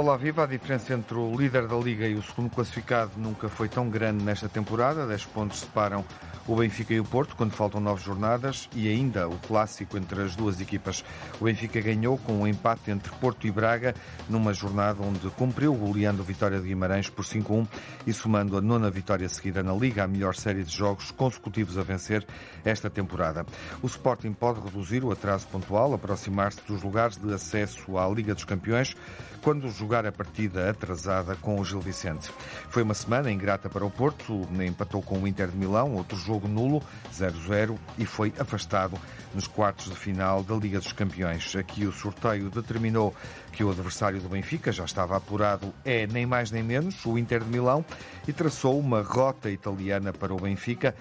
Olá, 0.00 0.16
viva! 0.16 0.44
A 0.44 0.46
diferença 0.46 0.94
entre 0.94 1.14
o 1.14 1.36
líder 1.36 1.68
da 1.68 1.76
Liga 1.76 2.08
e 2.08 2.14
o 2.14 2.22
segundo 2.22 2.48
classificado 2.48 3.10
nunca 3.18 3.50
foi 3.50 3.68
tão 3.68 3.90
grande 3.90 4.24
nesta 4.24 4.48
temporada. 4.48 5.06
10 5.06 5.26
pontos 5.26 5.60
separam 5.60 6.02
o 6.48 6.56
Benfica 6.56 6.94
e 6.94 6.98
o 6.98 7.04
Porto 7.04 7.36
quando 7.36 7.52
faltam 7.52 7.82
nove 7.82 8.02
jornadas 8.02 8.66
e 8.74 8.88
ainda 8.88 9.28
o 9.28 9.36
clássico 9.40 9.98
entre 9.98 10.22
as 10.22 10.34
duas 10.34 10.58
equipas. 10.58 11.04
O 11.38 11.44
Benfica 11.44 11.82
ganhou 11.82 12.16
com 12.16 12.32
um 12.32 12.46
empate 12.46 12.90
entre 12.90 13.12
Porto 13.16 13.46
e 13.46 13.50
Braga 13.50 13.94
numa 14.26 14.54
jornada 14.54 15.02
onde 15.02 15.28
cumpriu 15.32 15.74
goleando 15.74 16.22
vitória 16.22 16.58
de 16.58 16.68
Guimarães 16.68 17.10
por 17.10 17.26
5-1 17.26 17.68
e 18.06 18.12
somando 18.14 18.56
a 18.56 18.60
nona 18.62 18.90
vitória 18.90 19.28
seguida 19.28 19.62
na 19.62 19.74
Liga, 19.74 20.04
a 20.04 20.08
melhor 20.08 20.34
série 20.34 20.64
de 20.64 20.74
jogos 20.74 21.10
consecutivos 21.10 21.76
a 21.76 21.82
vencer 21.82 22.26
esta 22.64 22.88
temporada. 22.88 23.44
O 23.82 23.86
Sporting 23.86 24.32
pode 24.32 24.60
reduzir 24.60 25.04
o 25.04 25.12
atraso 25.12 25.46
pontual, 25.48 25.92
aproximar-se 25.92 26.62
dos 26.66 26.82
lugares 26.82 27.18
de 27.18 27.34
acesso 27.34 27.98
à 27.98 28.08
Liga 28.08 28.34
dos 28.34 28.46
Campeões 28.46 28.96
quando 29.42 29.68
jogar 29.70 30.06
a 30.06 30.12
partida 30.12 30.70
atrasada 30.70 31.34
com 31.36 31.58
o 31.60 31.64
Gil 31.64 31.80
Vicente. 31.80 32.30
Foi 32.68 32.82
uma 32.82 32.94
semana 32.94 33.30
ingrata 33.30 33.68
para 33.68 33.84
o 33.84 33.90
Porto, 33.90 34.48
empatou 34.64 35.02
com 35.02 35.18
o 35.18 35.26
Inter 35.26 35.48
de 35.48 35.56
Milão, 35.56 35.94
outro 35.94 36.16
jogo 36.16 36.46
nulo, 36.46 36.82
0-0, 37.12 37.76
e 37.98 38.04
foi 38.04 38.32
afastado 38.38 38.98
nos 39.34 39.46
quartos 39.46 39.86
de 39.86 39.96
final 39.96 40.42
da 40.42 40.54
Liga 40.54 40.78
dos 40.78 40.92
Campeões. 40.92 41.54
Aqui 41.56 41.86
o 41.86 41.92
sorteio 41.92 42.50
determinou 42.50 43.14
que 43.52 43.64
o 43.64 43.70
adversário 43.70 44.20
do 44.20 44.28
Benfica 44.28 44.72
já 44.72 44.84
estava 44.84 45.16
apurado, 45.16 45.72
é 45.84 46.06
nem 46.06 46.26
mais 46.26 46.50
nem 46.50 46.62
menos 46.62 47.04
o 47.04 47.18
Inter 47.18 47.42
de 47.42 47.50
Milão, 47.50 47.84
e 48.26 48.32
traçou 48.32 48.78
uma 48.78 49.02
rota 49.02 49.50
italiana 49.50 50.12
para 50.12 50.32
o 50.32 50.36
Benfica 50.36 50.94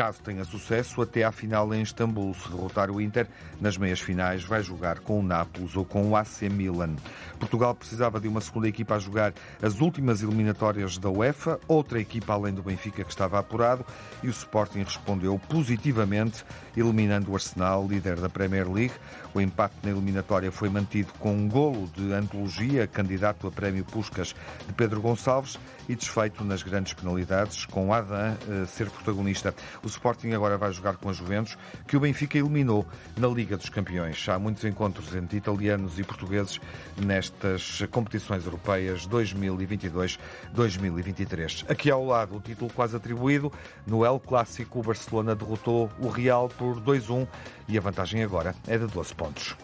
Caso 0.00 0.22
tenha 0.22 0.46
sucesso, 0.46 1.02
até 1.02 1.24
à 1.24 1.30
final 1.30 1.74
em 1.74 1.82
Istambul, 1.82 2.32
se 2.32 2.48
derrotar 2.48 2.90
o 2.90 3.02
Inter, 3.02 3.28
nas 3.60 3.76
meias 3.76 4.00
finais 4.00 4.42
vai 4.42 4.62
jogar 4.62 5.00
com 5.00 5.20
o 5.20 5.22
Nápoles 5.22 5.76
ou 5.76 5.84
com 5.84 6.08
o 6.08 6.16
AC 6.16 6.44
Milan. 6.50 6.96
Portugal 7.38 7.74
precisava 7.74 8.18
de 8.18 8.26
uma 8.26 8.40
segunda 8.40 8.66
equipa 8.66 8.94
a 8.94 8.98
jogar 8.98 9.34
as 9.60 9.78
últimas 9.82 10.22
eliminatórias 10.22 10.96
da 10.96 11.10
UEFA, 11.10 11.60
outra 11.68 12.00
equipa 12.00 12.32
além 12.32 12.54
do 12.54 12.62
Benfica 12.62 13.04
que 13.04 13.10
estava 13.10 13.38
apurado, 13.38 13.84
e 14.22 14.28
o 14.28 14.30
Sporting 14.30 14.82
respondeu 14.84 15.38
positivamente, 15.38 16.46
eliminando 16.74 17.30
o 17.30 17.34
Arsenal, 17.34 17.86
líder 17.86 18.20
da 18.20 18.30
Premier 18.30 18.72
League. 18.72 18.94
O 19.34 19.40
empate 19.40 19.74
na 19.82 19.90
eliminatória 19.90 20.50
foi 20.50 20.70
mantido 20.70 21.12
com 21.18 21.34
um 21.34 21.46
golo 21.46 21.86
de 21.94 22.10
antologia, 22.14 22.86
candidato 22.86 23.46
a 23.46 23.50
prémio 23.50 23.84
Puscas 23.84 24.34
de 24.66 24.72
Pedro 24.72 25.02
Gonçalves, 25.02 25.58
e 25.90 25.94
desfeito 25.96 26.44
nas 26.44 26.62
grandes 26.62 26.94
penalidades, 26.94 27.66
com 27.66 27.92
Adam 27.92 28.16
a 28.16 28.62
eh, 28.62 28.66
ser 28.66 28.88
protagonista. 28.88 29.52
O 29.82 29.89
Sporting 29.90 30.32
agora 30.32 30.56
vai 30.56 30.72
jogar 30.72 30.96
com 30.96 31.10
a 31.10 31.12
Juventus, 31.12 31.58
que 31.86 31.96
o 31.96 32.00
Benfica 32.00 32.38
eliminou 32.38 32.86
na 33.16 33.28
Liga 33.28 33.56
dos 33.56 33.68
Campeões. 33.68 34.28
Há 34.28 34.36
muitos 34.38 34.64
encontros 34.64 35.14
entre 35.14 35.36
italianos 35.36 35.98
e 35.98 36.04
portugueses 36.04 36.60
nestas 36.96 37.82
competições 37.90 38.44
europeias 38.44 39.06
2022-2023. 39.06 41.64
Aqui 41.68 41.90
ao 41.90 42.04
lado, 42.04 42.36
o 42.36 42.40
título 42.40 42.70
quase 42.72 42.94
atribuído. 42.96 43.52
No 43.86 44.04
El 44.04 44.20
Clássico, 44.20 44.80
o 44.80 44.82
Barcelona 44.82 45.34
derrotou 45.34 45.90
o 45.98 46.08
Real 46.08 46.48
por 46.48 46.80
2-1 46.80 47.26
e 47.68 47.76
a 47.76 47.80
vantagem 47.80 48.22
agora 48.22 48.54
é 48.66 48.78
de 48.78 48.86
12 48.86 49.14
pontos. 49.14 49.56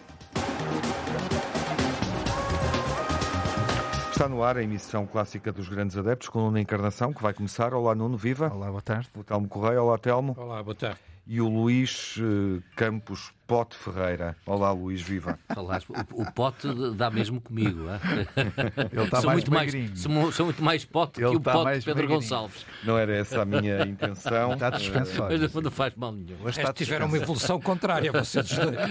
Está 4.17 4.27
no 4.27 4.41
ar 4.41 4.57
a 4.57 4.63
emissão 4.63 5.05
clássica 5.05 5.51
dos 5.51 5.69
grandes 5.69 5.95
adeptos 5.95 6.27
com 6.27 6.39
Nuno 6.39 6.57
Encarnação, 6.57 7.13
que 7.13 7.21
vai 7.21 7.35
começar. 7.35 7.71
Olá, 7.71 7.93
Nuno, 7.93 8.17
viva. 8.17 8.51
Olá, 8.51 8.67
boa 8.67 8.81
tarde. 8.81 9.07
O 9.15 9.23
Telmo 9.23 9.47
Correia, 9.47 9.79
olá, 9.79 9.95
Telmo. 9.99 10.35
Olá, 10.35 10.63
boa 10.63 10.73
tarde. 10.73 10.97
E 11.27 11.39
o 11.39 11.47
Luís 11.47 12.15
eh, 12.17 12.63
Campos 12.75 13.31
Pote 13.47 13.77
Ferreira. 13.77 14.35
Olá, 14.45 14.71
Luís, 14.73 15.01
viva. 15.01 15.39
Olá, 15.55 15.79
o, 16.13 16.21
o 16.21 16.31
Pote 16.33 16.67
dá 16.95 17.09
mesmo 17.09 17.39
comigo. 17.39 17.85
Ele 18.91 19.03
está 19.05 19.21
sou 19.21 19.27
mais 19.27 19.39
muito 19.39 19.53
mais, 19.53 19.71
sou, 19.97 20.31
sou, 20.33 20.45
muito 20.47 20.61
mais 20.61 20.83
Pote 20.83 21.21
Ele 21.21 21.29
que 21.29 21.35
o 21.37 21.39
está 21.39 21.53
Pote 21.53 21.63
mais 21.63 21.79
de 21.79 21.85
Pedro 21.85 22.01
magrinho. 22.03 22.19
Gonçalves. 22.19 22.65
Não 22.83 22.97
era 22.97 23.15
essa 23.15 23.43
a 23.43 23.45
minha 23.45 23.83
intenção. 23.85 24.51
Está 24.51 24.69
dispensado. 24.71 25.33
Mas 25.39 25.53
não 25.53 25.71
faz 25.71 25.95
mal 25.95 26.11
nenhum. 26.11 26.35
Hoje 26.43 26.59
está 26.59 26.73
Tiveram 26.73 27.07
uma 27.07 27.15
evolução 27.15 27.59
contrária, 27.61 28.11
vocês 28.11 28.49
dois. 28.49 28.77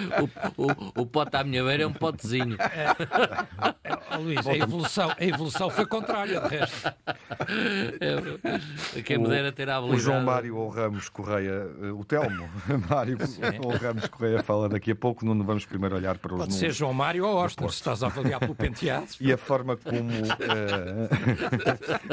O, 0.56 0.66
o, 0.66 1.02
o 1.02 1.06
Pote 1.06 1.36
à 1.36 1.44
minha 1.44 1.62
beira 1.62 1.82
é 1.82 1.86
um 1.86 1.92
potezinho. 1.92 2.56
Ó, 4.10 4.16
Luís, 4.16 4.46
a 4.46 4.56
evolução, 4.56 5.10
a 5.10 5.24
evolução 5.24 5.68
foi 5.68 5.84
contrária, 5.84 6.40
de 6.40 6.48
resto. 6.48 6.94
É, 8.00 9.02
quem 9.02 9.18
me 9.18 9.28
dera 9.28 9.52
ter 9.52 9.68
a 9.68 9.74
O 9.74 9.78
habilidade. 9.78 10.02
João 10.02 10.22
Mário 10.22 10.56
ou 10.56 10.68
Ramos 10.70 11.08
Correia, 11.10 11.68
eh, 11.82 11.90
o 11.90 12.04
Telmo 12.04 12.48
Mário 12.88 13.18
ou 13.62 13.76
Ramos 13.76 14.08
Correia 14.08 14.42
fala 14.46 14.68
daqui 14.68 14.92
a 14.92 14.96
pouco. 14.96 15.24
Nuno, 15.24 15.44
vamos 15.44 15.66
primeiro 15.66 15.96
olhar 15.96 16.16
para 16.18 16.34
os 16.34 16.38
Pode 16.38 16.52
ser 16.52 16.60
números. 16.60 16.76
João 16.76 16.94
Mário 16.94 17.26
ou 17.26 17.38
Austin, 17.40 17.68
se 17.68 17.74
estás 17.74 18.02
a 18.02 18.06
avaliar 18.06 18.40
pelo 18.40 18.54
penteado. 18.54 19.06
E 19.20 19.32
a 19.32 19.36
forma 19.36 19.76
como, 19.76 20.10
eh, 20.12 21.08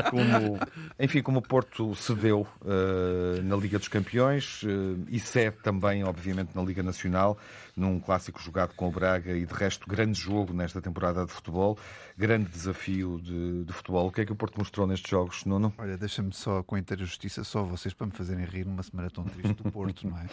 como 0.10 0.58
enfim, 1.00 1.22
como 1.22 1.40
o 1.40 1.42
Porto 1.42 1.94
cedeu 1.96 2.48
eh, 2.66 3.42
na 3.44 3.56
Liga 3.56 3.78
dos 3.78 3.88
Campeões 3.88 4.62
eh, 4.66 5.04
e 5.10 5.20
cede 5.20 5.58
também, 5.62 6.04
obviamente, 6.04 6.56
na 6.56 6.64
Liga 6.64 6.82
Nacional, 6.82 7.38
num 7.76 8.00
clássico 8.00 8.40
jogado 8.42 8.74
com 8.76 8.88
o 8.88 8.92
Braga 8.92 9.32
e 9.36 9.46
de 9.46 9.54
resto 9.54 9.88
grande 9.90 10.20
jogo 10.20 10.54
nesta 10.54 10.82
temporada 10.82 11.26
de 11.26 11.32
futebol, 11.32 11.78
grande 12.18 12.50
desafio 12.50 13.20
de, 13.22 13.64
de 13.66 13.74
futebol. 13.74 14.08
O 14.08 14.12
que 14.12 14.22
é 14.22 14.26
que 14.26 14.32
o 14.32 14.36
Porto 14.36 14.58
mostrou 14.58 14.86
nestes 14.86 15.10
jogos, 15.10 15.44
Nuno? 15.46 15.74
Olha, 15.78 15.98
deixa-me 15.98 16.32
só, 16.34 16.62
com 16.64 16.78
inteira 16.78 17.04
justiça, 17.04 17.44
só 17.44 17.64
vocês 17.64 17.94
para 17.94 18.08
me 18.08 18.14
fazerem 18.14 18.46
rir 18.46 18.66
numa 18.66 18.84
semana 18.84 19.10
tão 19.10 19.24
triste 19.24 19.54
do 19.64 19.72
Porto, 19.72 20.06
não 20.08 20.18
é? 20.20 20.28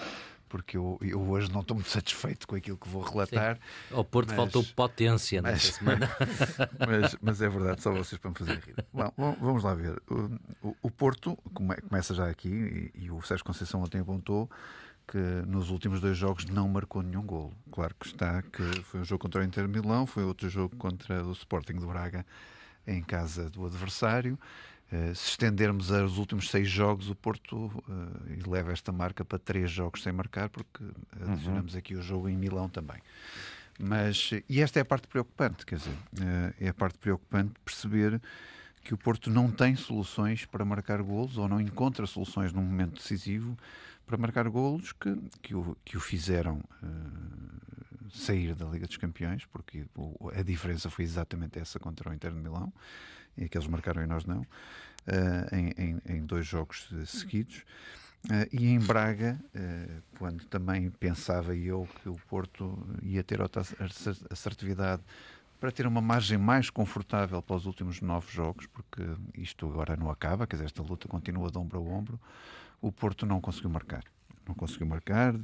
Porque 0.50 0.76
eu, 0.76 0.98
eu 1.00 1.20
hoje 1.30 1.48
não 1.52 1.60
estou 1.60 1.76
muito 1.76 1.88
satisfeito 1.88 2.48
com 2.48 2.56
aquilo 2.56 2.76
que 2.76 2.88
vou 2.88 3.02
relatar, 3.02 3.56
Ao 3.92 4.04
Porto 4.04 4.28
Mas- 4.30 4.36
faltou 4.36 4.64
potência 4.74 5.40
mas- 5.40 5.52
nesta 5.52 5.78
semana. 5.78 6.10
mas, 6.86 7.16
mas 7.22 7.40
é 7.40 7.48
verdade, 7.48 7.80
só 7.80 7.92
vocês 7.92 8.20
para 8.20 8.30
me 8.30 8.36
fazerem 8.36 8.60
rir. 8.60 8.74
Bom, 8.92 9.36
vamos 9.40 9.62
lá 9.62 9.74
ver. 9.74 10.02
O, 10.10 10.68
o- 10.68 10.76
o 10.82 10.90
Porto 10.90 11.38
come- 11.54 11.76
começa 11.88 12.12
já 12.14 12.28
aqui, 12.28 12.90
e, 12.94 13.04
e 13.04 13.10
o 13.12 13.22
Sérgio 13.22 13.44
Conceição 13.44 13.80
ontem 13.80 14.00
apontou 14.00 14.50
que 15.10 15.18
nos 15.44 15.70
últimos 15.70 16.00
dois 16.00 16.16
jogos 16.16 16.44
não 16.44 16.68
marcou 16.68 17.02
nenhum 17.02 17.22
golo. 17.22 17.52
Claro 17.72 17.92
que 17.98 18.06
está, 18.06 18.42
que 18.42 18.62
foi 18.84 19.00
um 19.00 19.04
jogo 19.04 19.22
contra 19.22 19.40
o 19.40 19.44
Inter 19.44 19.68
Milão, 19.68 20.06
foi 20.06 20.22
outro 20.22 20.48
jogo 20.48 20.76
contra 20.76 21.24
o 21.24 21.32
Sporting 21.32 21.78
de 21.78 21.84
Braga 21.84 22.24
em 22.86 23.02
casa 23.02 23.50
do 23.50 23.66
adversário. 23.66 24.38
Eh, 24.92 25.12
se 25.12 25.30
estendermos 25.30 25.90
aos 25.90 26.16
últimos 26.16 26.48
seis 26.48 26.68
jogos, 26.68 27.10
o 27.10 27.16
Porto 27.16 27.72
eh, 27.88 28.38
eleva 28.46 28.70
esta 28.70 28.92
marca 28.92 29.24
para 29.24 29.38
três 29.38 29.68
jogos 29.68 30.00
sem 30.00 30.12
marcar, 30.12 30.48
porque 30.48 30.84
adicionamos 31.20 31.74
aqui 31.74 31.96
o 31.96 32.02
jogo 32.02 32.28
em 32.28 32.36
Milão 32.36 32.68
também. 32.68 32.98
Mas, 33.80 34.30
e 34.48 34.60
esta 34.60 34.78
é 34.78 34.82
a 34.82 34.84
parte 34.84 35.08
preocupante, 35.08 35.66
quer 35.66 35.76
dizer, 35.76 35.96
eh, 36.20 36.54
é 36.60 36.68
a 36.68 36.74
parte 36.74 36.98
preocupante 36.98 37.54
perceber 37.64 38.20
que 38.84 38.94
o 38.94 38.98
Porto 38.98 39.28
não 39.28 39.50
tem 39.50 39.74
soluções 39.74 40.44
para 40.44 40.64
marcar 40.64 41.02
golos 41.02 41.36
ou 41.36 41.48
não 41.48 41.60
encontra 41.60 42.06
soluções 42.06 42.52
num 42.52 42.62
momento 42.62 42.94
decisivo 42.94 43.56
para 44.10 44.18
marcar 44.18 44.48
golos 44.48 44.90
que, 44.92 45.14
que, 45.40 45.54
o, 45.54 45.76
que 45.84 45.96
o 45.96 46.00
fizeram 46.00 46.60
eh, 46.82 48.08
sair 48.12 48.56
da 48.56 48.66
Liga 48.66 48.84
dos 48.88 48.96
Campeões, 48.96 49.46
porque 49.46 49.86
o- 49.96 50.30
a 50.34 50.42
diferença 50.42 50.90
foi 50.90 51.04
exatamente 51.04 51.60
essa 51.60 51.78
contra 51.78 52.10
o 52.10 52.12
Inter 52.12 52.32
de 52.32 52.38
Milão, 52.38 52.72
e 53.38 53.48
que 53.48 53.56
eles 53.56 53.68
marcaram 53.68 54.02
e 54.02 54.06
nós 54.06 54.24
não, 54.24 54.44
eh, 55.06 55.56
em, 55.56 55.68
em- 55.84 56.00
em 56.16 56.26
dois 56.26 56.44
jogos 56.44 56.88
seguidos. 57.06 57.64
Eh, 58.28 58.48
e 58.52 58.66
em 58.66 58.80
Braga, 58.80 59.38
eh, 59.54 60.00
quando 60.18 60.44
também 60.46 60.90
pensava 60.90 61.54
eu 61.54 61.88
que 62.02 62.08
o 62.08 62.16
Porto 62.28 62.84
ia 63.02 63.22
ter 63.22 63.40
outra 63.40 63.62
assertividade 64.28 65.02
para 65.60 65.70
ter 65.70 65.86
uma 65.86 66.00
margem 66.00 66.36
mais 66.36 66.68
confortável 66.68 67.40
para 67.40 67.54
os 67.54 67.64
últimos 67.64 68.00
nove 68.00 68.32
jogos, 68.32 68.66
porque 68.66 69.02
isto 69.36 69.66
agora 69.68 69.94
não 69.96 70.10
acaba, 70.10 70.48
quer 70.48 70.56
dizer, 70.56 70.66
esta 70.66 70.82
luta 70.82 71.06
continua 71.06 71.48
de 71.48 71.58
ombro 71.58 71.78
a 71.78 71.80
ombro, 71.82 72.18
o 72.80 72.90
Porto 72.92 73.26
não 73.26 73.40
conseguiu 73.40 73.70
marcar. 73.70 74.04
Não 74.46 74.54
conseguiu 74.54 74.86
marcar, 74.86 75.34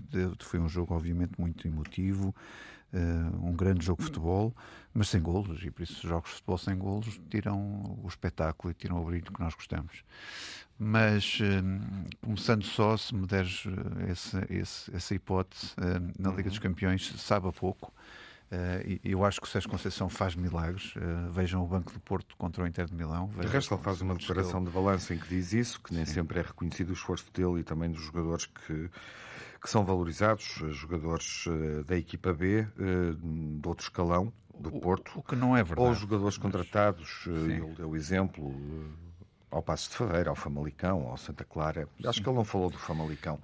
foi 0.41 0.59
um 0.59 0.69
jogo 0.69 0.95
obviamente 0.95 1.33
muito 1.39 1.67
emotivo, 1.69 2.35
eh, 2.93 2.99
um 3.41 3.53
grande 3.55 3.85
jogo 3.85 4.01
de 4.01 4.07
futebol, 4.07 4.55
mas 4.93 5.09
sem 5.09 5.21
golos, 5.23 5.63
e 5.65 5.71
por 5.71 5.83
isso 5.83 5.95
os 5.95 6.09
jogos 6.09 6.31
de 6.31 6.35
futebol 6.37 6.59
sem 6.59 6.77
golos 6.77 7.21
tiram 7.31 7.99
o 8.03 8.09
espetáculo 8.09 8.71
e 8.71 8.75
tiram 8.75 9.01
o 9.01 9.05
brilho 9.05 9.31
que 9.33 9.41
nós 9.41 9.55
gostamos. 9.55 10.03
Mas, 10.79 11.39
eh, 11.41 11.63
começando 12.21 12.65
só, 12.65 12.97
se 12.97 13.15
me 13.15 13.27
deres 13.27 13.65
eh, 13.67 14.11
esse- 14.51 14.95
essa 14.95 15.15
hipótese, 15.15 15.75
na 16.19 16.31
Liga 16.33 16.51
dos 16.51 16.59
Campeões, 16.59 17.13
sabe 17.21 17.49
a 17.49 17.53
pouco. 17.53 17.93
E 18.85 19.01
eu 19.11 19.25
acho 19.25 19.41
que 19.41 19.47
o 19.47 19.51
Sérgio 19.51 19.69
Conceição 19.69 20.09
faz 20.09 20.37
milagres. 20.37 20.95
Eh, 20.97 21.01
vejam 21.33 21.63
o 21.65 21.67
Banco 21.67 21.93
do 21.93 21.99
Porto 22.01 22.37
contra 22.37 22.63
o 22.63 22.67
Inter 22.67 22.87
de 22.87 22.95
Milão. 22.95 23.29
De 23.41 23.47
resto, 23.47 23.75
ele 23.75 23.83
faz 23.83 24.01
uma 24.01 24.15
declaração 24.15 24.63
de 24.63 24.71
balanço 24.71 25.13
em 25.13 25.19
que 25.19 25.29
diz 25.29 25.53
isso, 25.53 25.81
que 25.81 25.93
nem 25.93 26.05
sempre 26.05 26.39
é 26.39 26.43
reconhecido 26.43 26.91
o 26.91 26.93
esforço 26.93 27.27
dele 27.33 27.61
e 27.61 27.65
também 27.65 27.91
dos 27.91 28.03
jogadores 28.03 28.47
que, 28.47 28.89
que 29.61 29.69
são 29.69 29.85
valorizados, 29.85 30.61
eh, 30.63 30.71
jogadores 30.71 31.45
da 31.87 31.97
equipa 31.97 32.33
B, 32.33 32.67
de 33.19 33.69
outro 33.69 33.85
escalão, 33.85 34.33
do 34.59 34.71
Porto, 34.71 35.13
O 35.19 35.23
que 35.23 35.35
não 35.37 35.55
é 35.57 35.63
verdade. 35.63 35.89
ou 35.89 35.95
jogadores 35.95 36.39
contratados, 36.39 37.23
Sim. 37.25 37.31
ele 37.53 37.75
deu 37.77 37.95
exemplo 37.95 38.55
ao 39.51 39.63
Passo 39.63 39.91
de 39.91 39.97
Ferreira, 39.97 40.31
ao 40.31 40.37
Famalicão, 40.37 41.09
ao 41.09 41.17
Santa 41.19 41.45
Clara. 41.45 41.87
Acho 42.07 42.23
que 42.23 42.29
ele 42.29 42.37
não 42.37 42.45
falou 42.45 42.71
do 42.71 42.79
Famalicão. 42.79 43.39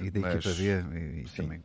E 0.00 0.10
da 0.10 0.20
Mas- 0.20 0.34
equipa 0.34 0.54
B. 0.90 0.98
E, 0.98 1.22
e 1.22 1.28
sim. 1.28 1.42
também. 1.42 1.62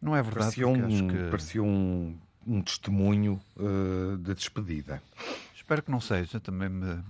Não 0.00 0.14
é 0.14 0.22
verdade. 0.22 0.56
Parecia 0.56 0.68
um, 0.68 1.08
que... 1.08 1.30
parecia 1.30 1.62
um, 1.62 2.16
um 2.46 2.62
testemunho 2.62 3.40
de 4.22 4.34
despedida. 4.34 5.02
Espero 5.66 5.82
que 5.82 5.90
não 5.90 6.00
seja. 6.00 6.38
Também 6.38 6.68
me, 6.68 7.02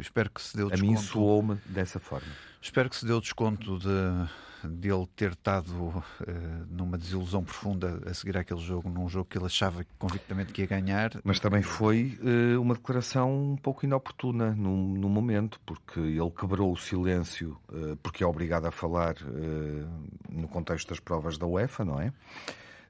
espero 0.00 0.30
que 0.30 0.40
se 0.40 0.56
dê 0.56 0.62
o 0.62 0.68
A 0.68 0.70
desconto. 0.70 0.90
mim 0.90 0.96
soou-me 0.96 1.54
dessa 1.66 2.00
forma. 2.00 2.28
Espero 2.60 2.88
que 2.88 2.96
se 2.96 3.04
dê 3.04 3.12
o 3.12 3.20
desconto 3.20 3.78
de, 3.78 4.68
de 4.78 4.90
ele 4.90 5.06
ter 5.14 5.32
estado 5.32 6.02
eh, 6.26 6.32
numa 6.70 6.96
desilusão 6.96 7.44
profunda 7.44 8.00
a 8.06 8.14
seguir 8.14 8.38
aquele 8.38 8.60
jogo, 8.60 8.88
num 8.88 9.06
jogo 9.06 9.26
que 9.28 9.36
ele 9.36 9.44
achava 9.44 9.84
convictamente 9.98 10.50
que 10.50 10.62
ia 10.62 10.66
ganhar. 10.66 11.10
Mas 11.22 11.38
também 11.38 11.62
foi 11.62 12.18
eh, 12.24 12.56
uma 12.56 12.74
declaração 12.74 13.52
um 13.52 13.56
pouco 13.56 13.84
inoportuna 13.84 14.54
no, 14.54 14.74
no 14.96 15.08
momento, 15.10 15.60
porque 15.66 16.00
ele 16.00 16.30
quebrou 16.30 16.72
o 16.72 16.76
silêncio, 16.78 17.58
eh, 17.70 17.96
porque 18.02 18.24
é 18.24 18.26
obrigado 18.26 18.64
a 18.64 18.70
falar 18.70 19.16
no 20.30 20.48
contexto 20.48 20.88
das 20.88 21.00
provas 21.00 21.36
da 21.36 21.46
UEFA, 21.46 21.84
não 21.84 22.00
é? 22.00 22.12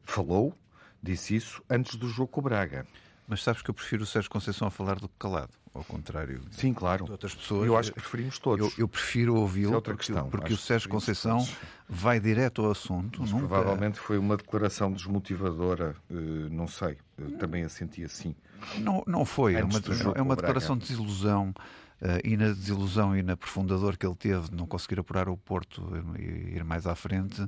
Falou, 0.04 0.54
disse 1.02 1.34
isso 1.34 1.62
antes 1.68 1.96
do 1.96 2.08
jogo 2.08 2.28
com 2.28 2.40
o 2.40 2.44
Braga. 2.44 2.86
Mas 3.30 3.44
sabes 3.44 3.62
que 3.62 3.70
eu 3.70 3.74
prefiro 3.74 4.02
o 4.02 4.06
Sérgio 4.06 4.28
Conceição 4.28 4.66
a 4.66 4.70
falar 4.72 4.96
do 4.96 5.08
que 5.08 5.14
calado, 5.16 5.52
ao 5.72 5.84
contrário 5.84 6.40
Sim, 6.50 6.70
de 6.70 6.74
claro. 6.74 7.06
outras 7.08 7.32
pessoas. 7.32 7.64
Eu 7.64 7.76
acho 7.78 7.92
que 7.92 8.00
preferimos 8.00 8.40
todos. 8.40 8.66
Eu, 8.72 8.72
eu 8.84 8.88
prefiro 8.88 9.36
ouvi-lo 9.36 9.72
é 9.72 9.76
outra 9.76 9.94
porque, 9.94 10.06
questão. 10.12 10.28
porque 10.28 10.52
o 10.52 10.56
Sérgio 10.56 10.88
Conceição 10.88 11.38
todos. 11.38 11.54
vai 11.88 12.18
direto 12.18 12.60
ao 12.64 12.72
assunto. 12.72 13.20
Mas 13.22 13.30
nunca- 13.30 13.46
provavelmente 13.46 14.00
foi 14.00 14.18
uma 14.18 14.36
declaração 14.36 14.92
desmotivadora, 14.92 15.94
eh, 16.10 16.14
não 16.50 16.66
sei, 16.66 16.98
eu 17.16 17.30
também 17.38 17.62
a 17.62 17.68
senti 17.68 18.02
assim. 18.02 18.34
Não, 18.78 19.02
não 19.06 19.24
foi. 19.24 19.54
É 19.54 19.62
uma, 19.64 19.78
é 20.16 20.20
uma 20.22 20.34
declaração 20.34 20.76
de 20.76 20.86
desilusão. 20.88 21.54
eh, 22.02 22.20
e 22.24 22.34
na 22.36 22.46
desilusão 22.48 23.14
e 23.16 23.22
na 23.22 23.36
profunda 23.36 23.76
dor 23.76 23.94
que 23.96 24.06
ele 24.06 24.14
teve 24.16 24.48
de 24.48 24.56
não 24.56 24.66
conseguir 24.66 24.98
apurar 24.98 25.28
o 25.28 25.36
Porto 25.36 25.82
e 26.18 26.56
ir 26.56 26.64
mais 26.64 26.86
à 26.86 26.94
frente, 26.94 27.46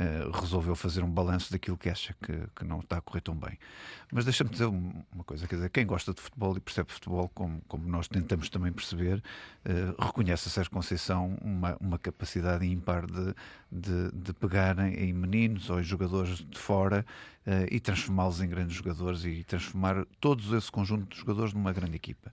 eh, 0.00 0.30
resolveu 0.32 0.76
fazer 0.76 1.02
um 1.02 1.10
balanço 1.10 1.50
daquilo 1.50 1.76
que 1.76 1.88
acha 1.90 2.14
que, 2.22 2.32
que 2.54 2.64
não 2.64 2.78
está 2.78 2.98
a 2.98 3.00
correr 3.00 3.20
tão 3.20 3.34
bem. 3.34 3.58
Mas 4.12 4.24
deixa-me 4.24 4.48
dizer 4.50 4.66
um- 4.66 5.02
uma 5.12 5.24
coisa: 5.24 5.48
quer 5.48 5.56
dizer, 5.56 5.70
quem 5.70 5.84
gosta 5.84 6.14
de 6.14 6.20
futebol 6.20 6.56
e 6.56 6.60
percebe 6.60 6.92
futebol, 6.92 7.28
como, 7.34 7.60
como 7.66 7.88
nós 7.88 8.06
tentamos 8.06 8.48
também 8.48 8.72
perceber, 8.72 9.20
eh, 9.64 9.92
reconhece 9.98 10.46
a 10.48 10.50
Sérgio 10.52 10.70
Conceição 10.72 11.36
uma, 11.42 11.76
uma 11.80 11.98
capacidade 11.98 12.64
ímpar 12.64 13.06
de, 13.06 13.34
de, 13.72 14.12
de 14.12 14.32
pegar 14.34 14.78
em, 14.78 14.94
em 14.94 15.12
meninos 15.12 15.68
ou 15.68 15.80
em 15.80 15.82
jogadores 15.82 16.38
de 16.38 16.58
fora 16.58 17.04
eh, 17.44 17.66
e 17.70 17.80
transformá-los 17.80 18.40
em 18.40 18.48
grandes 18.48 18.76
jogadores 18.76 19.24
e 19.24 19.42
transformar 19.42 20.06
todos 20.20 20.52
esse 20.52 20.70
conjunto 20.70 21.08
de 21.12 21.18
jogadores 21.20 21.52
numa 21.52 21.72
grande 21.72 21.96
equipa. 21.96 22.32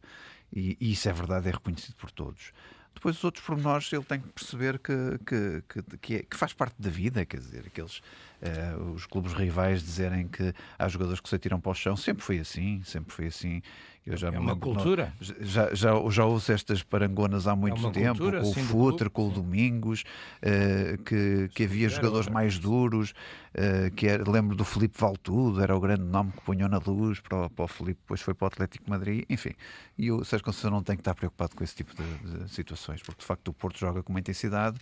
E, 0.53 0.77
e 0.79 0.91
isso 0.91 1.09
é 1.09 1.13
verdade, 1.13 1.50
é 1.50 1.51
reconhecido 1.51 1.95
por 1.95 2.12
todos. 2.12 2.53
Depois, 2.95 3.18
os 3.18 3.24
outros 3.24 3.45
pormenores, 3.45 3.92
ele 3.94 4.03
tem 4.03 4.19
que 4.19 4.27
perceber 4.30 4.80
que, 4.80 4.94
que, 5.27 5.63
que, 5.69 5.97
que, 5.97 6.15
é- 6.15 6.24
que 6.24 6.36
faz 6.36 6.53
parte 6.53 6.75
da 6.80 6.89
vida, 6.89 7.24
quer 7.25 7.38
dizer, 7.39 7.65
aqueles, 7.68 8.01
eh, 8.45 8.75
os 8.94 9.06
clubes 9.06 9.33
rivais 9.33 9.81
dizerem 9.81 10.27
que 10.27 10.53
há 10.77 10.88
jogadores 10.88 11.19
que 11.19 11.27
se 11.30 11.36
atiram 11.36 11.59
para 11.59 11.71
o 11.71 11.75
chão, 11.75 11.95
sempre 11.95 12.24
foi 12.24 12.39
assim, 12.39 12.81
sempre 12.83 13.13
foi 13.13 13.27
assim. 13.27 13.62
Eu 14.06 14.15
já 14.15 14.27
É 14.27 14.38
uma 14.38 14.56
cultura. 14.56 15.12
já, 15.19 15.74
já, 15.74 15.94
já 16.12 16.25
ouço 16.25 16.51
estas 16.51 16.83
parangonas 16.83 17.47
há 17.47 17.56
muito 17.56 17.80
uma 17.80 17.92
tempo, 17.92 18.19
cultura, 18.19 18.39
com 18.42 18.50
o 18.50 18.53
Futre, 18.53 19.09
com 19.09 19.27
o. 19.30 19.31
Domingos, 19.31 20.03
eh, 20.44 20.95
que, 21.03 21.50
que 21.56 21.63
havia 21.63 21.89
jogadores 21.89 22.27
outra 22.27 22.33
mais 22.33 22.59
duros, 22.59 23.15
eh, 23.56 23.89
que 23.95 24.06
era, 24.07 24.30
lembro 24.30 24.56
do 24.56 24.63
Felipe 24.63 24.95
Valtudo, 25.00 25.59
era 25.59 25.75
o 25.75 25.80
grande 25.80 26.03
nome 26.03 26.31
que 26.33 26.41
punham 26.41 26.69
na 26.69 26.77
luz 26.77 27.19
para, 27.19 27.48
o- 27.48 27.50
para 27.50 27.65
o 27.65 27.68
Felipe, 27.68 28.00
depois 28.01 28.21
foi 28.21 28.36
para 28.36 28.45
o 28.45 28.48
Atlético 28.48 28.88
Madrid, 28.88 29.24
enfim. 29.27 29.53
E 29.98 30.12
o 30.12 30.24
Sérgio 30.24 30.45
Conceição 30.45 30.69
não 30.69 30.83
tem 30.83 30.95
que 30.95 31.01
estar 31.01 31.15
preocupado 31.15 31.56
com 31.56 31.63
esse 31.63 31.74
tipo 31.75 31.91
de, 31.95 32.44
de 32.44 32.53
situações, 32.53 33.01
porque 33.01 33.21
de 33.21 33.25
facto 33.25 33.48
o 33.48 33.53
Porto 33.53 33.80
joga 33.80 34.03
com 34.03 34.13
uma 34.13 34.19
intensidade 34.19 34.77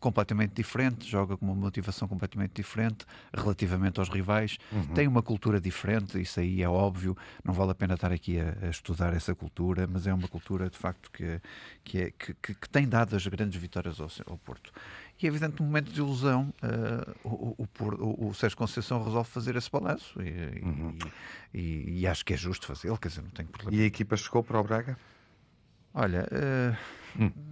completamente 0.00 0.52
diferente, 0.54 1.08
joga 1.08 1.36
com 1.36 1.46
uma 1.46 1.54
motivação 1.54 2.06
completamente 2.08 2.52
diferente 2.54 3.04
relativamente 3.32 3.98
aos 4.00 4.08
rivais, 4.08 4.58
tem 4.94 5.06
uma 5.08 5.22
cultura 5.22 5.60
diferente, 5.60 6.20
isso 6.20 6.40
aí 6.40 6.62
é 6.62 6.68
óbvio, 6.68 7.16
não 7.44 7.52
vale 7.54 7.70
a 7.72 7.74
pena 7.74 7.94
estar 7.94 8.12
aqui 8.12 8.38
a, 8.40 8.56
a 8.66 8.70
estudar 8.70 9.12
essa 9.14 9.34
cultura, 9.34 9.86
mas 9.86 10.06
é 10.06 10.14
uma 10.14 10.28
cultura 10.28 10.68
de 10.70 10.76
facto 10.78 11.10
que, 11.10 11.40
que, 11.82 12.00
é, 12.00 12.10
que, 12.10 12.34
que- 12.34 12.54
que 12.54 12.68
tem 12.68 12.88
dado 12.88 13.14
as 13.16 13.26
grandes 13.26 13.60
vitórias 13.60 14.00
ao, 14.00 14.08
ao 14.26 14.38
Porto. 14.38 14.72
E 15.22 15.26
é 15.26 15.28
evidente, 15.28 15.60
num 15.60 15.66
momento 15.66 15.92
de 15.92 16.00
ilusão, 16.00 16.52
eh, 16.60 17.14
o, 17.22 17.54
o, 17.88 18.28
o, 18.28 18.34
Sérgio 18.34 18.58
Conceição 18.58 19.02
resolve 19.04 19.30
fazer 19.30 19.54
esse 19.54 19.70
balanço 19.70 20.20
e, 20.20 20.28
e- 20.28 21.58
e- 21.60 22.00
e 22.00 22.06
acho 22.06 22.24
que 22.24 22.34
é 22.34 22.36
justo 22.36 22.66
fazê-lo, 22.66 22.98
quer 22.98 23.08
dizer, 23.08 23.22
não 23.22 23.30
tenho 23.30 23.48
problema. 23.48 23.76
E 23.76 23.82
a 23.84 23.86
equipa 23.86 24.16
chegou 24.16 24.42
para 24.42 24.58
o 24.60 24.64
Braga? 24.64 24.98
Olha, 25.94 26.26
eh, 26.32 26.76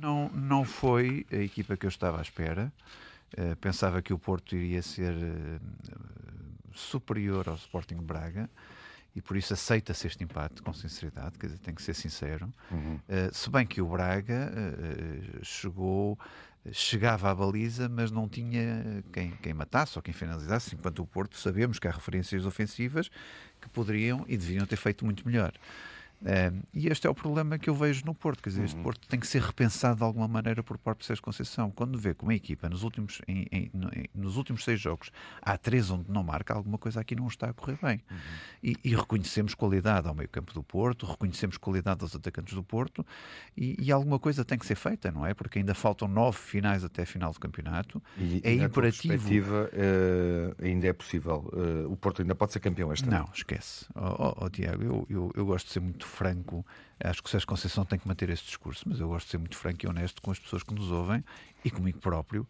não, 0.01 0.29
não 0.31 0.65
foi 0.65 1.25
a 1.31 1.37
equipa 1.37 1.77
que 1.77 1.87
eu 1.87 1.89
estava 1.89 2.19
à 2.19 2.23
espera. 2.23 2.73
Eh, 3.37 3.55
pensava 3.55 4.03
que 4.03 4.13
o 4.13 4.19
Porto 4.19 4.57
iria 4.57 4.83
ser 4.83 5.15
eh, 5.15 5.61
superior 6.75 7.49
ao 7.49 7.55
Sporting 7.55 7.97
Braga 7.97 8.51
e 9.15 9.21
por 9.23 9.37
isso 9.37 9.53
aceita-se 9.53 10.07
este 10.07 10.25
empate 10.25 10.61
com 10.63 10.73
sinceridade, 10.73 11.39
quer 11.39 11.47
dizer, 11.47 11.59
tem 11.61 11.75
que 11.75 11.83
ser 11.83 11.95
sincero. 11.95 12.53
Eh, 13.09 13.31
se 13.33 13.49
bem 13.49 13.65
que 13.67 13.81
o 13.81 13.87
Braga 13.87 14.53
eh, 14.53 15.41
chegou, 15.43 16.19
chegava 16.73 17.31
à 17.31 17.35
baliza, 17.35 17.89
mas 17.89 18.11
não 18.11 18.29
tinha 18.29 19.05
quem, 19.13 19.31
quem 19.33 19.55
matasse 19.55 19.97
ou 19.99 20.03
quem 20.03 20.13
finalizasse, 20.15 20.75
enquanto 20.75 21.01
o 21.01 21.07
Porto 21.07 21.37
sabemos 21.37 21.79
que 21.79 21.87
há 21.87 21.91
referências 21.91 22.45
ofensivas 22.45 23.09
que 23.61 23.69
poderiam 23.69 24.25
e 24.27 24.37
deviam 24.37 24.67
ter 24.67 24.77
feito 24.77 25.05
muito 25.05 25.25
melhor. 25.27 25.53
E 26.73 26.87
este 26.89 27.07
é 27.07 27.11
o 27.11 27.15
problema 27.15 27.59
que 27.59 27.69
eu 27.69 27.75
vejo 27.75 28.05
no 28.05 28.15
Porto. 28.15 28.43
Quer 28.43 28.51
dizer, 28.51 28.65
este 28.65 28.81
Porto 28.81 29.07
tem 29.09 29.19
que 29.19 29.27
ser 29.27 29.43
repensado 29.43 29.97
de 29.97 30.03
alguma 30.05 30.29
maneira 30.29 30.63
por 30.63 30.79
parte 30.79 31.01
de 31.01 31.07
Sérgio 31.07 31.23
Conceição. 31.23 31.71
Quando 31.71 31.99
vê 31.99 32.15
que 32.15 32.23
uma 32.23 32.35
equipa 32.35 32.69
nos 32.69 32.83
últimos, 32.83 33.21
em- 33.27 33.47
em- 33.51 33.71
no- 33.75 33.89
em- 33.89 34.07
nos 34.15 34.37
últimos 34.37 34.65
seis 34.65 34.81
jogos 34.81 35.11
há 35.41 35.57
três 35.59 35.91
onde 35.91 36.11
não 36.11 36.23
marca, 36.23 36.55
alguma 36.55 36.79
coisa 36.79 37.01
aqui 37.01 37.15
não 37.17 37.27
está 37.27 37.51
a 37.51 37.53
correr 37.53 37.79
bem. 37.83 38.01
E, 38.63 38.77
e 38.85 38.95
reconhecemos 38.95 39.55
qualidade 39.55 40.07
ao 40.09 40.15
meio-campo 40.15 40.53
do 40.55 40.63
Porto, 40.63 41.07
reconhecemos 41.07 41.57
qualidade 41.57 42.03
aos 42.03 42.15
atacantes 42.15 42.55
do 42.55 42.63
Porto 42.63 43.05
e, 43.57 43.77
e 43.83 43.91
alguma 43.91 44.19
coisa 44.19 44.45
tem 44.45 44.59
que 44.59 44.67
ser 44.67 44.77
feita, 44.77 45.11
não 45.11 45.27
é? 45.27 45.35
Porque 45.35 45.59
ainda 45.59 45.75
faltam 45.75 46.07
nove 46.09 46.39
finais 46.39 46.85
até 46.85 47.03
a 47.03 47.07
final 47.07 47.33
do 47.33 47.41
campeonato. 47.41 48.03
E, 48.17 48.41
é 48.45 48.55
imperativo. 48.55 49.09
perspectiva, 49.15 49.71
eh, 49.73 50.55
ainda 50.69 50.87
é 50.87 50.93
possível. 50.93 51.51
Eh, 51.55 51.87
o 51.89 51.97
Porto 51.97 52.23
ainda 52.23 52.35
pode 52.35 52.53
ser 52.53 52.61
campeão 52.61 52.93
este 52.93 53.09
ano. 53.09 53.19
Não, 53.19 53.29
esquece. 53.35 53.87
Ó 53.95 54.13
ó, 54.23 54.35
ó, 54.47 54.49
Tiago, 54.51 54.83
eu, 54.83 55.07
eu, 55.11 55.33
eu 55.35 55.47
gosto 55.47 55.67
de 55.67 55.73
ser 55.73 55.81
muito 55.81 56.07
franco. 56.13 56.65
Acho 57.03 57.23
que 57.23 57.29
o 57.29 57.31
Sérgio 57.31 57.49
Conceição 57.49 57.85
tem 57.85 57.99
que 57.99 58.07
manter 58.07 58.31
esse 58.31 58.45
discurso, 58.45 58.85
mas 58.87 59.01
eu 59.01 59.09
gosto 59.09 59.27
de 59.27 59.31
ser 59.33 59.39
muito 59.39 59.57
franco 59.57 59.85
e 59.85 59.89
honesto 59.89 60.23
com 60.23 60.31
as 60.31 60.39
pessoas 60.39 60.63
que 60.63 60.73
nos 60.75 60.91
ouvem 60.91 61.25
e 61.65 61.71
comigo 61.71 61.99
próprio, 61.99 62.47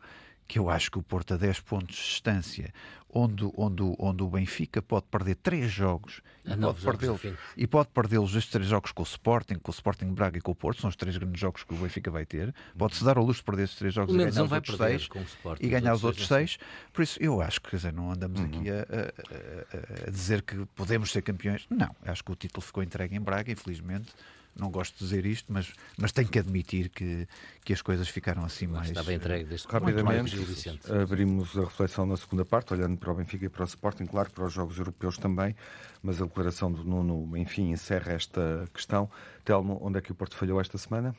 que 0.52 0.58
eu 0.58 0.68
acho 0.68 0.90
que 0.90 0.98
o 0.98 1.02
Porto 1.02 1.32
a 1.32 1.36
10 1.38 1.60
pontos 1.60 1.96
de 1.96 2.02
distância, 2.02 2.74
onde, 3.08 3.50
onde, 3.56 3.82
o- 3.82 3.96
onde 3.98 4.22
o 4.22 4.28
Benfica 4.28 4.82
pode 4.82 5.06
perder 5.10 5.36
três 5.36 5.70
jogos 5.72 6.20
e 6.44 6.50
pode 6.82 7.06
jogos 7.06 7.20
fim. 7.22 7.34
e 7.56 7.66
pode 7.66 7.88
perdê-los 7.88 8.34
estes 8.34 8.52
três 8.52 8.68
jogos 8.68 8.92
com 8.92 9.02
o 9.02 9.04
Sporting, 9.06 9.54
com 9.54 9.70
o 9.70 9.74
Sporting 9.74 10.12
Braga 10.12 10.36
e 10.36 10.40
com 10.42 10.50
o 10.52 10.54
Porto, 10.54 10.82
são 10.82 10.90
os 10.90 10.96
três 10.96 11.16
grandes 11.16 11.40
jogos 11.40 11.64
que 11.64 11.72
o 11.72 11.76
Benfica 11.78 12.10
vai 12.10 12.26
ter. 12.26 12.54
Pode-se 12.76 13.02
dar 13.02 13.16
ao 13.16 13.24
luxo 13.24 13.40
de 13.40 13.44
perder 13.46 13.62
estes 13.62 13.78
três 13.78 13.94
jogos 13.94 14.12
Pelo 14.14 14.22
e 14.22 14.30
ganhar 14.30 14.36
não 14.38 14.44
os 14.44 14.50
vai 14.50 14.58
outros 14.58 14.76
perder 14.76 14.98
seis 14.98 15.08
com 15.08 15.18
o 15.20 15.22
Sporting. 15.22 15.64
e 15.64 15.68
ganhar 15.70 15.92
os 15.94 15.98
Os 16.00 16.04
outros 16.04 16.30
outros 16.30 16.50
seis. 16.50 16.58
Por 16.92 17.02
isso, 17.02 17.18
eu 17.22 17.40
acho 17.40 17.60
que 17.62 17.70
quer 17.70 17.76
dizer, 17.76 17.92
não 17.94 18.10
andamos 18.12 18.38
aqui 18.42 18.68
a, 18.70 18.74
a- 18.74 20.04
a- 20.04 20.08
a 20.08 20.10
dizer 20.10 20.42
que 20.42 20.66
podemos 20.74 21.10
ser 21.10 21.22
campeões. 21.22 21.64
Não, 21.70 21.96
acho 22.04 22.22
que 22.22 22.30
o 22.32 22.36
título 22.36 22.60
ficou 22.60 22.82
entregue 22.82 23.16
em 23.16 23.20
Braga, 23.20 23.50
infelizmente. 23.50 24.12
Não 24.54 24.70
gosto 24.70 24.92
de 24.98 25.04
dizer 25.04 25.24
isto, 25.24 25.50
mas, 25.52 25.72
mas 25.96 26.12
tenho 26.12 26.28
que 26.28 26.38
admitir 26.38 26.90
que, 26.90 27.26
que 27.64 27.72
as 27.72 27.80
coisas 27.80 28.06
ficaram 28.08 28.44
assim 28.44 28.66
mais. 28.66 28.88
Estava 28.88 29.12
entregue 29.14 29.44
desde 29.48 29.66
Rapidamente, 29.66 30.36
Vicente. 30.36 30.92
abrimos 30.92 31.56
a 31.56 31.62
reflexão 31.62 32.04
na 32.04 32.16
segunda 32.18 32.44
parte, 32.44 32.74
olhando 32.74 32.96
para 32.98 33.10
o 33.10 33.14
Benfica 33.14 33.46
e 33.46 33.48
para 33.48 33.62
o 33.62 33.66
Sporting, 33.66 34.04
claro, 34.04 34.30
para 34.30 34.44
os 34.44 34.52
jogos 34.52 34.76
europeus 34.78 35.16
também, 35.16 35.56
mas 36.02 36.20
a 36.20 36.26
declaração 36.26 36.70
do 36.70 36.84
Nuno, 36.84 37.34
enfim, 37.36 37.70
encerra 37.70 38.12
esta 38.12 38.68
questão. 38.74 39.10
Telmo, 39.44 39.78
onde 39.82 39.98
é 39.98 40.00
que 40.02 40.12
o 40.12 40.14
Porto 40.14 40.36
falhou 40.36 40.60
esta 40.60 40.76
semana? 40.76 41.16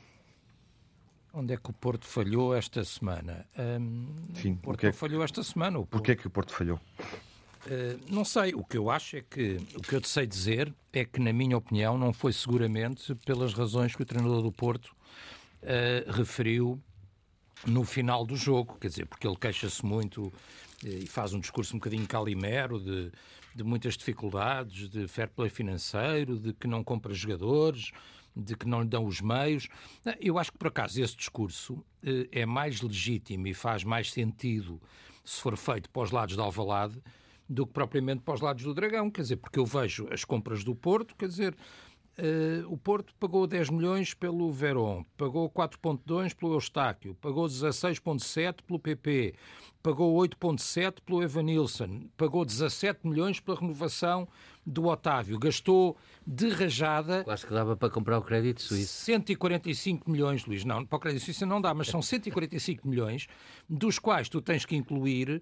Onde 1.33 1.53
é 1.53 1.57
que 1.57 1.69
o 1.71 1.73
Porto 1.73 2.05
falhou 2.05 2.53
esta 2.55 2.83
semana? 2.83 3.47
Hum, 3.57 4.13
Sim, 4.35 4.51
o 4.51 4.53
o 4.53 4.57
Porto 4.57 4.79
que 4.81 4.85
é 4.87 4.91
que- 4.91 4.97
falhou 4.97 5.23
esta 5.23 5.41
semana. 5.41 5.79
O 5.79 5.85
Porquê 5.87 6.11
é 6.11 6.15
que 6.15 6.27
o 6.27 6.29
Porto 6.29 6.53
falhou? 6.53 6.79
Uh, 7.65 7.99
não 8.09 8.25
sei, 8.25 8.53
o 8.53 8.63
que 8.63 8.77
eu 8.77 8.89
acho 8.89 9.17
é 9.17 9.21
que 9.21 9.57
o 9.75 9.81
que 9.81 9.95
eu 9.95 10.01
te 10.01 10.09
sei 10.09 10.27
dizer 10.27 10.73
é 10.91 11.05
que, 11.05 11.19
na 11.19 11.31
minha 11.31 11.57
opinião, 11.57 11.97
não 11.97 12.11
foi 12.11 12.33
seguramente 12.33 13.15
pelas 13.25 13.53
razões 13.53 13.95
que 13.95 14.01
o 14.01 14.05
treinador 14.05 14.41
do 14.41 14.51
Porto 14.51 14.87
uh, 14.87 16.11
referiu 16.11 16.81
no 17.65 17.83
final 17.83 18.25
do 18.25 18.35
jogo, 18.35 18.77
quer 18.79 18.87
dizer, 18.87 19.05
porque 19.05 19.27
ele 19.27 19.37
queixa-se 19.37 19.85
muito 19.85 20.31
eh, 20.83 20.99
e 21.03 21.07
faz 21.07 21.33
um 21.33 21.39
discurso 21.39 21.75
um 21.75 21.79
bocadinho 21.79 22.05
calimero 22.07 22.79
de, 22.79 23.11
de 23.55 23.63
muitas 23.63 23.95
dificuldades, 23.95 24.89
de 24.89 25.07
fair 25.07 25.29
play 25.29 25.49
financeiro, 25.49 26.37
de 26.37 26.53
que 26.53 26.67
não 26.67 26.83
compra 26.83 27.13
jogadores, 27.13 27.91
de 28.35 28.55
que 28.55 28.67
não 28.67 28.81
lhe 28.81 28.87
dão 28.87 29.05
os 29.05 29.21
meios. 29.21 29.67
Eh, 30.05 30.17
Eu 30.19 30.37
acho 30.37 30.51
que, 30.51 30.57
por 30.57 30.67
acaso, 30.67 31.01
esse 31.01 31.15
discurso 31.15 31.83
eh, 32.03 32.27
é 32.31 32.45
mais 32.45 32.81
legítimo 32.81 33.47
e 33.47 33.53
faz 33.53 33.83
mais 33.83 34.11
sentido 34.11 34.81
se 35.23 35.39
for 35.39 35.55
feito 35.55 35.89
para 35.89 36.03
os 36.03 36.11
lados 36.11 36.35
de 36.35 36.41
Alvalade 36.41 37.01
do 37.49 37.65
que 37.65 37.73
propriamente 37.73 38.21
para 38.21 38.33
os 38.33 38.41
lados 38.41 38.63
do 38.63 38.73
Dragão, 38.73 39.09
quer 39.11 39.21
dizer, 39.21 39.35
porque 39.37 39.59
eu 39.59 39.65
vejo 39.65 40.07
as 40.11 40.23
compras 40.23 40.63
do 40.63 40.73
Porto, 40.73 41.15
quer 41.15 41.27
dizer, 41.27 41.55
eh, 42.15 42.63
o 42.67 42.77
Porto 42.77 43.13
pagou 43.19 43.47
10 43.47 43.71
milhões 43.71 44.13
pelo 44.13 44.51
Verón, 44.51 45.03
pagou 45.17 45.49
4.2 45.49 46.35
pelo 46.35 46.53
Eustáquio, 46.53 47.15
pagou 47.15 47.47
16.7 47.47 48.61
pelo 48.61 48.77
PP, 48.77 49.33
pagou 49.81 50.15
8.7 50.17 51.01
pelo 51.03 51.23
Evanilson, 51.23 52.07
pagou 52.15 52.45
17 52.45 53.07
milhões 53.07 53.39
pela 53.39 53.59
renovação 53.59 54.27
do 54.63 54.85
Otávio. 54.85 55.39
Gastou 55.39 55.97
de 56.25 56.49
rajada 56.49 57.23
Quase 57.23 57.47
que 57.47 57.53
dava 57.53 57.75
para 57.75 57.89
comprar 57.89 58.19
o 58.19 58.21
crédito 58.21 58.61
suíço. 58.61 58.93
145 59.05 60.09
milhões, 60.09 60.45
Luís. 60.45 60.63
Não, 60.63 60.85
para 60.85 60.97
o 60.97 60.99
crédito 60.99 61.23
suíço 61.23 61.47
não 61.47 61.59
dá, 61.59 61.73
mas 61.73 61.87
são 61.87 62.01
145 62.01 62.87
milhões, 62.87 63.27
dos 63.67 63.97
quais 63.97 64.29
tu 64.29 64.39
tens 64.39 64.65
que 64.65 64.75
incluir, 64.75 65.41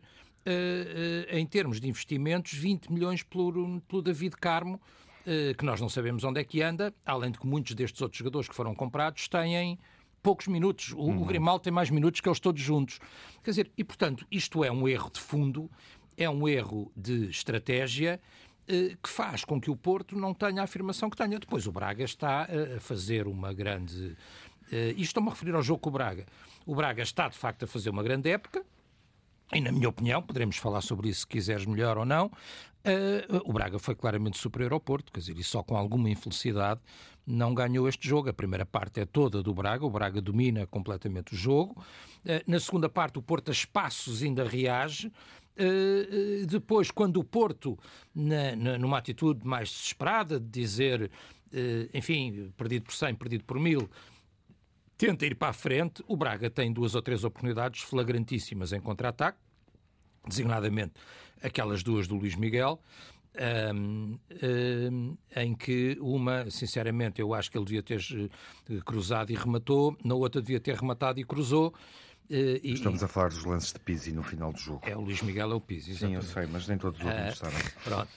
em 1.32 1.46
termos 1.46 1.80
de 1.80 1.88
investimentos, 1.88 2.54
20 2.54 2.92
milhões 2.92 3.24
pelo, 3.24 3.82
pelo 3.82 4.02
David 4.02 4.36
Carmo, 4.38 4.80
eh, 5.26 5.54
que 5.56 5.64
nós 5.64 5.80
não 5.80 5.88
sabemos 5.90 6.24
onde 6.24 6.40
é 6.40 6.44
que 6.44 6.62
anda, 6.62 6.94
além 7.06 7.32
de 7.32 7.40
que 7.40 7.46
muitos 7.46 7.76
destes 7.76 8.02
outros 8.02 8.18
jogadores 8.18 8.50
que 8.50 8.56
foram 8.56 8.74
comprados 8.74 9.28
têm 9.28 9.78
poucos 10.22 10.48
minutos. 10.48 10.94
O, 10.94 11.10
o 11.10 11.26
Grimaldo 11.26 11.64
tem 11.64 11.74
mais 11.74 11.90
minutos 11.90 12.22
que 12.22 12.30
eles 12.30 12.40
todos 12.40 12.62
juntos. 12.62 13.00
Quer 13.44 13.52
dizer, 13.52 13.72
e 13.78 13.84
portanto, 13.84 14.26
isto 14.32 14.64
é 14.64 14.72
um 14.72 14.88
erro 14.88 15.10
de 15.12 15.20
fundo, 15.20 15.70
é 16.18 16.30
um 16.30 16.48
erro 16.48 16.92
de 16.96 17.30
estratégia 17.30 18.20
eh, 18.68 18.96
que 19.02 19.10
faz 19.10 19.44
com 19.46 19.60
que 19.62 19.70
o 19.70 19.76
Porto 19.76 20.16
não 20.16 20.34
tenha 20.34 20.62
a 20.62 20.64
afirmação 20.64 21.10
que 21.10 21.18
tenha. 21.18 21.40
Depois 21.40 21.68
o 21.68 21.72
Braga 21.72 22.04
está 22.04 22.48
eh, 22.50 22.76
a 22.78 22.80
fazer 22.80 23.28
uma 23.28 23.54
grande. 23.54 24.16
eh, 24.72 24.90
Isto 24.92 25.02
estou-me 25.02 25.30
a 25.30 25.32
referir 25.32 25.54
ao 25.56 25.62
jogo 25.62 25.80
com 25.80 25.90
o 25.90 25.94
Braga. 25.94 26.26
O 26.66 26.76
Braga 26.76 27.02
está, 27.04 27.28
de 27.28 27.38
facto, 27.38 27.64
a 27.64 27.68
fazer 27.68 27.90
uma 27.92 28.04
grande 28.04 28.30
época. 28.30 28.64
E, 29.54 29.60
na 29.60 29.72
minha 29.72 29.90
opinião, 29.90 30.22
poderemos 30.22 30.56
falar 30.58 30.82
sobre 30.82 31.10
isso 31.10 31.22
se 31.22 31.28
quiseres 31.28 31.66
melhor 31.66 31.98
ou 31.98 32.06
não, 32.06 32.32
eh, 32.84 33.26
o 33.46 33.54
Braga 33.54 33.78
foi 33.78 33.94
claramente 33.96 34.38
superior 34.38 34.74
ao 34.74 34.80
Porto, 34.80 35.12
quer 35.12 35.20
dizer, 35.20 35.38
e 35.38 35.44
só 35.44 35.62
com 35.62 35.76
alguma 35.76 36.10
infelicidade 36.10 36.80
não 37.26 37.54
ganhou 37.54 37.88
este 37.88 38.08
jogo. 38.08 38.30
A 38.30 38.34
primeira 38.34 38.66
parte 38.66 39.00
é 39.00 39.06
toda 39.06 39.44
do 39.44 39.54
Braga, 39.54 39.86
o 39.86 39.90
Braga 39.90 40.22
domina 40.22 40.66
completamente 40.66 41.34
o 41.34 41.38
jogo. 41.38 41.84
Eh, 42.26 42.44
na 42.48 42.60
segunda 42.60 42.90
parte, 42.90 43.20
o 43.20 43.22
Porto 43.22 43.50
a 43.50 43.52
espaços 43.52 44.24
ainda 44.24 44.44
reage. 44.44 45.12
Eh, 45.56 46.46
depois, 46.48 46.90
quando 46.90 47.18
o 47.18 47.24
Porto, 47.24 47.78
numa 48.16 48.98
atitude 48.98 49.46
mais 49.46 49.70
desesperada, 49.70 50.40
de 50.40 50.48
dizer, 50.48 51.12
enfim, 51.94 52.52
perdido 52.58 52.86
por 52.86 52.94
100, 52.94 53.16
perdido 53.16 53.44
por 53.44 53.60
1000, 53.60 53.90
tenta 55.02 55.26
ir 55.26 55.34
para 55.36 55.50
a 55.50 55.54
frente. 55.54 56.04
O 56.08 56.16
Braga 56.16 56.48
tem 56.48 56.72
duas 56.72 56.94
ou 56.94 57.02
três 57.02 57.24
oportunidades 57.24 57.82
flagrantíssimas 57.82 58.72
em 58.72 58.80
contra-ataque, 58.80 59.40
designadamente 60.28 60.94
aquelas 61.42 61.82
duas 61.82 62.08
do 62.08 62.16
Luís 62.16 62.36
Miguel, 62.36 62.80
ahm, 63.36 64.16
ahm, 64.44 65.16
em 65.36 65.56
que 65.56 65.98
uma, 66.00 66.48
sinceramente, 66.52 67.20
eu 67.20 67.34
acho 67.34 67.50
que 67.50 67.58
ele 67.58 67.66
devia 67.66 67.82
ter 67.82 68.00
eh, 68.70 68.80
cruzado 68.86 69.32
e 69.32 69.36
rematou, 69.36 69.98
na 70.04 70.14
outra 70.14 70.40
devia 70.40 70.60
ter 70.60 70.76
rematado 70.76 71.20
e 71.20 71.24
cruzou. 71.24 71.74
eh, 72.30 72.60
e- 72.64 72.74
Estamos 72.74 73.02
a 73.04 73.08
falar 73.08 73.30
dos 73.30 73.44
lances 73.44 73.74
de 73.74 73.80
Pizzi 73.80 74.12
no 74.12 74.22
final 74.22 74.54
do 74.54 74.60
jogo. 74.60 74.82
É 74.86 74.96
o 74.96 75.02
Luís 75.02 75.20
Miguel, 75.24 75.52
é 75.52 75.56
o 75.56 75.60
Pizzi. 75.60 75.96
Sim, 75.96 76.14
eu 76.14 76.20
exatamente. 76.20 76.28
sei, 76.28 76.46
mas 76.54 76.68
nem 76.68 76.78
todos 76.78 77.00
os 77.00 77.06
ouvintes 77.08 77.40
sabem. 77.40 77.58
Pronto. 77.84 78.10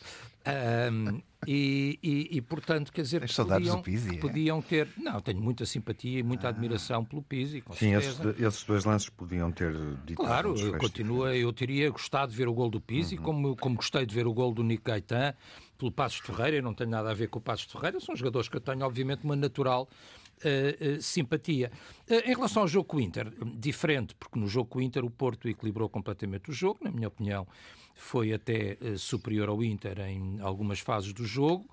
Ahm, 0.45 1.21
e, 1.47 1.99
e- 2.03 2.37
e, 2.37 2.41
portanto, 2.41 2.91
quer 2.93 3.03
dizer, 3.03 3.21
Tens 3.21 3.37
podiam, 3.37 3.77
do 3.77 3.83
Pizzi, 3.83 4.11
que 4.11 4.17
é? 4.17 4.21
podiam 4.21 4.63
ter. 4.63 4.89
Não, 4.97 5.21
tenho 5.21 5.41
muita 5.41 5.67
simpatia 5.67 6.19
e 6.19 6.23
muita 6.23 6.49
admiração 6.49 7.05
pelo 7.05 7.23
Pizzi, 7.23 7.61
com 7.61 7.75
Sim, 7.75 7.95
esses, 7.95 8.19
esses 8.39 8.65
dois 8.65 8.85
lances 8.85 9.09
podiam 9.11 9.51
ter 9.53 9.73
ditado 10.07 10.25
um 10.25 10.27
Claro, 10.27 10.79
continua, 10.79 11.37
eu 11.37 11.53
teria 11.53 11.91
gostado 11.91 12.31
de 12.33 12.37
ver 12.39 12.49
o 12.49 12.55
gol 12.55 12.71
do 12.71 12.81
Pizzi, 12.81 13.17
como, 13.17 13.57
como 13.57 13.77
gostei 13.77 14.07
de 14.07 14.15
ver 14.15 14.27
o 14.27 14.33
gol 14.33 14.53
do 14.55 14.63
Nico 14.63 14.85
Gaetan, 14.85 15.35
pelo 15.77 15.91
Passos 15.93 16.21
de 16.21 16.27
Ferreira, 16.27 16.57
eu 16.59 16.63
não 16.63 16.73
tenho 16.75 16.91
nada 16.91 17.11
a 17.11 17.15
ver 17.15 17.29
com 17.29 17.39
o 17.39 17.43
Passos 17.43 17.67
de 17.67 17.73
Ferreira, 17.73 18.01
são 18.01 18.17
jogadores 18.17 18.49
que 18.49 18.57
eu 18.57 18.61
tenho, 18.61 18.83
obviamente, 18.85 19.25
uma 19.25 19.37
natural 19.37 19.89
eh, 20.43 20.77
eh, 20.81 20.99
simpatia. 21.01 21.71
Eh, 22.09 22.31
em 22.31 22.35
relação 22.35 22.63
ao 22.63 22.69
jogo 22.69 22.87
com 22.89 22.97
o 22.97 23.01
Inter, 23.01 23.31
diferente, 23.57 24.15
porque 24.15 24.39
no 24.39 24.47
jogo 24.49 24.69
com 24.69 24.79
o 24.79 24.83
Inter 24.83 25.05
o 25.05 25.11
Porto 25.11 25.49
equilibrou 25.49 25.89
completamente 25.89 26.51
o 26.51 26.53
jogo, 26.55 26.81
na 26.83 26.91
minha 26.91 27.09
opinião, 27.09 27.47
foi 27.95 28.33
até 28.33 28.77
eh, 28.81 28.97
superior 28.97 29.49
ao 29.49 29.63
Inter 29.63 30.01
em 30.01 30.41
algumas 30.41 30.81
fases 30.81 31.13
do 31.13 31.25
jogo, 31.25 31.67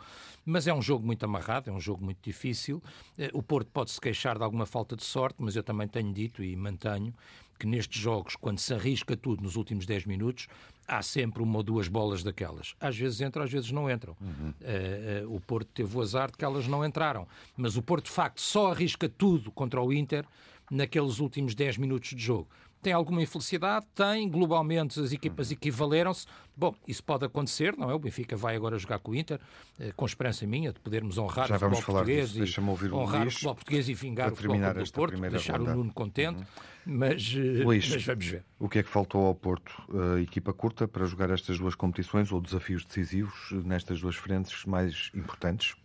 mas 0.46 0.68
é 0.68 0.74
um 0.74 0.82
jogo 0.82 1.06
muito 1.06 1.24
amarrado, 1.24 1.70
é 1.70 1.74
um 1.74 1.80
jogo 1.80 2.04
muito 2.04 2.20
difícil. 2.24 2.82
Eh, 3.18 3.30
O 3.34 3.42
Porto 3.44 3.70
pode 3.72 3.92
se 3.92 4.00
queixar 4.00 4.38
de 4.38 4.44
alguma 4.44 4.66
falta 4.66 4.96
de 4.96 5.04
sorte, 5.04 5.38
mas 5.40 5.56
eu 5.56 5.64
também 5.64 5.88
tenho 5.88 6.14
dito 6.14 6.44
e 6.44 6.56
mantenho 6.56 7.14
que 7.60 7.68
nestes 7.68 8.02
jogos, 8.02 8.36
quando 8.36 8.58
se 8.58 8.74
arrisca 8.74 9.16
tudo 9.16 9.44
nos 9.44 9.56
últimos 9.56 9.86
10 9.86 10.06
minutos, 10.06 10.48
há 10.88 11.02
sempre 11.04 11.44
uma 11.44 11.58
ou 11.58 11.64
duas 11.64 11.88
bolas 11.88 12.24
daquelas. 12.24 12.74
Às 12.80 12.98
vezes 12.98 13.22
entram, 13.22 13.44
às 13.44 13.52
vezes 13.52 13.72
não 13.72 13.88
entram. 13.90 14.18
Eh, 14.62 15.22
eh, 15.22 15.26
o 15.28 15.40
Porto 15.40 15.68
teve 15.72 15.96
o 15.96 16.02
azar 16.02 16.32
de 16.32 16.38
que 16.38 16.44
elas 16.46 16.68
não 16.68 16.84
entraram. 16.84 17.28
Mas 17.56 17.78
o 17.78 17.82
Porto, 17.84 18.06
de 18.06 18.12
facto, 18.12 18.42
só 18.42 18.72
arrisca 18.72 19.08
tudo 19.08 19.52
contra 19.52 19.80
o 19.80 19.94
Inter 19.94 20.26
naqueles 20.72 21.20
últimos 21.20 21.54
10 21.54 21.78
minutos 21.78 22.10
de 22.12 22.20
jogo. 22.24 22.48
Tem 22.82 22.94
alguma 22.94 23.22
infelicidade? 23.22 23.86
Tem. 23.94 24.28
Globalmente 24.30 25.00
as 25.00 25.12
equipas 25.12 25.52
equivaleram-se. 25.52 26.26
Bom, 26.58 26.76
isso 26.88 27.04
pode 27.04 27.26
acontecer, 27.26 27.76
não 27.78 27.90
é? 27.90 27.94
O 27.94 28.00
Benfica 28.00 28.36
vai 28.36 28.56
agora 28.56 28.78
jogar 28.78 29.00
com 29.00 29.12
o 29.12 29.16
Inter, 29.16 29.40
eh, 29.80 29.92
com 29.96 30.06
esperança 30.06 30.46
minha 30.46 30.74
de 30.74 30.80
podermos 30.80 31.18
honrar 31.18 31.48
Já 31.48 31.56
o 31.56 31.60
futebol 31.60 31.82
português 31.84 32.28
disso. 32.30 32.38
e 32.38 32.42
Deixa-me 32.42 32.70
ouvir 32.70 32.92
o 32.92 32.98
honrar 32.98 33.22
Luís 33.22 33.34
o 33.34 33.38
futebol 33.38 33.56
português 33.56 33.90
e 33.90 33.94
vingar 33.94 34.32
o 34.32 34.36
futebol 34.36 34.58
do 34.58 34.92
Porto, 34.92 35.22
deixar 35.30 35.60
ronda. 35.60 35.72
o 35.72 35.76
Nuno 35.76 35.94
contente, 35.94 36.44
mas, 36.86 37.34
eh, 37.36 37.64
Luís. 37.64 37.90
mas 37.90 38.04
vamos 38.06 38.26
ver. 38.26 38.44
O 38.60 38.68
que 38.68 38.80
é 38.80 38.84
que 38.84 38.90
faltou 38.90 39.26
ao 39.28 39.34
Porto? 39.36 39.72
A 40.16 40.20
equipa 40.22 40.52
curta 40.54 40.88
para 40.88 41.06
jogar 41.06 41.30
estas 41.30 41.58
duas 41.58 41.74
competições 41.76 42.32
ou 42.32 42.42
desafios 42.42 42.84
decisivos 42.86 43.52
nestas 43.64 44.02
duas 44.02 44.16
frentes 44.16 44.66
mais 44.66 45.10
importantes? 45.16 45.76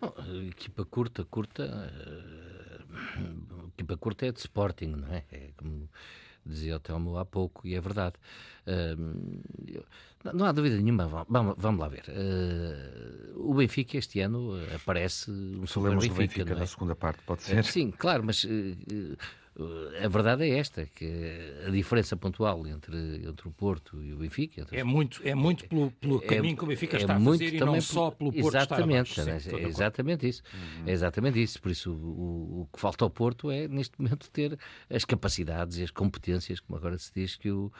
Bom, 0.00 0.12
a 0.18 0.44
equipa 0.46 0.84
curta, 0.84 1.24
curta. 1.24 1.92
Equipa 3.74 3.96
curta 3.96 4.26
é 4.26 4.32
de 4.32 4.38
Sporting, 4.40 4.86
não 4.96 5.08
é? 5.12 5.24
É 5.32 5.50
como 5.56 5.88
dizia 6.44 6.76
o 6.76 6.80
Telmo 6.80 7.16
há 7.18 7.24
pouco, 7.24 7.66
e 7.66 7.74
é 7.74 7.80
verdade. 7.80 8.14
Eu- 9.66 9.84
não- 10.32 10.44
há 10.46 10.52
dúvida 10.52 10.76
nenhuma, 10.76 11.06
va- 11.06 11.26
vamos, 11.28 11.54
vamos 11.58 11.80
lá 11.80 11.88
ver. 11.88 12.04
Eh, 12.08 13.30
o 13.36 13.54
Benfica 13.54 13.96
este 13.96 14.20
ano 14.20 14.56
eh, 14.58 14.74
aparece 14.76 15.30
um 15.30 15.66
Falemos 15.66 16.06
do 16.08 16.14
Benfica, 16.14 16.18
Benfica 16.38 16.44
não 16.50 16.56
é? 16.56 16.60
na 16.60 16.66
segunda 16.66 16.94
parte, 16.96 17.22
pode 17.24 17.42
ser? 17.42 17.64
Sim, 17.64 17.90
claro, 17.90 18.22
mas 18.24 18.44
eh, 18.44 19.16
a 20.02 20.08
verdade 20.08 20.44
é 20.44 20.58
esta, 20.58 20.86
que 20.86 21.06
a 21.66 21.70
diferença 21.70 22.16
pontual 22.16 22.66
entre, 22.66 23.26
entre 23.26 23.48
o 23.48 23.50
Porto 23.50 24.02
e 24.02 24.12
o 24.12 24.16
Benfica... 24.16 24.66
É 24.72 24.82
muito, 24.82 25.20
é 25.24 25.34
muito 25.34 25.68
pelo, 25.68 25.90
pelo 25.90 26.24
é- 26.24 26.26
caminho 26.26 26.56
que 26.56 26.64
o 26.64 26.66
Benfica 26.66 26.96
é 26.96 27.00
está 27.00 27.16
a 27.16 27.20
fazer 27.20 27.54
e 27.54 27.58
também 27.58 27.74
não 27.74 27.80
só 27.80 28.10
pelo 28.10 28.32
Porto 28.32 28.48
exatamente, 28.48 29.10
estar 29.10 29.22
abaixo. 29.22 29.50
Sim, 29.50 29.56
é 29.56 29.68
exatamente 29.68 30.28
isso. 30.28 30.42
É 30.86 30.92
exatamente 30.92 31.42
isso. 31.42 31.60
Por 31.60 31.70
isso, 31.70 31.92
o, 31.92 32.62
o 32.62 32.68
que 32.72 32.80
falta 32.80 33.04
ao 33.04 33.10
Porto 33.10 33.50
é, 33.50 33.68
neste 33.68 34.00
momento, 34.00 34.30
ter 34.30 34.58
as 34.88 35.04
capacidades 35.04 35.76
e 35.76 35.82
as 35.82 35.90
competências, 35.90 36.58
como 36.58 36.78
agora 36.78 36.96
se 36.96 37.12
diz, 37.14 37.36
que 37.36 37.50
o, 37.50 37.70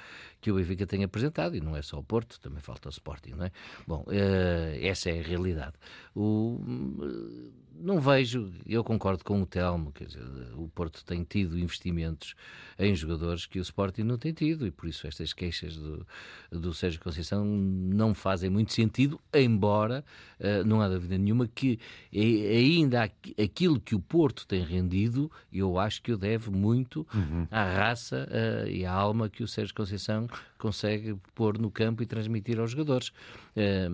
que 0.40 0.52
o 0.52 0.56
Benfica 0.56 0.86
tem 0.86 1.02
apresentado. 1.04 1.56
E 1.56 1.60
não 1.60 1.74
é 1.74 1.80
só 1.80 1.98
o 1.98 2.04
Porto, 2.04 2.38
também 2.38 2.60
falta 2.60 2.88
o 2.88 2.92
Sporting, 2.92 3.30
não 3.30 3.46
é? 3.46 3.52
Bom, 3.86 4.04
eh, 4.10 4.78
essa 4.82 5.08
é 5.08 5.20
a 5.20 5.22
realidade. 5.22 5.74
O, 6.14 6.60
não 7.74 8.00
vejo, 8.00 8.52
eu 8.66 8.82
concordo 8.84 9.24
com 9.24 9.40
o 9.42 9.46
Telmo, 9.46 9.90
quer 9.92 10.06
dizer, 10.06 10.22
o 10.56 10.68
Porto 10.68 11.04
tem 11.04 11.24
tido 11.24 11.58
investimentos 11.58 12.34
em 12.78 12.94
jogadores 12.94 13.44
que 13.46 13.58
o 13.58 13.62
Sporting 13.62 14.02
não 14.02 14.16
tem 14.16 14.32
tido 14.32 14.66
e 14.66 14.70
por 14.70 14.88
isso 14.88 15.06
estas 15.06 15.32
queixas 15.32 15.76
do, 15.76 16.06
do 16.50 16.72
Sérgio 16.74 17.00
Conceição 17.00 17.44
não 17.44 18.14
fazem 18.14 18.48
muito 18.50 18.72
sentido, 18.72 19.20
embora 19.34 20.04
eh, 20.40 20.62
não 20.64 20.80
há 20.80 20.88
dúvida 20.88 21.16
nenhuma 21.18 21.46
que 21.46 21.78
é- 22.12 22.56
ainda 22.56 23.02
aqu- 23.04 23.34
aquilo 23.40 23.80
que 23.80 23.94
o 23.94 24.00
Porto 24.00 24.46
tem 24.46 24.62
rendido, 24.64 25.30
eu 25.52 25.78
acho 25.78 26.02
que 26.02 26.12
o 26.12 26.16
deve 26.16 26.50
muito 26.50 27.06
à 27.50 27.64
raça 27.64 28.26
eh, 28.30 28.64
e 28.70 28.84
à 28.86 28.92
alma 28.92 29.28
que 29.28 29.42
o 29.42 29.48
Sérgio 29.48 29.74
Conceição 29.74 30.26
consegue 30.62 31.16
pôr 31.34 31.58
no 31.58 31.72
campo 31.72 32.04
e 32.04 32.06
transmitir 32.06 32.60
aos 32.60 32.70
jogadores. 32.70 33.10
Eh, 33.56 33.88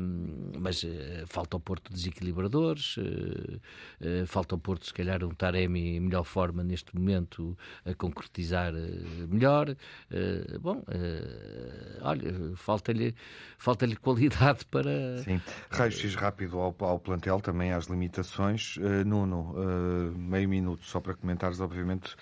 mas 0.60 0.84
eh, 0.84 1.24
falta 1.26 1.56
ao 1.56 1.60
Porto 1.60 1.90
desequilibradores, 1.90 2.96
eh, 4.00 4.26
falta 4.26 4.54
ao 4.54 4.58
Porto, 4.58 4.84
se 4.84 4.92
calhar, 4.92 5.24
um 5.24 5.30
Taremi 5.30 5.96
em 5.96 6.00
melhor 6.00 6.24
forma 6.24 6.62
neste 6.62 6.94
momento 6.94 7.56
a 7.86 7.94
concretizar 7.94 8.74
melhor. 9.28 9.74
Bom, 10.60 10.82
olha, 12.02 12.54
falta-lhe 12.56 13.14
falta 13.56 13.86
qualidade 13.96 14.64
para. 14.66 15.18
Sim. 15.22 15.40
Raio-X 15.70 16.14
rápido 16.16 16.58
ao, 16.58 16.76
ao 16.80 16.98
plantel, 16.98 17.40
também 17.40 17.72
às 17.72 17.86
limitações. 17.86 18.76
Nuno, 19.06 19.54
meio 20.16 20.48
minuto 20.48 20.84
só 20.84 21.00
para 21.00 21.14
comentares, 21.14 21.60
obviamente, 21.60 22.14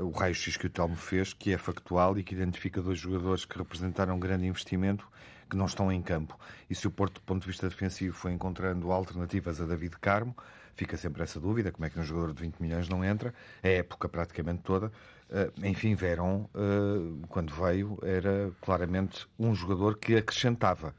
o 0.00 0.10
raio-x 0.10 0.56
que 0.56 0.66
o 0.66 0.70
Telmo 0.70 0.96
fez, 0.96 1.32
que 1.32 1.52
é 1.52 1.58
factual 1.58 2.18
e 2.18 2.22
que 2.22 2.34
identifica 2.34 2.80
dois 2.80 2.98
jogadores 2.98 3.44
que 3.44 3.56
representaram 3.56 4.16
um 4.16 4.20
grande 4.20 4.46
investimento 4.46 5.06
que 5.48 5.56
não 5.56 5.66
estão 5.66 5.90
em 5.90 6.00
campo. 6.00 6.38
E 6.68 6.74
se 6.74 6.86
o 6.86 6.90
Porto, 6.90 7.14
do 7.14 7.22
ponto 7.22 7.42
de 7.42 7.48
vista 7.48 7.68
defensivo, 7.68 8.14
foi 8.14 8.32
encontrando 8.32 8.90
alternativas 8.92 9.60
a 9.60 9.66
David 9.66 9.96
Carmo, 10.00 10.34
fica 10.74 10.96
sempre 10.96 11.22
essa 11.22 11.40
dúvida, 11.40 11.72
como 11.72 11.84
é 11.84 11.90
que 11.90 11.98
um 11.98 12.04
jogador 12.04 12.32
de 12.32 12.40
20 12.40 12.60
milhões 12.60 12.88
não 12.88 13.04
entra, 13.04 13.34
a 13.62 13.68
época 13.68 14.08
praticamente 14.08 14.62
toda. 14.62 14.92
Eh, 15.28 15.50
enfim, 15.64 15.94
Verón, 15.94 16.46
eh, 16.54 17.26
quando 17.28 17.52
veio, 17.52 17.98
era 18.02 18.50
claramente 18.60 19.26
um 19.38 19.54
jogador 19.54 19.98
que 19.98 20.16
acrescentava 20.16 20.94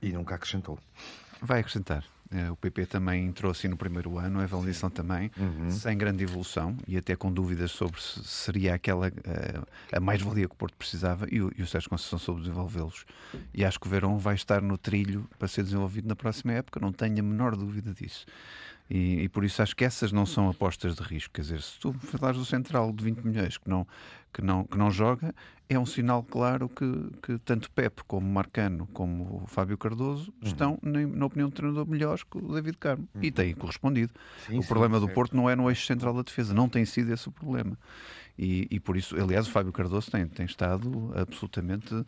e 0.00 0.12
nunca 0.12 0.36
acrescentou. 0.36 0.78
Vai 1.40 1.60
acrescentar. 1.60 2.04
Eh, 2.32 2.50
o 2.50 2.56
PP 2.56 2.86
também 2.86 3.26
entrou 3.26 3.52
assim 3.52 3.68
no 3.68 3.76
primeiro 3.76 4.18
ano, 4.18 4.40
a 4.40 4.44
avaliação 4.44 4.88
também, 4.88 5.30
uhum. 5.38 5.70
sem 5.70 5.96
grande 5.96 6.24
evolução 6.24 6.76
e 6.88 6.96
até 6.96 7.14
com 7.14 7.30
dúvidas 7.30 7.70
sobre 7.70 8.00
se 8.00 8.24
seria 8.24 8.74
aquela 8.74 9.08
uh, 9.08 9.66
a 9.92 10.00
mais-valia 10.00 10.48
que 10.48 10.54
o 10.54 10.56
Porto 10.56 10.74
precisava 10.76 11.26
e 11.30 11.42
o, 11.42 11.52
e 11.56 11.62
o 11.62 11.66
Sérgio 11.66 11.90
Conceição 11.90 12.18
soube 12.18 12.40
desenvolvê-los. 12.40 13.04
E 13.52 13.64
acho 13.64 13.78
que 13.78 13.86
o 13.86 13.90
Verão 13.90 14.18
vai 14.18 14.34
estar 14.34 14.62
no 14.62 14.78
trilho 14.78 15.28
para 15.38 15.46
ser 15.46 15.62
desenvolvido 15.62 16.08
na 16.08 16.16
próxima 16.16 16.52
época, 16.52 16.80
não 16.80 16.92
tenho 16.92 17.18
a 17.18 17.22
menor 17.22 17.54
dúvida 17.54 17.92
disso. 17.92 18.24
E, 18.94 19.22
e, 19.22 19.28
por 19.30 19.42
isso 19.42 19.62
acho 19.62 19.74
que 19.74 19.86
essas 19.86 20.12
não 20.12 20.26
são 20.26 20.50
apostas 20.50 20.94
de 20.94 21.02
risco. 21.02 21.32
Quer 21.32 21.40
dizer, 21.40 21.62
se 21.62 21.80
tu 21.80 21.94
falares 21.94 22.38
do 22.38 22.44
central 22.44 22.92
de 22.92 23.02
20 23.02 23.20
milhões 23.20 23.56
que 23.56 23.66
não, 23.66 23.86
que 24.30 24.42
não, 24.42 24.64
que 24.64 24.76
não 24.76 24.90
joga, 24.90 25.34
é 25.66 25.78
um 25.78 25.86
sinal 25.86 26.22
claro 26.22 26.68
que, 26.68 27.10
que 27.22 27.38
tanto 27.38 27.70
Pepe 27.70 28.02
como 28.06 28.30
Marcano 28.30 28.86
como 28.92 29.44
Fábio 29.46 29.78
Cardoso 29.78 30.30
uhum. 30.42 30.46
estão, 30.46 30.78
na, 30.82 31.06
na, 31.06 31.24
opinião 31.24 31.48
do 31.48 31.54
treinador, 31.54 31.88
melhores 31.88 32.22
que 32.22 32.36
o 32.36 32.52
David 32.52 32.76
Carmo. 32.76 33.08
Uhum. 33.14 33.22
E 33.24 33.30
têm 33.30 33.54
correspondido. 33.54 34.12
Sim, 34.46 34.58
o 34.58 34.62
sim, 34.62 34.68
problema 34.68 35.00
do 35.00 35.08
Porto 35.08 35.34
não 35.34 35.48
é 35.48 35.56
no 35.56 35.70
eixo 35.70 35.86
central 35.86 36.12
da 36.12 36.20
defesa, 36.20 36.52
não 36.52 36.68
tem 36.68 36.84
sido 36.84 37.14
esse 37.14 37.26
o 37.26 37.32
problema. 37.32 37.78
E, 38.38 38.68
e 38.70 38.78
por 38.78 38.98
isso, 38.98 39.18
aliás, 39.18 39.46
o 39.46 39.50
Fábio 39.50 39.72
Cardoso 39.72 40.10
tem, 40.10 40.26
tem 40.26 40.44
estado 40.44 41.10
absolutamente 41.14 42.04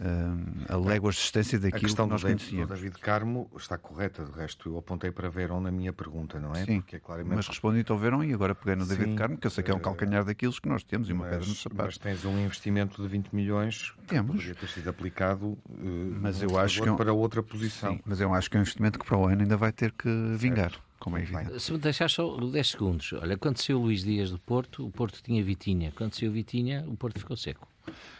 uh, 0.00 0.72
a 0.72 0.76
léguas 0.76 1.14
de 1.16 1.22
distância 1.22 1.58
daquilo 1.58 1.78
a 1.78 1.80
questão 1.80 2.06
que 2.06 2.12
nós 2.12 2.20
do 2.22 2.26
conhecíamos. 2.26 2.70
O 2.70 2.74
David 2.74 2.98
Carmo 2.98 3.50
está 3.56 3.78
correta, 3.78 4.24
de 4.24 4.32
resto 4.32 4.70
eu 4.70 4.78
apontei 4.78 5.10
para 5.10 5.28
Verón 5.28 5.60
na 5.60 5.70
minha 5.70 5.92
pergunta, 5.92 6.38
não 6.38 6.52
é? 6.52 6.64
Sim, 6.64 6.80
Porque 6.80 6.96
é 6.96 7.00
claramente... 7.00 7.36
mas 7.36 7.48
respondi 7.48 7.84
ao 7.88 7.98
Verón 7.98 8.22
e 8.24 8.32
agora 8.32 8.54
peguei 8.54 8.76
no 8.76 8.84
Sim, 8.84 8.96
David 8.96 9.14
Carmo, 9.16 9.38
que 9.38 9.46
eu 9.46 9.50
sei 9.50 9.64
que 9.64 9.70
é 9.70 9.74
um 9.74 9.78
eh, 9.78 9.80
calcanhar 9.80 10.24
daqueles 10.24 10.58
que 10.58 10.68
nós 10.68 10.82
temos 10.82 11.08
e 11.08 11.12
uma 11.12 11.24
pedra 11.24 11.46
no 11.46 11.54
sapato. 11.54 11.84
Mas 11.84 11.98
tens 11.98 12.24
um 12.24 12.38
investimento 12.38 13.02
de 13.02 13.08
20 13.08 13.34
milhões 13.34 13.90
que 13.92 14.02
temos. 14.04 14.36
poderia 14.36 14.54
ter 14.54 14.68
sido 14.68 14.88
aplicado 14.88 15.46
uh, 15.46 15.58
mas 16.20 16.42
eu 16.42 16.58
acho 16.58 16.82
que 16.82 16.88
é 16.88 16.92
um... 16.92 16.96
para 16.96 17.12
outra 17.12 17.42
posição. 17.42 17.94
Sim, 17.94 18.00
mas 18.04 18.20
eu 18.20 18.32
acho 18.34 18.50
que 18.50 18.56
é 18.56 18.60
um 18.60 18.62
investimento 18.62 18.98
que 18.98 19.06
para 19.06 19.16
o 19.16 19.26
ano 19.26 19.42
ainda 19.42 19.56
vai 19.56 19.72
ter 19.72 19.92
que 19.92 20.08
vingar. 20.36 20.70
Certo 20.70 20.86
como 20.98 21.18
é 21.18 21.22
evidente. 21.22 21.60
Se 21.60 21.72
me 21.72 21.78
deixar 21.78 22.10
só 22.10 22.36
10 22.36 22.68
segundos, 22.68 23.12
olha, 23.12 23.36
quando 23.36 23.58
saiu 23.58 23.78
o 23.78 23.82
Luís 23.82 24.02
Dias 24.02 24.30
do 24.30 24.38
Porto, 24.38 24.84
o 24.84 24.90
Porto 24.90 25.22
tinha 25.22 25.44
Vitinha. 25.44 25.92
Quando 25.94 26.14
saiu 26.14 26.32
Vitinha, 26.32 26.84
o 26.88 26.96
Porto 26.96 27.20
ficou 27.20 27.36
seco. 27.36 27.68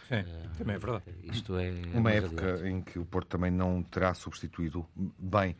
Sim, 0.07 0.23
também 0.57 0.75
é 0.75 0.79
verdade. 0.79 1.03
Isto 1.23 1.57
é 1.57 1.71
uma 1.93 2.11
época 2.11 2.45
realidade. 2.45 2.69
em 2.69 2.81
que 2.81 2.97
o 2.99 3.05
Porto 3.05 3.27
também 3.27 3.51
não 3.51 3.83
terá 3.83 4.13
substituído 4.13 4.85
bem 4.95 5.55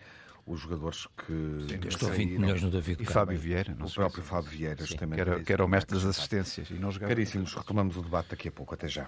os 0.45 0.61
jogadores 0.61 1.07
que. 1.17 1.67
Sim, 1.69 1.79
gastou 1.79 2.09
20 2.09 2.39
milhões 2.39 2.61
no 2.61 2.71
David. 2.71 3.03
E 3.03 3.05
Fábio 3.05 3.37
Vieira, 3.37 3.75
não 3.77 3.85
O 3.85 3.93
próprio 3.93 4.23
Fábio 4.23 4.49
Vieira, 4.49 4.85
justamente. 4.85 5.15
Que 5.15 5.29
era, 5.29 5.43
que 5.43 5.53
era 5.53 5.65
o 5.65 5.67
mestre 5.67 5.95
das 5.95 6.05
assistências. 6.05 6.69
E 6.69 6.75
não 6.75 6.91
Caríssimos, 6.91 7.53
retomamos 7.53 7.97
o 7.97 8.01
debate 8.01 8.29
daqui 8.29 8.47
a 8.47 8.51
pouco. 8.51 8.73
Até 8.73 8.87
já. 8.87 9.07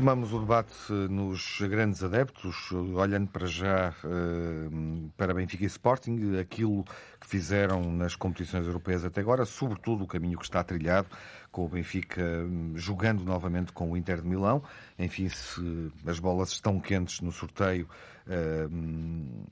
Retomamos 0.00 0.32
o 0.32 0.38
debate 0.38 0.90
nos 1.10 1.60
grandes 1.60 2.02
adeptos, 2.02 2.72
olhando 2.72 3.28
para 3.28 3.46
já 3.46 3.94
eh, 4.02 5.10
para 5.14 5.34
Benfica 5.34 5.64
e 5.64 5.66
Sporting, 5.66 6.38
aquilo 6.40 6.84
que 7.20 7.26
fizeram 7.26 7.82
nas 7.92 8.16
competições 8.16 8.66
europeias 8.66 9.04
até 9.04 9.20
agora, 9.20 9.44
sobretudo 9.44 10.04
o 10.04 10.06
caminho 10.06 10.38
que 10.38 10.44
está 10.44 10.64
trilhado, 10.64 11.06
com 11.52 11.66
o 11.66 11.68
Benfica 11.68 12.22
hum, 12.22 12.72
jogando 12.76 13.22
novamente 13.24 13.74
com 13.74 13.90
o 13.92 13.96
Inter 13.96 14.22
de 14.22 14.26
Milão. 14.26 14.62
Enfim, 14.98 15.28
se 15.28 15.92
as 16.06 16.18
bolas 16.18 16.52
estão 16.52 16.80
quentes 16.80 17.20
no 17.20 17.30
sorteio, 17.30 17.86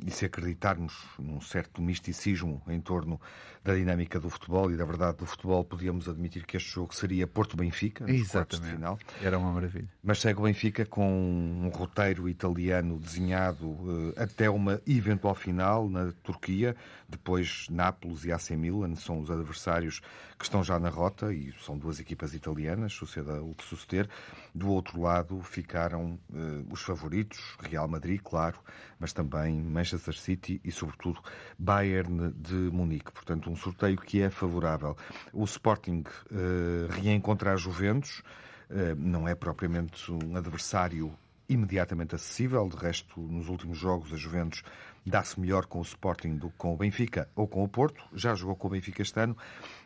e 0.07 0.11
se 0.11 0.25
acreditarmos 0.25 0.95
num 1.19 1.41
certo 1.41 1.83
misticismo 1.83 2.63
em 2.69 2.81
torno 2.81 3.21
da 3.65 3.75
dinâmica 3.75 4.19
do 4.21 4.31
futebol 4.31 4.71
e 4.71 4.77
da 4.77 4.85
verdade 4.85 5.19
do 5.19 5.27
futebol, 5.27 5.65
podíamos 5.65 6.09
admitir 6.09 6.47
que 6.47 6.57
este 6.57 6.71
jogo 6.71 6.95
seria 6.95 7.27
Porto-Benfica, 7.27 8.11
Exatamente. 8.11 8.75
final. 8.75 8.99
Era 9.21 9.39
uma 9.39 9.53
maravilha. 9.53 9.89
Mas 10.03 10.21
segue 10.21 10.41
o 10.41 10.45
Benfica 10.45 10.87
com 10.87 11.11
um 11.11 11.69
roteiro 11.69 12.29
italiano 12.29 12.99
desenhado 12.99 13.67
uh, 13.67 14.15
até 14.17 14.49
uma 14.49 14.81
eventual 14.87 15.35
final 15.35 15.89
na 15.89 16.13
Turquia, 16.23 16.75
depois 17.09 17.67
Nápoles 17.71 18.25
e 18.25 18.33
AC 18.33 18.51
Milan 18.51 18.95
são 18.95 19.21
os 19.21 19.31
adversários 19.31 20.01
que 20.39 20.45
estão 20.45 20.63
já 20.63 20.79
na 20.79 20.89
rota 20.89 21.33
e 21.33 21.53
são 21.65 21.77
duas 21.77 21.99
equipas 21.99 22.33
italianas, 22.33 22.93
suceda 22.93 23.43
o 23.43 23.55
que 23.55 23.65
suceder. 23.65 24.09
Do 24.55 24.69
outro 24.69 25.01
lado 25.01 25.43
ficaram 25.43 26.19
uh, 26.31 26.67
os 26.71 26.81
favoritos, 26.81 27.57
Real 27.61 27.89
Madrid, 27.89 28.21
claro, 28.23 28.59
mas 28.99 29.13
também 29.13 29.63
Manchester 29.63 30.15
City 30.15 30.61
e, 30.65 30.71
sobretudo, 30.71 31.21
Bayern 31.59 32.33
de 32.33 32.55
Munique. 32.55 33.13
Portanto, 33.13 33.51
um 33.51 33.57
sorteio 33.57 33.97
que 33.97 34.21
é 34.21 34.31
favorável. 34.31 34.97
O 35.33 35.45
Sporting 35.45 36.05
uh, 36.31 36.93
reencontra 36.93 37.53
a 37.53 37.57
Juventus, 37.57 38.23
uh, 38.71 38.95
não 38.97 39.29
é 39.29 39.35
propriamente 39.35 40.11
um 40.11 40.37
adversário 40.37 41.13
imediatamente 41.49 42.15
acessível. 42.15 42.69
De 42.69 42.77
resto, 42.77 43.21
nos 43.21 43.49
últimos 43.49 43.79
jogos, 43.79 44.13
a 44.13 44.17
Juventus 44.17 44.63
dá-se 45.05 45.41
melhor 45.41 45.67
com 45.67 45.79
o 45.79 45.83
Sporting 45.83 46.37
do 46.37 46.51
que 46.51 46.57
com 46.59 46.75
o 46.75 46.77
Benfica 46.77 47.29
ou 47.35 47.49
com 47.49 47.65
o 47.65 47.69
Porto. 47.69 48.05
Já 48.13 48.35
jogou 48.35 48.55
com 48.55 48.69
o 48.69 48.71
Benfica 48.71 49.03
este 49.03 49.19
ano. 49.19 49.37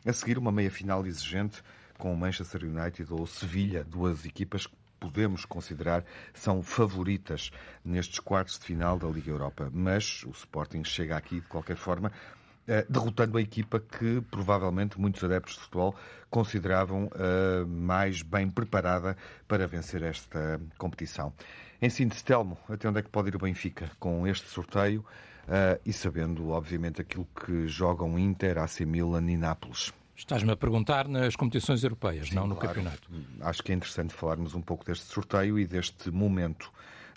A 0.04 0.12
seguir, 0.12 0.38
uma 0.38 0.50
meia-final 0.50 1.06
exigente 1.06 1.62
com 1.98 2.12
o 2.12 2.16
Manchester 2.16 2.64
United 2.64 3.12
ou 3.12 3.26
Sevilha, 3.26 3.84
duas 3.84 4.24
equipas 4.24 4.66
que 4.66 4.74
podemos 5.02 5.44
considerar 5.44 6.04
são 6.32 6.62
favoritas 6.62 7.50
nestes 7.84 8.20
quartos 8.20 8.56
de 8.56 8.64
final 8.64 8.96
da 8.96 9.08
Liga 9.08 9.32
Europa. 9.32 9.68
Mas 9.72 10.22
o 10.22 10.30
Sporting 10.30 10.84
chega 10.84 11.16
aqui, 11.16 11.40
de 11.40 11.48
qualquer 11.48 11.76
forma, 11.76 12.12
eh, 12.68 12.86
derrotando 12.88 13.36
a 13.36 13.42
equipa 13.42 13.80
que 13.80 14.20
provavelmente 14.30 15.00
muitos 15.00 15.24
adeptos 15.24 15.54
de 15.54 15.60
futebol 15.62 15.96
consideravam 16.30 17.06
uh, 17.06 17.66
mais 17.66 18.22
bem 18.22 18.48
preparada 18.48 19.16
para 19.48 19.66
vencer 19.66 20.02
esta 20.02 20.60
competição. 20.78 21.32
Em 21.80 21.90
síntese, 21.90 22.24
Telmo, 22.24 22.56
até 22.68 22.88
onde 22.88 23.00
é 23.00 23.02
que 23.02 23.10
pode 23.10 23.28
ir 23.28 23.36
o 23.36 23.40
Benfica 23.40 23.90
com 23.98 24.26
este 24.26 24.48
sorteio 24.48 25.00
uh, 25.00 25.80
e 25.84 25.92
sabendo, 25.92 26.50
obviamente, 26.50 27.00
aquilo 27.00 27.26
que 27.34 27.66
jogam 27.66 28.16
Inter, 28.16 28.56
AC 28.58 28.82
Milan 28.82 29.28
e 29.28 29.36
Nápoles? 29.36 29.92
Estás-me 30.16 30.52
a 30.52 30.56
perguntar 30.56 31.08
nas 31.08 31.34
competições 31.34 31.82
europeias, 31.82 32.28
Sim, 32.28 32.34
não 32.34 32.46
no 32.46 32.54
claro. 32.54 32.74
campeonato. 32.74 33.08
Acho 33.40 33.62
que 33.62 33.72
é 33.72 33.74
interessante 33.74 34.12
falarmos 34.12 34.54
um 34.54 34.60
pouco 34.60 34.84
deste 34.84 35.06
sorteio 35.06 35.58
e 35.58 35.66
deste 35.66 36.10
momento 36.10 36.70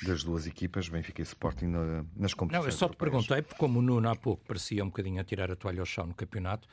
das 0.03 0.23
duas 0.23 0.47
equipas, 0.47 0.89
Benfica 0.89 1.21
e 1.21 1.23
Sporting, 1.23 1.67
nas 2.15 2.33
competições. 2.33 2.65
Não, 2.65 2.65
eu 2.65 2.71
só 2.71 2.89
te 2.89 2.95
perguntei, 2.95 3.41
porque 3.41 3.59
como 3.59 3.79
o 3.79 3.81
Nuno 3.81 4.09
há 4.09 4.15
pouco 4.15 4.43
parecia 4.45 4.83
um 4.83 4.87
bocadinho 4.87 5.21
a 5.21 5.23
tirar 5.23 5.51
a 5.51 5.55
toalha 5.55 5.79
ao 5.79 5.85
chão 5.85 6.07
no 6.07 6.13
campeonato, 6.13 6.67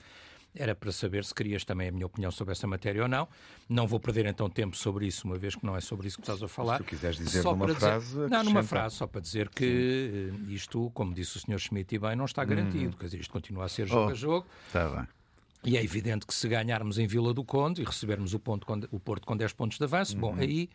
era 0.54 0.74
para 0.74 0.92
saber 0.92 1.24
se 1.24 1.34
querias 1.34 1.64
também 1.64 1.88
a 1.88 1.92
minha 1.92 2.04
opinião 2.04 2.30
sobre 2.30 2.52
essa 2.52 2.66
matéria 2.66 3.02
ou 3.02 3.08
não. 3.08 3.26
Não 3.68 3.86
vou 3.86 3.98
perder 3.98 4.26
então 4.26 4.50
tempo 4.50 4.76
sobre 4.76 5.06
isso, 5.06 5.26
uma 5.26 5.38
vez 5.38 5.54
que 5.54 5.64
não 5.64 5.76
é 5.76 5.80
sobre 5.80 6.08
isso 6.08 6.18
que 6.18 6.22
estás 6.22 6.42
a 6.42 6.48
falar. 6.48 6.78
Se 6.78 6.84
tu 6.84 6.88
quiseres 6.88 7.16
dizer 7.16 7.42
só 7.42 7.52
numa 7.52 7.68
frase. 7.74 8.06
Dizer... 8.06 8.30
Não, 8.30 8.44
numa 8.44 8.62
frase, 8.62 8.96
só 8.96 9.06
para 9.06 9.20
dizer 9.20 9.48
que 9.48 9.64
Sim. 9.64 10.48
Eh, 10.50 10.54
isto, 10.54 10.90
como 10.92 11.14
disse 11.14 11.38
o 11.38 11.40
Sr. 11.40 11.58
Schmidt 11.58 11.94
e 11.94 11.98
bem, 11.98 12.16
não 12.16 12.26
está 12.26 12.44
garantido. 12.44 12.94
Hum. 12.94 12.98
Quer 12.98 13.06
dizer, 13.06 13.20
isto 13.20 13.32
continua 13.32 13.64
a 13.64 13.68
ser 13.68 13.86
jogo 13.86 14.08
oh, 14.08 14.10
a 14.10 14.14
jogo. 14.14 14.46
Está 14.66 14.88
bem. 14.88 15.08
E 15.64 15.76
é 15.76 15.82
evidente 15.82 16.26
que 16.26 16.34
se 16.34 16.48
ganharmos 16.48 16.98
em 16.98 17.06
Vila 17.06 17.32
do 17.32 17.44
Conde 17.44 17.82
e 17.82 17.84
recebermos 17.84 18.34
o, 18.34 18.38
ponto, 18.38 18.66
o 18.90 18.98
Porto 18.98 19.26
com 19.26 19.36
10 19.36 19.52
pontos 19.52 19.78
de 19.78 19.84
avanço, 19.84 20.14
uhum. 20.14 20.20
bom, 20.20 20.34
aí 20.36 20.68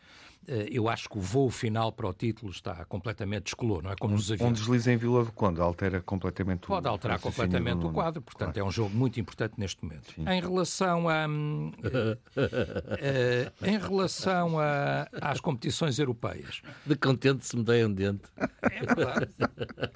eu 0.48 0.88
acho 0.88 1.10
que 1.10 1.18
o 1.18 1.22
voo 1.22 1.50
final 1.50 1.92
para 1.92 2.08
o 2.08 2.14
título 2.14 2.52
está 2.52 2.86
completamente 2.86 3.44
descolou, 3.46 3.82
não 3.82 3.92
é 3.92 3.96
como 3.96 4.14
nos 4.16 4.32
aviões. 4.32 4.50
Um 4.50 4.54
deslize 4.54 4.90
em 4.90 4.96
Vila 4.96 5.26
do 5.26 5.32
Conde 5.32 5.60
altera 5.60 6.02
completamente 6.02 6.64
o 6.64 6.68
Pode 6.68 6.88
alterar 6.88 7.20
completamente 7.20 7.86
o 7.86 7.92
quadro, 7.92 8.22
portanto 8.22 8.54
claro. 8.54 8.66
é 8.66 8.70
um 8.70 8.72
jogo 8.72 8.96
muito 8.96 9.20
importante 9.20 9.56
neste 9.58 9.84
momento. 9.84 10.14
Sim. 10.14 10.24
Em 10.28 10.40
relação 10.40 11.10
a... 11.10 11.28
uh, 11.28 12.18
em 13.66 13.78
relação 13.78 14.58
a, 14.60 15.08
às 15.22 15.42
competições 15.42 16.00
europeias... 16.00 16.62
De 16.86 16.96
contente 16.96 17.46
se 17.46 17.58
me 17.58 17.64
dei 17.64 17.84
um 17.84 17.94
dente. 17.94 18.24
É 18.62 18.86
verdade. 18.86 19.30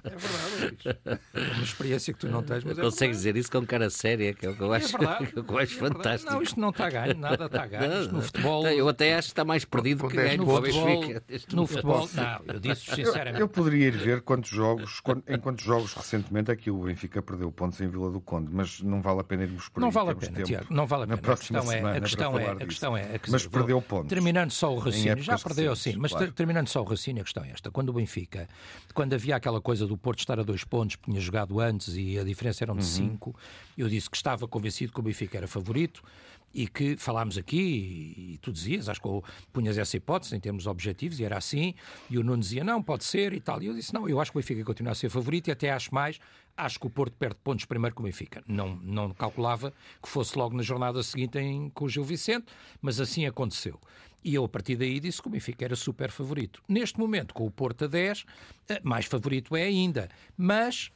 É 0.04 0.16
verdade, 0.16 1.20
É 1.34 1.54
uma 1.54 1.64
experiência 1.64 2.14
que 2.14 2.20
tu 2.20 2.28
não 2.28 2.44
tens, 2.44 2.64
mas 2.64 2.78
é 2.78 2.82
Consegues 2.82 3.18
dizer 3.18 3.38
isso 3.38 3.52
com 3.52 3.66
cara 3.66 3.90
séria, 3.90 4.34
que 4.34 4.46
é 4.46 4.50
o 4.50 4.56
que 4.56 4.62
eu 4.62 4.74
acho, 4.74 4.96
é 4.98 5.26
que 5.26 5.38
eu 5.38 5.58
acho 5.58 5.76
é 5.76 5.78
fantástico. 5.78 6.34
Não, 6.34 6.42
isto 6.42 6.60
não 6.60 6.70
está 6.70 6.88
a 6.88 6.90
ganho, 6.90 7.18
nada 7.18 7.46
está 7.46 7.64
a 7.64 7.68
ganho. 7.68 8.12
no 8.12 8.22
futebol... 8.22 8.68
Eu 8.68 8.90
até 8.90 9.16
acho 9.16 9.30
que 9.30 9.32
está 9.34 9.46
mais 9.46 9.64
perdido 9.64 10.08
que 10.08 10.16
ganho 10.16 10.41
no 10.42 10.48
futebol, 10.48 11.06
no 11.54 11.68
futebol, 11.68 12.10
não, 12.14 12.54
eu 12.54 12.60
disse 12.60 12.96
sinceramente. 12.96 13.40
Eu, 13.40 13.46
eu 13.46 13.48
poderia 13.48 13.88
ir 13.88 13.98
ver 13.98 14.22
quantos 14.22 14.50
jogos, 14.50 15.02
em 15.28 15.40
quantos 15.40 15.64
jogos 15.64 15.94
recentemente 15.94 16.52
é 16.52 16.56
que 16.56 16.70
o 16.70 16.84
Benfica 16.84 17.22
perdeu 17.22 17.52
pontos 17.52 17.80
em 17.82 17.88
Vila 17.88 18.12
do 18.12 18.20
Conde, 18.20 18.50
mas 18.52 18.82
não 18.82 19.02
vale 19.02 19.22
a 19.22 19.24
pena 19.24 19.44
irmos 19.44 19.70
por 19.70 19.80
Não 19.80 19.88
aí, 19.88 19.94
vale 19.94 20.12
a 20.12 20.16
pena, 20.16 20.44
Tiago, 20.44 20.68
não 20.70 20.86
vale 20.86 21.04
a 21.04 21.08
pena. 21.08 21.16
Na 21.16 21.22
próxima 21.22 21.60
a 21.60 21.62
questão 21.62 21.88
é, 21.88 21.98
a 21.98 22.02
questão 22.02 22.40
é, 22.40 22.52
a 22.52 22.56
questão 22.66 22.98
é, 22.98 23.02
a 23.02 23.20
questão 23.20 23.32
mas 23.32 23.48
perdeu 23.48 23.82
pontos. 23.82 24.10
Terminando 24.10 24.52
só 24.52 24.74
o 24.74 24.78
raciocínio, 24.78 25.24
já 25.24 25.38
perdeu 25.38 25.76
sim, 25.76 25.96
mas 25.98 26.12
claro. 26.12 26.32
terminando 26.32 26.68
só 26.68 26.82
o 26.82 26.84
raciocínio, 26.84 27.22
a 27.22 27.24
questão 27.24 27.44
é 27.44 27.52
esta. 27.52 27.72
Quando 27.72 27.90
o 27.90 27.94
Benfica, 27.94 28.48
quando 28.94 29.14
havia 29.14 29.36
aquela 29.36 29.62
coisa 29.62 29.86
do 29.86 29.98
Porto 29.98 30.20
estar 30.20 30.40
a 30.40 30.44
dois 30.44 30.64
pontos, 30.64 30.98
tinha 31.04 31.20
jogado 31.20 31.60
antes 31.60 31.96
e 31.96 32.18
a 32.18 32.24
diferença 32.24 32.64
era 32.64 32.74
de 32.74 32.80
uhum. 32.80 32.86
cinco, 32.86 33.36
eu 33.78 33.88
disse 33.88 34.10
que 34.10 34.18
estava 34.18 34.48
convencido 34.48 34.92
que 34.94 35.00
o 35.00 35.04
Benfica 35.04 35.38
era 35.38 35.48
favorito, 35.48 36.04
e 36.54 36.68
que 36.68 36.98
falámos 36.98 37.38
aqui, 37.38 38.34
e, 38.34 38.38
tu 38.40 38.52
dizias, 38.52 38.90
acho 38.90 39.02
que 39.02 39.08
punhas 39.52 39.78
essa 39.78 39.98
hipótese 39.98 40.36
em 40.36 40.40
termos 40.40 40.68
objetivos, 40.68 41.20
e 41.20 41.24
era 41.24 41.38
assim, 41.38 41.74
e 42.10 42.18
o 42.18 42.24
Nuno 42.24 42.42
dizia, 42.42 42.64
não, 42.64 42.82
pode 42.82 43.04
ser 43.04 43.34
e 43.34 43.40
tal. 43.40 43.62
E 43.62 43.68
eu 43.68 43.74
disse, 43.74 43.94
não, 43.94 44.08
eu 44.08 44.20
acho 44.20 44.32
que 44.32 44.38
o 44.38 44.42
Benfica 44.42 44.64
continua 44.64 44.92
a 44.92 44.96
ser 44.96 45.10
favorito 45.10 45.48
e 45.48 45.52
até 45.52 45.72
acho 45.72 45.94
mais, 45.94 46.20
acho 46.56 46.80
que 46.80 46.88
o 46.88 46.90
Porto 46.90 47.14
perde 47.18 47.38
pontos 47.44 47.66
primeiro 47.66 47.96
com 47.96 48.04
o 48.04 48.06
Benfica. 48.06 48.44
Não, 48.48 48.76
não 48.76 49.12
calculava 49.14 49.74
que 50.02 50.10
fosse 50.10 50.38
logo 50.38 50.56
na 50.56 50.64
jornada 50.64 51.02
seguinte 51.04 51.38
em, 51.40 51.70
com 51.70 51.86
o 51.86 51.90
Gil 51.90 52.04
Vicente, 52.04 52.46
mas 52.82 53.00
assim 53.00 53.26
aconteceu. 53.26 53.80
E 54.24 54.36
eu, 54.36 54.44
a 54.44 54.50
partir 54.50 54.76
daí, 54.76 55.00
disse 55.00 55.22
que 55.22 55.28
o 55.28 55.32
Benfica 55.32 55.66
era 55.66 55.76
super 55.76 56.12
favorito. 56.12 56.62
Neste 56.68 57.00
momento, 57.00 57.34
com 57.34 57.46
o 57.46 57.52
Porto 57.52 57.86
a 57.86 57.88
10, 57.88 58.26
eh, 58.70 58.80
mais 58.84 59.06
favorito 59.06 59.56
é 59.56 59.64
ainda. 59.64 60.10
Mas 60.38 60.92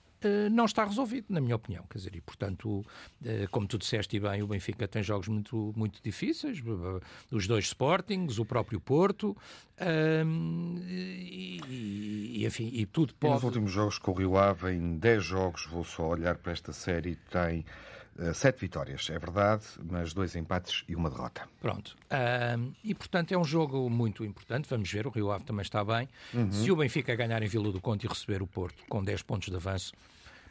não 0.51 0.65
está 0.65 0.85
resolvido, 0.85 1.27
na 1.29 1.41
minha 1.41 1.55
opinião. 1.55 1.83
Quer 1.89 1.97
dizer, 1.97 2.15
e 2.15 2.21
portanto, 2.21 2.85
eh, 3.23 3.47
como 3.51 3.67
tu 3.67 3.77
disseste 3.77 4.19
bem, 4.19 4.41
o 4.41 4.47
Benfica 4.47 4.88
tem 4.88 5.03
jogos 5.03 5.27
muito, 5.27 5.73
muito 5.75 6.01
difíceis, 6.03 6.61
os 7.31 7.47
dois 7.47 7.65
Sportings, 7.65 8.39
o 8.39 8.45
próprio 8.45 8.79
Porto, 8.79 9.35
e, 9.77 11.61
e, 11.67 12.45
enfim, 12.45 12.69
e 12.73 12.85
tudo 12.85 13.13
pode... 13.15 13.33
E 13.33 13.35
nos 13.35 13.43
últimos 13.43 13.71
jogos 13.71 13.97
com 13.99 14.11
o 14.11 14.13
Rio 14.13 14.38
Ave, 14.38 14.71
em 14.71 14.97
10 14.97 15.23
jogos, 15.23 15.65
vou 15.65 15.83
só 15.83 16.07
olhar 16.07 16.38
para 16.38 16.51
esta 16.53 16.71
série, 16.71 17.15
tem 17.29 17.65
uh, 18.17 18.33
sete 18.33 18.61
vitórias, 18.61 19.09
é 19.09 19.19
verdade, 19.19 19.63
mas 19.83 20.13
dois 20.13 20.35
empates 20.35 20.83
e 20.88 20.95
uma 20.95 21.09
derrota. 21.09 21.47
Pronto. 21.61 21.95
e, 22.83 22.95
portanto, 22.95 23.31
é 23.33 23.38
um 23.38 23.43
jogo 23.43 23.89
muito 23.89 24.23
importante. 24.23 24.67
Vamos 24.69 24.91
ver, 24.91 25.07
o 25.07 25.09
Rio 25.09 25.31
Ave 25.31 25.43
também 25.43 25.63
está 25.63 25.83
bem. 25.83 26.07
Uhum. 26.33 26.51
Se 26.51 26.71
o 26.71 26.75
Benfica 26.75 27.15
ganhar 27.15 27.41
em 27.43 27.47
Vila 27.47 27.71
do 27.71 27.81
Conde 27.81 28.05
e 28.05 28.09
receber 28.09 28.41
o 28.41 28.47
Porto 28.47 28.83
com 28.88 29.03
10 29.03 29.23
pontos 29.23 29.49
de 29.49 29.55
avanço, 29.55 29.93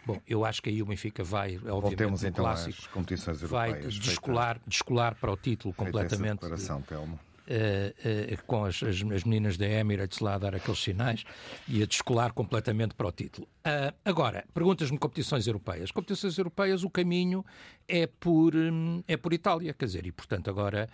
Bom, 0.06 0.20
eu 0.26 0.44
acho 0.44 0.62
que 0.62 0.68
aí 0.68 0.82
o 0.82 0.86
Benfica 0.86 1.24
vai, 1.24 1.56
obviamente, 1.56 1.80
Voltemos, 1.80 2.22
no 2.22 2.28
então, 2.28 2.44
clássico, 2.44 2.78
às 2.78 2.86
competições 2.88 3.42
europeias. 3.42 3.82
vai 3.82 3.90
descolar, 3.90 4.60
descolar 4.66 5.14
para 5.14 5.32
o 5.32 5.36
título 5.36 5.72
completamente. 5.74 6.40
Declaração, 6.40 6.82
Telmo. 6.82 7.18
Uh, 7.46 8.34
uh, 8.34 8.44
com 8.46 8.64
as, 8.64 8.82
as, 8.82 9.02
as, 9.02 9.24
meninas 9.24 9.58
da 9.58 9.66
Emirates 9.66 10.18
lá 10.20 10.34
a 10.34 10.38
dar 10.38 10.54
aqueles 10.54 10.82
sinais 10.82 11.24
e 11.68 11.82
a 11.82 11.86
descolar 11.86 12.32
completamente 12.32 12.94
para 12.94 13.06
o 13.06 13.12
título. 13.12 13.46
Uh, 13.66 13.94
agora, 14.05 14.44
perguntas-me 14.53 14.98
competições 14.98 15.46
europeias. 15.46 15.90
Competições 15.90 16.37
europeias, 16.37 16.85
o 16.85 16.90
caminho 16.90 17.44
é 17.88 18.07
por, 18.07 18.55
um, 18.55 19.03
é 19.09 19.16
por 19.16 19.33
Itália, 19.33 19.72
quer 19.72 19.87
dizer, 19.87 20.07
e 20.07 20.12
portanto 20.12 20.50
agora 20.50 20.88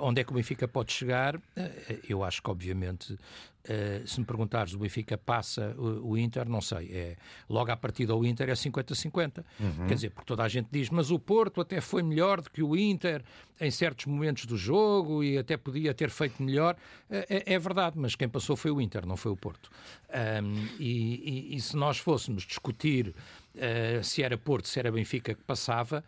onde 0.00 0.22
é 0.22 0.24
que 0.24 0.32
o 0.32 0.34
Benfica 0.34 0.66
pode 0.66 0.90
chegar? 0.90 1.38
eu 2.08 2.24
acho 2.24 2.42
que 2.42 2.50
obviamente 2.50 3.18
Uh, 3.68 4.06
se 4.08 4.18
me 4.18 4.24
perguntares, 4.24 4.72
o 4.72 4.78
Benfica 4.78 5.18
passa 5.18 5.74
o, 5.76 6.12
o, 6.12 6.18
Inter, 6.18 6.48
não 6.48 6.60
sei. 6.60 6.90
É, 6.90 7.16
logo 7.50 7.70
à 7.70 7.76
partida 7.76 8.16
o 8.16 8.24
Inter 8.24 8.48
é 8.48 8.54
50-50. 8.54 9.44
Uhum. 9.60 9.86
Quer 9.86 9.94
dizer, 9.94 10.10
porque 10.10 10.26
toda 10.26 10.42
a 10.42 10.48
gente 10.48 10.68
diz, 10.72 10.88
mas 10.88 11.10
o 11.10 11.18
Porto 11.18 11.60
até 11.60 11.78
foi 11.78 12.02
melhor 12.02 12.40
do 12.40 12.50
que 12.50 12.62
o 12.62 12.74
Inter 12.74 13.22
em 13.60 13.70
certos 13.70 14.06
momentos 14.06 14.46
do 14.46 14.56
jogo 14.56 15.22
e 15.22 15.36
até 15.36 15.58
podia 15.58 15.92
ter 15.92 16.08
feito 16.08 16.42
melhor. 16.42 16.76
Uh, 17.10 17.26
é, 17.28 17.54
é, 17.54 17.58
verdade, 17.58 17.98
mas 17.98 18.14
quem 18.14 18.26
passou 18.26 18.56
foi 18.56 18.70
o 18.70 18.80
Inter, 18.80 19.04
não 19.04 19.18
foi 19.18 19.32
o 19.32 19.36
Porto. 19.36 19.68
Um, 20.08 20.66
e, 20.78 21.47
e, 21.47 21.47
e, 21.56 21.60
se 21.60 21.76
nós 21.76 21.98
fôssemos 21.98 22.44
discutir 22.44 23.14
uh, 23.54 24.02
se 24.02 24.22
era 24.22 24.36
Porto, 24.36 24.68
se 24.68 24.78
era 24.78 24.90
Benfica 24.90 25.34
que 25.34 25.42
passava, 25.42 26.04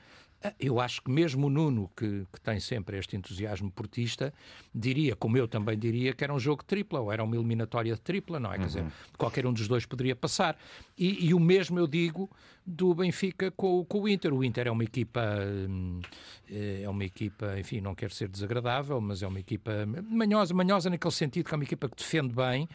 eu 0.58 0.80
acho 0.80 1.02
que 1.02 1.10
mesmo 1.10 1.48
o 1.48 1.50
Nuno, 1.50 1.90
que, 1.94 2.26
que, 2.32 2.40
tem 2.40 2.58
sempre 2.58 2.98
este 2.98 3.14
entusiasmo 3.14 3.70
portista, 3.70 4.32
diria, 4.74 5.14
como 5.14 5.36
eu 5.36 5.46
também 5.46 5.78
diria, 5.78 6.14
que 6.14 6.24
era 6.24 6.32
um 6.32 6.38
jogo 6.38 6.64
tripla, 6.64 7.00
ou 7.00 7.12
era 7.12 7.22
uma 7.22 7.36
eliminatória 7.36 7.94
tripla, 7.96 8.40
não 8.40 8.50
é? 8.50 8.58
Quer 8.58 8.66
dizer, 8.66 8.82
uhum. 8.82 8.90
qualquer 9.18 9.46
um 9.46 9.52
dos 9.52 9.68
dois 9.68 9.84
poderia 9.84 10.16
passar. 10.16 10.56
E, 10.96 11.26
e, 11.26 11.34
o 11.34 11.40
mesmo 11.40 11.78
eu 11.78 11.86
digo 11.86 12.30
do 12.64 12.94
Benfica 12.94 13.50
com, 13.50 13.84
com, 13.84 14.00
o 14.00 14.08
Inter. 14.08 14.32
O 14.32 14.42
Inter 14.42 14.66
é 14.66 14.70
uma 14.70 14.84
equipa, 14.84 15.20
hum, 15.68 16.00
é 16.48 16.88
uma 16.88 17.04
equipa, 17.04 17.58
enfim, 17.58 17.82
não 17.82 17.94
quero 17.94 18.14
ser 18.14 18.28
desagradável, 18.28 18.98
mas 19.00 19.22
é 19.22 19.26
uma 19.26 19.40
equipa 19.40 19.72
manhosa, 20.08 20.54
manhosa 20.54 20.88
naquele 20.88 21.12
sentido 21.12 21.44
que 21.44 21.54
é 21.54 21.56
uma 21.56 21.64
equipa 21.64 21.88
que 21.88 21.96
defende 21.96 22.34
bem, 22.34 22.66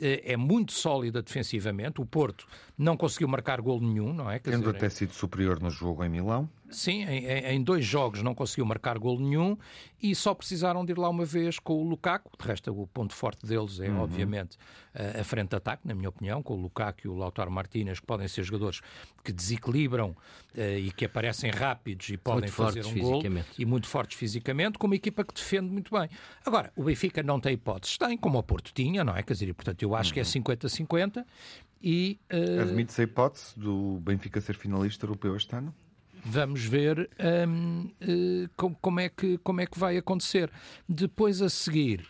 é 0.00 0.36
muito 0.36 0.72
sólida 0.72 1.22
defensivamente. 1.22 2.00
O 2.00 2.06
Porto 2.06 2.46
não 2.76 2.96
conseguiu 2.96 3.28
marcar 3.28 3.60
gol 3.60 3.80
nenhum, 3.80 4.12
não 4.12 4.30
é? 4.30 4.38
Quer 4.38 4.50
Tendo 4.50 4.64
dizer, 4.64 4.76
até 4.76 4.88
sido 4.88 5.12
superior 5.12 5.60
no 5.60 5.70
jogo 5.70 6.04
em 6.04 6.08
Milão. 6.08 6.48
Sim, 6.72 7.04
em, 7.04 7.26
em, 7.26 7.62
dois 7.62 7.84
jogos 7.84 8.22
não 8.22 8.34
conseguiu 8.34 8.64
marcar 8.64 8.98
gol 8.98 9.20
nenhum 9.20 9.56
e 10.02 10.14
só 10.14 10.34
precisaram 10.34 10.84
de 10.84 10.92
ir 10.92 10.98
lá 10.98 11.08
uma 11.08 11.24
vez 11.24 11.58
com 11.58 11.74
o 11.74 11.88
Lukaku. 11.88 12.30
De 12.40 12.46
resto, 12.46 12.72
o 12.72 12.86
ponto 12.86 13.14
forte 13.14 13.46
deles 13.46 13.78
é, 13.78 13.88
uhum. 13.88 14.00
obviamente, 14.00 14.56
a, 14.94 15.20
a, 15.20 15.24
frente 15.24 15.50
de 15.50 15.56
ataque, 15.56 15.86
na 15.86 15.94
minha 15.94 16.08
opinião, 16.08 16.42
com 16.42 16.54
o 16.54 16.60
Lukaku 16.60 17.00
e 17.04 17.08
o 17.08 17.14
Lautaro 17.14 17.50
Martínez, 17.50 18.00
que 18.00 18.06
podem 18.06 18.26
ser 18.26 18.42
jogadores 18.42 18.80
que 19.22 19.32
desequilibram 19.32 20.10
uh, 20.10 20.60
e 20.78 20.90
que 20.90 21.04
aparecem 21.04 21.50
rápidos 21.50 22.08
e 22.08 22.16
podem 22.16 22.40
muito 22.40 22.52
fazer 22.52 22.84
um 22.84 22.98
gol 22.98 23.22
e 23.56 23.64
muito 23.64 23.86
fortes 23.86 24.18
fisicamente, 24.18 24.78
com 24.78 24.86
uma 24.86 24.96
equipa 24.96 25.24
que 25.24 25.34
defende 25.34 25.70
muito 25.70 25.96
bem. 25.96 26.08
Agora, 26.44 26.72
o 26.74 26.84
Benfica 26.84 27.22
não 27.22 27.38
tem 27.38 27.54
hipóteses, 27.54 27.96
tem, 27.98 28.16
como 28.16 28.38
o 28.38 28.42
Porto 28.42 28.72
tinha, 28.72 29.04
não 29.04 29.16
é? 29.16 29.22
Quer 29.22 29.34
dizer, 29.34 29.48
e, 29.48 29.52
portanto, 29.52 29.82
eu 29.82 29.94
acho 29.94 30.10
uhum. 30.10 30.14
que 30.14 30.20
é 30.20 30.22
50-50 30.24 31.16
uhum. 31.16 31.24
e... 31.82 32.18
Uh... 32.32 32.62
Admite-se 32.62 33.02
a 33.02 33.04
hipótese 33.04 33.58
do 33.58 34.00
Benfica 34.00 34.40
ser 34.40 34.56
finalista 34.56 35.04
europeu 35.06 35.36
este 35.36 35.54
ano? 35.54 35.72
Vamos 36.24 36.64
ver 36.64 37.10
um, 37.48 37.90
uh, 38.00 38.48
como, 38.56 38.76
como, 38.80 39.00
é 39.00 39.08
que, 39.08 39.38
como 39.38 39.60
é 39.60 39.66
que 39.66 39.78
vai 39.78 39.96
acontecer. 39.96 40.50
Depois 40.88 41.42
a 41.42 41.48
seguir, 41.48 42.06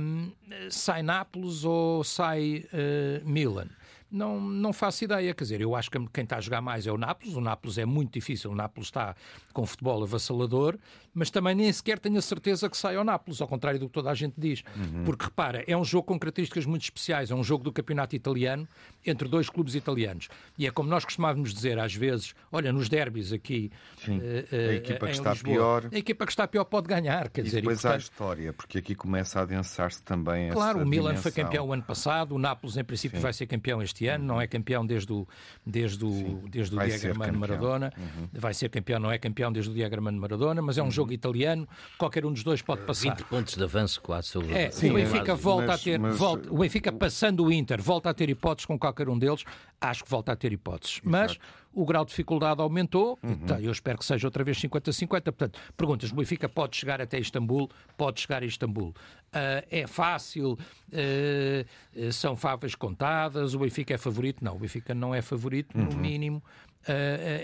um, 0.00 0.32
sai 0.70 1.02
Nápoles 1.02 1.64
ou 1.64 2.02
sai 2.02 2.64
uh, 2.72 3.28
Milan? 3.28 3.68
Não, 4.10 4.40
não 4.40 4.72
faço 4.72 5.04
ideia. 5.04 5.34
Quer 5.34 5.44
dizer, 5.44 5.60
eu 5.60 5.74
acho 5.74 5.90
que 5.90 5.98
quem 6.12 6.24
está 6.24 6.36
a 6.36 6.40
jogar 6.40 6.60
mais 6.60 6.86
é 6.86 6.92
o 6.92 6.98
Nápoles. 6.98 7.34
O 7.34 7.40
Nápoles 7.40 7.78
é 7.78 7.84
muito 7.84 8.12
difícil. 8.12 8.50
O 8.50 8.54
Nápoles 8.54 8.88
está 8.88 9.14
com 9.52 9.66
futebol 9.66 10.02
avassalador, 10.02 10.78
mas 11.14 11.30
também 11.30 11.54
nem 11.54 11.72
sequer 11.72 11.98
tenho 11.98 12.18
a 12.18 12.22
certeza 12.22 12.68
que 12.68 12.76
sai 12.76 12.96
ao 12.96 13.04
Nápoles, 13.04 13.40
ao 13.40 13.48
contrário 13.48 13.78
do 13.78 13.86
que 13.86 13.92
toda 13.92 14.10
a 14.10 14.14
gente 14.14 14.34
diz. 14.38 14.62
Uhum. 14.76 15.04
Porque 15.04 15.26
repara, 15.26 15.64
é 15.66 15.76
um 15.76 15.84
jogo 15.84 16.06
com 16.06 16.18
características 16.18 16.64
muito 16.64 16.82
especiais. 16.82 17.30
É 17.30 17.34
um 17.34 17.44
jogo 17.44 17.64
do 17.64 17.72
campeonato 17.72 18.16
italiano 18.16 18.66
entre 19.04 19.28
dois 19.28 19.50
clubes 19.50 19.74
italianos. 19.74 20.28
E 20.56 20.66
é 20.66 20.70
como 20.70 20.88
nós 20.88 21.04
costumávamos 21.04 21.52
dizer 21.52 21.78
às 21.78 21.94
vezes: 21.94 22.34
olha, 22.50 22.72
nos 22.72 22.88
derbys 22.88 23.32
aqui. 23.32 23.70
Sim, 24.04 24.18
uh, 24.18 24.70
a 24.70 24.74
equipa 24.74 25.06
que 25.06 25.12
está 25.12 25.32
Lisboa, 25.32 25.54
pior. 25.54 25.88
A 25.92 25.98
equipa 25.98 26.24
que 26.24 26.32
está 26.32 26.48
pior 26.48 26.64
pode 26.64 26.88
ganhar. 26.88 27.28
Quer 27.28 27.42
e 27.42 27.44
dizer, 27.44 27.60
depois 27.60 27.78
e, 27.78 27.82
portanto... 27.82 27.92
há 27.92 27.96
a 27.96 27.98
história, 27.98 28.52
porque 28.52 28.78
aqui 28.78 28.94
começa 28.94 29.38
a 29.38 29.42
adensar-se 29.42 30.02
também. 30.02 30.50
Claro, 30.50 30.82
o 30.82 30.86
Milan 30.86 31.10
dimensão. 31.10 31.22
foi 31.22 31.32
campeão 31.32 31.68
o 31.68 31.72
ano 31.72 31.82
passado, 31.82 32.34
o 32.34 32.38
Nápoles, 32.38 32.76
em 32.76 32.84
princípio, 32.84 33.18
Sim. 33.18 33.22
vai 33.22 33.32
ser 33.32 33.46
campeão 33.46 33.82
este 33.82 33.97
ano, 34.06 34.24
não 34.24 34.40
é 34.40 34.46
campeão 34.46 34.86
desde 34.86 35.12
o, 35.12 35.26
desde 35.64 36.04
o, 36.04 36.42
desde 36.48 36.76
o 36.76 36.78
Diego 36.78 37.08
Armando 37.08 37.38
Maradona. 37.38 37.92
Uhum. 37.96 38.28
Vai 38.32 38.54
ser 38.54 38.68
campeão, 38.68 39.00
não 39.00 39.10
é 39.10 39.18
campeão 39.18 39.52
desde 39.52 39.70
o 39.70 39.74
Diego 39.74 39.94
Armando 39.94 40.20
Maradona, 40.20 40.62
mas 40.62 40.78
é 40.78 40.82
um 40.82 40.86
uhum. 40.86 40.90
jogo 40.90 41.12
italiano, 41.12 41.68
qualquer 41.96 42.24
um 42.24 42.32
dos 42.32 42.42
dois 42.42 42.62
pode 42.62 42.82
passar. 42.82 43.16
20 43.16 43.24
pontos 43.24 43.54
de 43.54 43.62
avanço 43.62 44.00
quase 44.00 44.28
sobre 44.28 44.52
é, 44.52 44.70
Sim, 44.70 44.90
o 44.90 44.94
Benfica 44.94 45.32
é, 45.32 45.34
volta 45.34 45.66
mas, 45.66 45.80
a 45.80 45.84
ter, 45.84 45.98
mas... 45.98 46.16
volta, 46.16 46.52
o 46.52 46.58
Benfica 46.58 46.92
passando 46.92 47.44
o 47.44 47.52
Inter, 47.52 47.80
volta 47.82 48.10
a 48.10 48.14
ter 48.14 48.28
hipóteses 48.28 48.66
com 48.66 48.78
qualquer 48.78 49.08
um 49.08 49.18
deles, 49.18 49.44
acho 49.80 50.04
que 50.04 50.10
volta 50.10 50.32
a 50.32 50.36
ter 50.36 50.52
hipóteses. 50.52 50.96
Exato. 50.96 51.08
Mas 51.08 51.38
o 51.72 51.84
grau 51.84 52.04
de 52.04 52.10
dificuldade 52.10 52.60
aumentou, 52.60 53.18
uhum. 53.22 53.32
então, 53.32 53.58
eu 53.58 53.70
espero 53.70 53.98
que 53.98 54.04
seja 54.04 54.26
outra 54.26 54.42
vez 54.42 54.58
50-50. 54.58 55.08
Portanto, 55.08 55.60
perguntas: 55.76 56.10
o 56.10 56.14
Benfica 56.14 56.48
pode 56.48 56.76
chegar 56.76 57.00
até 57.00 57.18
Istambul? 57.18 57.70
Pode 57.96 58.20
chegar 58.20 58.42
a 58.42 58.46
Istambul. 58.46 58.94
Uh, 59.28 59.60
é 59.70 59.86
fácil? 59.86 60.52
Uh, 60.88 62.12
são 62.12 62.34
favas 62.34 62.74
contadas? 62.74 63.54
O 63.54 63.58
Benfica 63.58 63.94
é 63.94 63.98
favorito? 63.98 64.42
Não, 64.42 64.56
o 64.56 64.58
Benfica 64.58 64.94
não 64.94 65.14
é 65.14 65.20
favorito, 65.20 65.76
uhum. 65.76 65.84
no 65.84 65.96
mínimo 65.98 66.38
uh, 66.38 66.92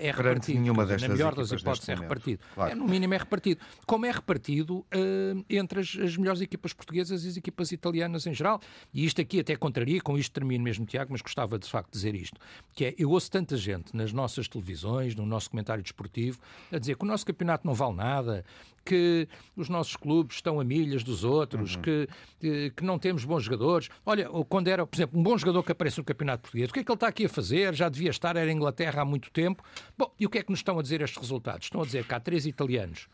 é 0.01 0.11
repartido. 0.11 0.61
Nenhuma 0.61 0.87
destas 0.87 1.09
na 1.09 1.15
melhor 1.15 1.35
das 1.35 1.53
hipóteses 1.53 1.89
é 1.89 1.95
repartido. 1.95 2.43
Claro. 2.55 2.73
É, 2.73 2.75
no 2.75 2.87
mínimo 2.87 3.13
é 3.13 3.19
repartido. 3.19 3.61
Como 3.87 4.07
é 4.07 4.11
repartido 4.11 4.85
entre 5.49 5.81
as, 5.81 5.97
as, 6.03 6.17
melhores 6.17 6.41
equipas 6.41 6.73
portuguesas 6.73 7.25
e 7.25 7.29
as 7.29 7.37
equipas 7.37 7.71
italianas 7.71 8.27
em 8.27 8.33
geral. 8.33 8.61
E 8.93 9.05
isto 9.05 9.21
aqui 9.21 9.41
até 9.41 9.55
contraria, 9.57 10.01
com 10.01 10.17
isto 10.17 10.33
termino 10.33 10.65
mesmo, 10.65 10.87
Tiago, 10.87 11.13
mas 11.13 11.21
gostava 11.21 11.59
de 11.59 11.69
facto 11.69 11.93
de 11.93 11.99
dizer 11.99 12.15
isto, 12.15 12.41
que 12.73 12.87
é, 12.87 12.95
eu 12.97 13.11
ouço 13.11 13.31
tanta 13.31 13.57
gente 13.57 13.95
nas 13.95 14.13
nossas 14.13 14.49
televisões, 14.49 15.15
no 15.15 15.27
nosso 15.27 15.51
comentário 15.51 15.83
desportivo, 15.83 16.39
a 16.73 16.79
dizer 16.79 16.97
que 16.97 17.05
o 17.05 17.07
nosso 17.07 17.27
campeonato 17.27 17.67
não 17.67 17.75
vale 17.75 17.97
nada, 17.97 18.45
que 18.85 19.27
os 19.57 19.69
nossos 19.69 19.97
clubes 19.97 20.37
estão 20.37 20.61
a 20.61 20.65
milhas 20.65 21.03
dos 21.03 21.25
outros, 21.25 21.74
uhum. 21.74 21.74
Que, 21.77 22.09
que, 22.71 22.85
não 22.85 22.99
temos 22.99 23.25
bons 23.25 23.45
jogadores. 23.45 23.89
Olha, 24.05 24.29
quando 24.49 24.69
era, 24.69 24.87
por 24.87 24.97
exemplo, 24.97 25.19
um 25.19 25.23
bom 25.23 25.37
jogador 25.37 25.63
que 25.63 25.73
aparece 25.73 25.99
no 25.99 26.05
Campeonato 26.05 26.43
Português, 26.43 26.71
o 26.71 26.73
que 26.73 26.81
é 26.81 26.85
que 26.85 26.91
ele 26.91 26.97
está 26.97 27.09
aqui 27.09 27.27
a 27.27 27.29
fazer? 27.29 27.75
Já 27.75 27.89
devia 27.89 28.11
estar, 28.11 28.37
era 28.37 28.51
Inglaterra 28.51 29.03
há 29.03 29.05
muito 29.05 29.31
tempo. 29.31 29.63
Bom, 29.97 30.13
e 30.19 30.27
o 30.27 30.31
que 30.31 30.39
é 30.39 30.43
que 30.43 30.51
nos 30.51 30.61
estão 30.61 30.79
a 30.79 30.83
dizer 30.83 31.01
estes 31.01 31.21
resultados? 31.21 31.67
Estão 31.67 31.83
a 31.83 31.85
dizer 31.85 32.05
que 32.05 32.15
há 32.15 32.21
três 32.21 32.47
italianos 32.47 33.09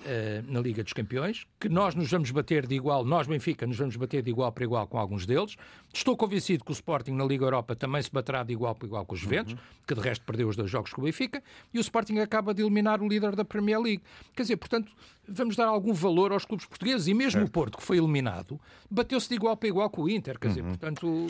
Uh, 0.00 0.50
na 0.50 0.60
Liga 0.60 0.82
dos 0.82 0.94
Campeões, 0.94 1.46
que 1.60 1.68
nós 1.68 1.94
nos 1.94 2.10
vamos 2.10 2.30
bater 2.30 2.66
de 2.66 2.74
igual, 2.74 3.04
nós 3.04 3.26
Benfica 3.26 3.66
nos 3.66 3.76
vamos 3.76 3.96
bater 3.96 4.22
de 4.22 4.30
igual 4.30 4.50
para 4.50 4.64
igual 4.64 4.86
com 4.86 4.96
alguns 4.96 5.26
deles. 5.26 5.56
Estou 5.92 6.16
convencido 6.16 6.64
que 6.64 6.70
o 6.70 6.72
Sporting 6.72 7.10
na 7.10 7.24
Liga 7.24 7.44
Europa 7.44 7.76
também 7.76 8.00
se 8.00 8.10
baterá 8.10 8.42
de 8.42 8.50
igual 8.54 8.74
para 8.74 8.86
igual 8.86 9.04
com 9.04 9.14
os 9.14 9.20
Juventus, 9.20 9.52
uhum. 9.52 9.58
que 9.86 9.94
de 9.94 10.00
resto 10.00 10.24
perdeu 10.24 10.48
os 10.48 10.56
dois 10.56 10.70
jogos 10.70 10.90
com 10.94 11.02
o 11.02 11.04
Benfica, 11.04 11.42
e 11.74 11.78
o 11.78 11.82
Sporting 11.82 12.18
acaba 12.18 12.54
de 12.54 12.62
eliminar 12.62 13.02
o 13.02 13.06
líder 13.06 13.36
da 13.36 13.44
Premier 13.44 13.78
League. 13.78 14.02
Quer 14.34 14.40
dizer, 14.40 14.56
portanto, 14.56 14.90
vamos 15.28 15.54
dar 15.54 15.66
algum 15.66 15.92
valor 15.92 16.32
aos 16.32 16.46
clubes 16.46 16.64
portugueses, 16.64 17.06
e 17.06 17.12
mesmo 17.12 17.32
certo. 17.32 17.48
o 17.48 17.52
Porto, 17.52 17.76
que 17.76 17.84
foi 17.84 17.98
eliminado, 17.98 18.58
bateu-se 18.90 19.28
de 19.28 19.34
igual 19.34 19.54
para 19.54 19.68
igual 19.68 19.90
com 19.90 20.04
o 20.04 20.08
Inter, 20.08 20.38
quer 20.38 20.48
dizer, 20.48 20.62
uhum. 20.62 20.68
portanto... 20.68 21.26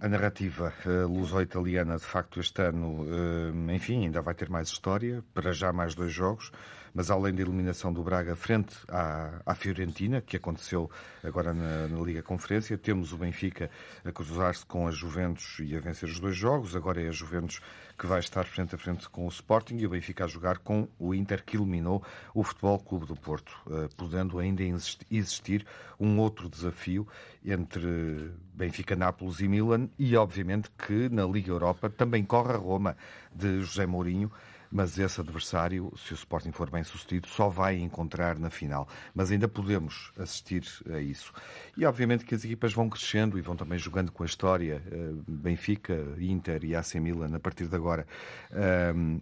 A 0.00 0.08
narrativa 0.08 0.70
uh, 0.84 1.08
luso-italiana, 1.08 1.96
de 1.96 2.04
facto, 2.04 2.40
este 2.40 2.60
ano, 2.60 3.04
uh, 3.04 3.72
enfim, 3.72 4.04
ainda 4.04 4.20
vai 4.20 4.34
ter 4.34 4.50
mais 4.50 4.68
história, 4.68 5.24
para 5.32 5.50
já 5.52 5.72
mais 5.72 5.94
dois 5.94 6.12
jogos, 6.12 6.52
Mas 6.94 7.10
além 7.10 7.34
da 7.34 7.40
eliminação 7.40 7.92
do 7.92 8.02
Braga 8.02 8.36
frente 8.36 8.76
à, 8.88 9.40
à 9.46 9.54
Fiorentina, 9.54 10.20
que 10.20 10.36
aconteceu 10.36 10.90
agora 11.24 11.54
na, 11.54 11.88
na, 11.88 12.02
Liga 12.02 12.22
Conferência, 12.22 12.76
temos 12.76 13.12
o 13.12 13.16
Benfica 13.16 13.70
a 14.04 14.12
cruzar-se 14.12 14.66
com 14.66 14.86
a 14.86 14.90
Juventus 14.90 15.58
e 15.60 15.74
a 15.74 15.80
vencer 15.80 16.08
os 16.08 16.20
dois 16.20 16.36
jogos. 16.36 16.76
Agora 16.76 17.02
é 17.02 17.08
a 17.08 17.12
Juventus 17.12 17.60
que 17.98 18.06
vai 18.06 18.20
estar 18.20 18.44
frente 18.44 18.74
a 18.74 18.78
frente 18.78 19.08
com 19.08 19.26
o 19.26 19.28
Sporting 19.28 19.76
e 19.76 19.86
o 19.86 19.90
Benfica 19.90 20.24
a 20.24 20.26
jogar 20.26 20.58
com 20.58 20.88
o 20.98 21.14
Inter, 21.14 21.44
que 21.44 21.56
eliminou 21.56 22.02
o 22.34 22.42
Futebol 22.42 22.78
Clube 22.78 23.06
do 23.06 23.16
Porto, 23.16 23.54
uh, 23.66 23.88
podendo 23.96 24.38
ainda 24.38 24.62
existir 25.10 25.64
um 25.98 26.18
outro 26.18 26.48
desafio 26.48 27.06
entre 27.44 28.32
Benfica, 28.52 28.94
Nápoles 28.96 29.40
e 29.40 29.48
Milan 29.48 29.88
e, 29.98 30.16
obviamente, 30.16 30.70
que 30.70 31.08
na 31.08 31.24
Liga 31.24 31.50
Europa 31.50 31.88
também 31.88 32.24
corre 32.24 32.52
a 32.52 32.56
Roma 32.56 32.96
de 33.34 33.60
José 33.60 33.86
Mourinho 33.86 34.30
mas 34.72 34.98
esse 34.98 35.20
adversário, 35.20 35.92
se 35.96 36.12
o 36.12 36.14
Sporting 36.14 36.50
for 36.50 36.70
bem 36.70 36.82
sucedido, 36.82 37.28
só 37.28 37.50
vai 37.50 37.76
encontrar 37.76 38.38
na 38.38 38.48
final. 38.48 38.88
Mas 39.14 39.30
ainda 39.30 39.46
podemos 39.46 40.10
assistir 40.18 40.64
a 40.90 40.98
isso. 40.98 41.32
E 41.76 41.84
obviamente 41.84 42.24
que 42.24 42.34
as 42.34 42.42
equipas 42.42 42.72
vão 42.72 42.88
crescendo 42.88 43.38
e 43.38 43.42
vão 43.42 43.54
também 43.54 43.78
jogando 43.78 44.10
com 44.10 44.22
a 44.22 44.26
história. 44.26 44.82
Eh, 44.90 45.12
Benfica, 45.28 45.94
Inter 46.18 46.64
e 46.64 46.74
AC 46.74 46.94
Milan, 46.94 47.36
a 47.36 47.40
partir 47.40 47.68
de 47.68 47.76
agora, 47.76 48.06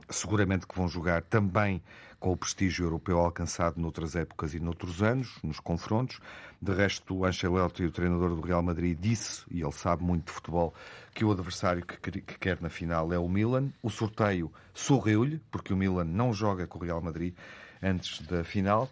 seguramente 0.08 0.66
que 0.66 0.76
vão 0.76 0.88
jogar 0.88 1.22
também 1.22 1.82
com 2.20 2.32
o 2.32 2.36
prestígio 2.36 2.84
europeu 2.84 3.18
alcançado 3.18 3.80
noutras 3.80 4.14
épocas 4.14 4.52
e 4.52 4.60
noutros 4.60 5.02
anos, 5.02 5.38
nos 5.42 5.58
confrontos. 5.58 6.20
De 6.60 6.72
resto, 6.72 7.16
o 7.16 7.24
Ancelotti, 7.24 7.82
o 7.82 7.90
treinador 7.90 8.36
do 8.36 8.42
Real 8.42 8.62
Madrid, 8.62 8.96
disse, 9.00 9.42
e 9.50 9.62
ele 9.62 9.72
sabe 9.72 10.04
muito 10.04 10.26
de 10.26 10.32
futebol, 10.32 10.74
que 11.14 11.24
o 11.24 11.32
adversário 11.32 11.84
que 11.84 12.20
quer 12.38 12.60
na 12.60 12.68
final 12.68 13.10
é 13.12 13.18
o 13.18 13.28
Milan. 13.28 13.70
O 13.82 13.88
sorteio 13.88 14.52
sorriu-lhe, 14.74 15.40
porque 15.50 15.72
o 15.72 15.76
Milan 15.76 16.04
não 16.04 16.32
joga 16.34 16.66
com 16.66 16.78
o 16.78 16.82
Real 16.82 17.00
Madrid 17.00 17.34
antes 17.82 18.20
da 18.20 18.44
final. 18.44 18.88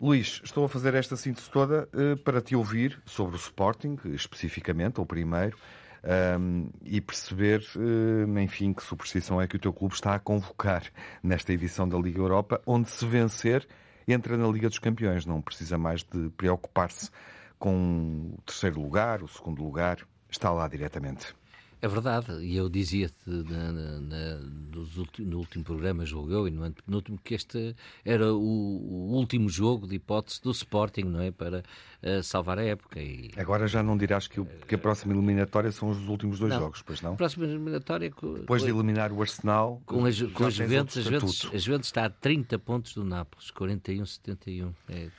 Luís, 0.00 0.40
estou 0.44 0.64
a 0.64 0.68
fazer 0.68 0.94
esta 0.94 1.16
síntese 1.16 1.50
toda 1.50 1.88
uh, 1.92 2.16
para 2.18 2.40
te 2.40 2.54
ouvir 2.56 3.00
sobre 3.04 3.34
o 3.34 3.38
Sporting, 3.38 3.98
especificamente, 4.06 5.00
o 5.00 5.06
primeiro, 5.06 5.56
um, 6.38 6.68
e 6.84 7.00
perceber, 7.00 7.64
uh, 7.76 8.38
enfim, 8.38 8.72
que 8.72 8.82
superstição 8.82 9.40
é 9.40 9.46
que 9.46 9.56
o 9.56 9.58
teu 9.58 9.72
clube 9.72 9.94
está 9.94 10.14
a 10.14 10.18
convocar 10.18 10.84
nesta 11.22 11.52
edição 11.52 11.88
da 11.88 11.98
Liga 11.98 12.18
Europa, 12.18 12.60
onde 12.66 12.88
se 12.88 13.06
vencer 13.06 13.66
entra 14.06 14.36
na 14.36 14.48
Liga 14.48 14.68
dos 14.68 14.78
Campeões, 14.78 15.24
não 15.24 15.40
precisa 15.40 15.78
mais 15.78 16.02
de 16.02 16.28
preocupar-se 16.30 17.10
com 17.58 18.34
o 18.36 18.42
terceiro 18.42 18.80
lugar, 18.80 19.22
o 19.22 19.28
segundo 19.28 19.62
lugar, 19.62 19.98
está 20.28 20.50
lá 20.50 20.66
diretamente. 20.66 21.34
É 21.82 21.88
verdade, 21.88 22.32
e 22.40 22.56
eu 22.56 22.68
dizia-te 22.68 23.28
no 25.18 25.38
último 25.38 25.64
programa, 25.64 26.06
julgo 26.06 26.30
eu, 26.30 26.46
e 26.46 26.50
no 26.52 26.70
último, 26.94 27.18
que 27.18 27.34
este 27.34 27.74
era 28.04 28.32
o, 28.32 28.38
o, 28.38 29.12
último 29.16 29.48
jogo 29.48 29.88
de 29.88 29.96
hipótese 29.96 30.40
do 30.40 30.52
Sporting, 30.52 31.02
não 31.02 31.20
é? 31.20 31.32
Para 31.32 31.64
uh, 32.00 32.22
salvar 32.22 32.60
a 32.60 32.62
época. 32.62 33.00
E... 33.00 33.32
Agora 33.36 33.66
já 33.66 33.82
não 33.82 33.96
dirás 33.96 34.28
que, 34.28 34.38
o, 34.38 34.46
que, 34.46 34.76
a 34.76 34.78
próxima 34.78 35.12
eliminatória 35.12 35.72
são 35.72 35.88
os 35.90 36.06
últimos 36.08 36.38
dois 36.38 36.52
não, 36.52 36.60
jogos, 36.60 36.82
pois 36.82 37.02
não? 37.02 37.14
A 37.14 37.16
próxima 37.16 37.46
eliminatória. 37.46 38.12
Depois 38.38 38.62
de 38.62 38.70
eliminar 38.70 39.10
o 39.10 39.20
Arsenal. 39.20 39.82
Com, 39.84 40.04
as, 40.04 40.22
com 40.22 40.44
as 40.44 40.54
Juventus, 40.54 40.96
as 40.98 41.04
Juventus, 41.04 41.50
as 41.52 41.62
Juventus 41.64 41.88
está 41.88 42.04
a 42.04 42.10
30 42.10 42.60
pontos 42.60 42.94
do 42.94 43.02
Nápoles, 43.02 43.50
41-71. 43.50 44.72
É, 44.88 44.94
é, 44.94 45.02
é, 45.02 45.10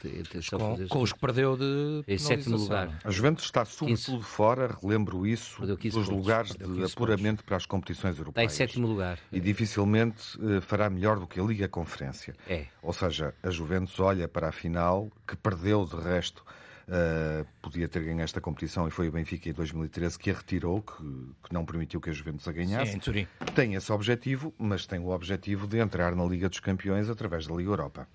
com, 0.50 0.88
com 0.88 1.02
os 1.02 1.12
que 1.12 1.20
perdeu 1.20 1.58
de. 1.58 2.06
Em 2.08 2.18
sétimo 2.18 2.56
lugar. 2.56 2.98
A 3.04 3.12
Juventus 3.12 3.44
está 3.44 3.66
sobretudo 3.66 4.22
fora, 4.22 4.78
relembro 4.82 5.28
isso, 5.28 5.62
dos 5.66 6.08
lugares 6.08 6.53
de 6.58 6.84
apuramento 6.84 7.44
para 7.44 7.58
as 7.58 7.66
competições 7.66 8.18
europeias. 8.18 8.52
Está 8.52 8.64
em 8.64 8.68
sétimo 8.68 8.88
lugar. 8.88 9.20
E 9.32 9.40
dificilmente 9.40 10.38
uh, 10.38 10.62
fará 10.62 10.90
melhor 10.90 11.20
do 11.20 11.28
que 11.28 11.40
a 11.40 11.44
Liga 11.44 11.68
Conferência. 11.68 12.36
É. 12.48 12.66
Ou 12.82 12.94
seja, 12.94 13.34
a 13.42 13.50
Juventus 13.50 14.00
olha 14.00 14.28
para 14.28 14.50
a 14.50 14.52
final, 14.52 15.12
que 15.28 15.36
perdeu 15.36 15.86
de 15.86 15.96
resto. 15.96 16.44
Uh, 16.86 17.48
podia 17.62 17.88
ter 17.88 18.04
ganho 18.04 18.20
esta 18.20 18.42
competição 18.42 18.86
e 18.86 18.92
foi 18.92 19.08
o 19.08 19.12
Benfica 19.12 19.48
em 19.48 19.54
2013 19.54 20.20
que 20.20 20.30
a 20.30 20.34
retirou, 20.34 20.82
que, 20.82 21.02
que 21.44 21.54
não 21.54 21.66
permitiu 21.66 22.02
que 22.02 22.10
a 22.10 22.14
Juventus 22.14 22.46
a 22.46 22.52
ganhasse. 22.52 22.92
Sim, 22.92 22.98
em 22.98 23.00
Turim. 23.00 23.28
Tem 23.56 23.76
esse 23.76 23.90
objetivo, 23.90 24.54
mas 24.58 24.86
tem 24.86 25.00
o 25.00 25.08
objetivo 25.08 25.66
de 25.66 25.80
entrar 25.80 26.14
na 26.14 26.26
Liga 26.26 26.50
dos 26.50 26.60
Campeões 26.60 27.10
através 27.10 27.48
da 27.48 27.56
Liga 27.56 27.70
Europa. 27.70 28.08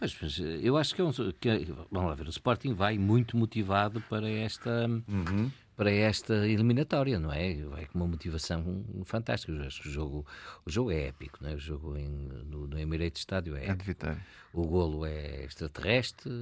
Mas, 0.00 0.16
mas 0.20 0.38
eu 0.38 0.76
acho 0.76 0.94
que, 0.94 1.00
é 1.00 1.04
um, 1.04 1.12
que 1.12 1.48
é, 1.48 1.64
vamos 1.90 2.08
lá 2.08 2.14
ver, 2.14 2.26
o 2.26 2.30
Sporting 2.30 2.72
vai 2.72 2.98
muito 2.98 3.36
motivado 3.36 4.00
para 4.02 4.28
esta 4.28 4.86
uhum 4.86 5.50
para 5.78 5.92
esta 5.92 6.34
eliminatória, 6.48 7.20
não 7.20 7.32
é? 7.32 7.52
É 7.52 7.86
com 7.86 8.00
uma 8.00 8.08
motivação 8.08 8.84
fantástica. 9.04 9.52
Eu 9.52 9.64
acho 9.64 9.80
que 9.80 9.88
o 9.88 9.92
jogo, 9.92 10.26
o 10.66 10.70
jogo 10.70 10.90
é 10.90 11.06
épico, 11.06 11.38
não 11.40 11.50
é? 11.50 11.54
O 11.54 11.58
jogo 11.60 11.96
em, 11.96 12.08
no, 12.08 12.66
no 12.66 12.76
Emirates 12.76 13.20
Estádio 13.20 13.56
é 13.56 13.68
épico. 13.68 14.04
É 14.04 14.16
o 14.52 14.66
golo 14.66 15.06
é 15.06 15.44
extraterrestre, 15.44 16.32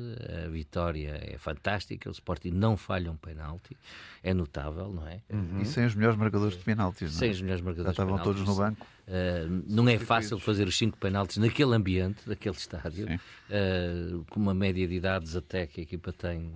a 0.43 0.49
vitória 0.49 1.21
é 1.23 1.37
fantástica, 1.37 2.09
o 2.09 2.13
Sporting 2.13 2.51
não 2.51 2.79
falha 2.79 3.11
um 3.11 3.17
penalti, 3.17 3.77
é 4.23 4.33
notável, 4.33 4.91
não 4.91 5.07
é? 5.07 5.21
Uhum. 5.31 5.61
E 5.61 5.67
sem 5.67 5.85
os 5.85 5.95
melhores 5.95 6.17
marcadores 6.17 6.57
de 6.57 6.65
penaltis, 6.65 7.11
não 7.11 7.17
é? 7.17 7.21
Sem 7.21 7.31
os 7.31 7.43
melhores 7.43 7.63
marcadores 7.63 7.95
Já 7.95 8.05
estavam 8.05 8.25
todos 8.25 8.43
no 8.43 8.55
banco. 8.55 8.87
Uh, 9.07 9.63
não 9.69 9.89
é 9.89 9.99
fácil 9.99 10.37
fazer 10.37 10.67
os 10.67 10.77
cinco 10.77 10.99
penaltis 10.99 11.37
naquele 11.37 11.77
ambiente, 11.77 12.23
naquele 12.27 12.57
estádio, 12.57 13.07
uh, 13.07 14.25
com 14.29 14.41
uma 14.41 14.53
média 14.53 14.87
de 14.87 14.95
idades 14.95 15.37
até 15.37 15.65
que 15.65 15.81
a 15.81 15.83
equipa 15.85 16.13
tem 16.13 16.51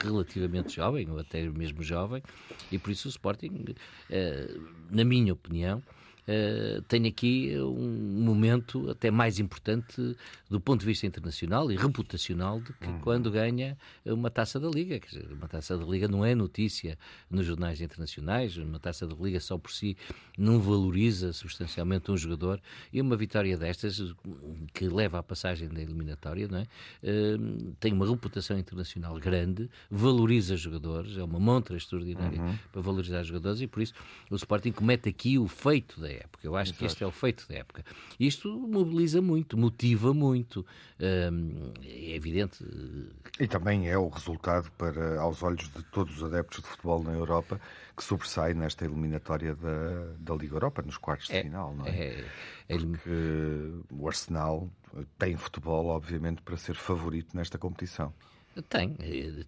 relativamente 0.00 0.76
jovem, 0.76 1.10
ou 1.10 1.18
até 1.18 1.42
mesmo 1.48 1.82
jovem, 1.82 2.22
e 2.70 2.78
por 2.78 2.92
isso 2.92 3.08
o 3.08 3.10
Sporting, 3.10 3.74
uh, 4.10 4.68
na 4.90 5.04
minha 5.04 5.32
opinião, 5.32 5.82
uh, 6.28 6.82
tem 6.82 7.06
aqui 7.06 7.54
um 7.58 8.22
momento 8.22 8.90
até 8.90 9.10
mais 9.10 9.38
importante 9.38 10.16
do 10.48 10.60
ponto 10.60 10.80
de 10.80 10.86
vista 10.86 11.06
internacional 11.06 11.70
e 11.72 11.76
reputacional 11.76 12.60
do 12.60 12.72
que 12.74 12.86
uhum. 12.86 13.00
quando 13.00 13.30
ganha 13.30 13.76
uma 14.04 14.30
taça 14.30 14.60
da 14.60 14.68
Liga. 14.68 14.98
Quer 15.00 15.08
dizer, 15.08 15.32
uma 15.32 15.48
taça 15.48 15.76
da 15.76 15.84
Liga 15.84 16.06
não 16.06 16.24
é 16.24 16.34
notícia 16.34 16.98
nos 17.30 17.46
jornais 17.46 17.80
internacionais, 17.80 18.56
uma 18.56 18.78
taça 18.78 19.06
da 19.06 19.14
Liga 19.14 19.40
só 19.40 19.58
por 19.58 19.70
si 19.70 19.96
não 20.36 20.60
valoriza 20.60 21.32
substancialmente 21.32 22.10
um 22.10 22.16
jogador 22.16 22.60
e 22.92 23.00
uma 23.00 23.16
vitória 23.16 23.56
destas 23.56 24.14
que 24.72 24.88
leva 24.88 25.18
à 25.18 25.22
passagem 25.22 25.68
da 25.68 25.80
eliminatória, 25.80 26.46
não 26.46 26.58
é? 26.58 26.66
Uh, 27.02 27.74
tem 27.80 27.92
uma 27.92 28.08
reputação 28.08 28.58
internacional 28.58 29.18
grande, 29.18 29.68
valoriza 29.90 30.56
jogadores, 30.56 31.16
é 31.16 31.22
uma 31.22 31.40
montra 31.40 31.76
extraordinária 31.76 32.40
uhum. 32.40 32.56
para 32.72 32.80
valorizar 32.80 33.22
jogadores 33.22 33.60
e 33.60 33.66
por 33.66 33.82
isso 33.82 33.94
o 34.30 34.36
Sporting 34.36 34.72
comete 34.72 35.08
aqui 35.08 35.38
o 35.38 35.48
feito 35.48 36.00
da 36.00 36.08
época. 36.18 36.46
Eu 36.46 36.56
acho 36.56 36.70
Exato. 36.70 36.78
que 36.78 36.84
este 36.86 37.04
é 37.04 37.06
o 37.06 37.10
feito 37.10 37.46
da 37.48 37.56
época. 37.56 37.84
Isto 38.18 38.48
mobiliza 38.48 39.20
muito, 39.20 39.56
motiva 39.56 40.12
muito. 40.12 40.64
Hum, 41.00 41.72
é 41.84 42.14
evidente. 42.14 42.64
E 43.38 43.46
também 43.46 43.88
é 43.88 43.96
o 43.96 44.08
resultado, 44.08 44.70
para, 44.72 45.20
aos 45.20 45.42
olhos 45.42 45.68
de 45.72 45.82
todos 45.84 46.16
os 46.16 46.24
adeptos 46.24 46.62
de 46.62 46.66
futebol 46.66 47.02
na 47.02 47.12
Europa, 47.12 47.60
que 47.96 48.04
sobressai 48.04 48.54
nesta 48.54 48.84
eliminatória 48.84 49.54
da, 49.54 50.14
da 50.18 50.34
Liga 50.34 50.54
Europa, 50.54 50.82
nos 50.82 50.96
quartos 50.96 51.30
é, 51.30 51.38
de 51.38 51.42
final, 51.44 51.74
não 51.74 51.86
é? 51.86 51.90
é, 51.90 52.24
é 52.68 52.76
Porque 52.76 53.10
o 53.90 54.06
Arsenal 54.08 54.70
tem 55.18 55.36
futebol, 55.36 55.86
obviamente, 55.86 56.42
para 56.42 56.56
ser 56.56 56.74
favorito 56.74 57.36
nesta 57.36 57.58
competição. 57.58 58.12
Tem, 58.62 58.96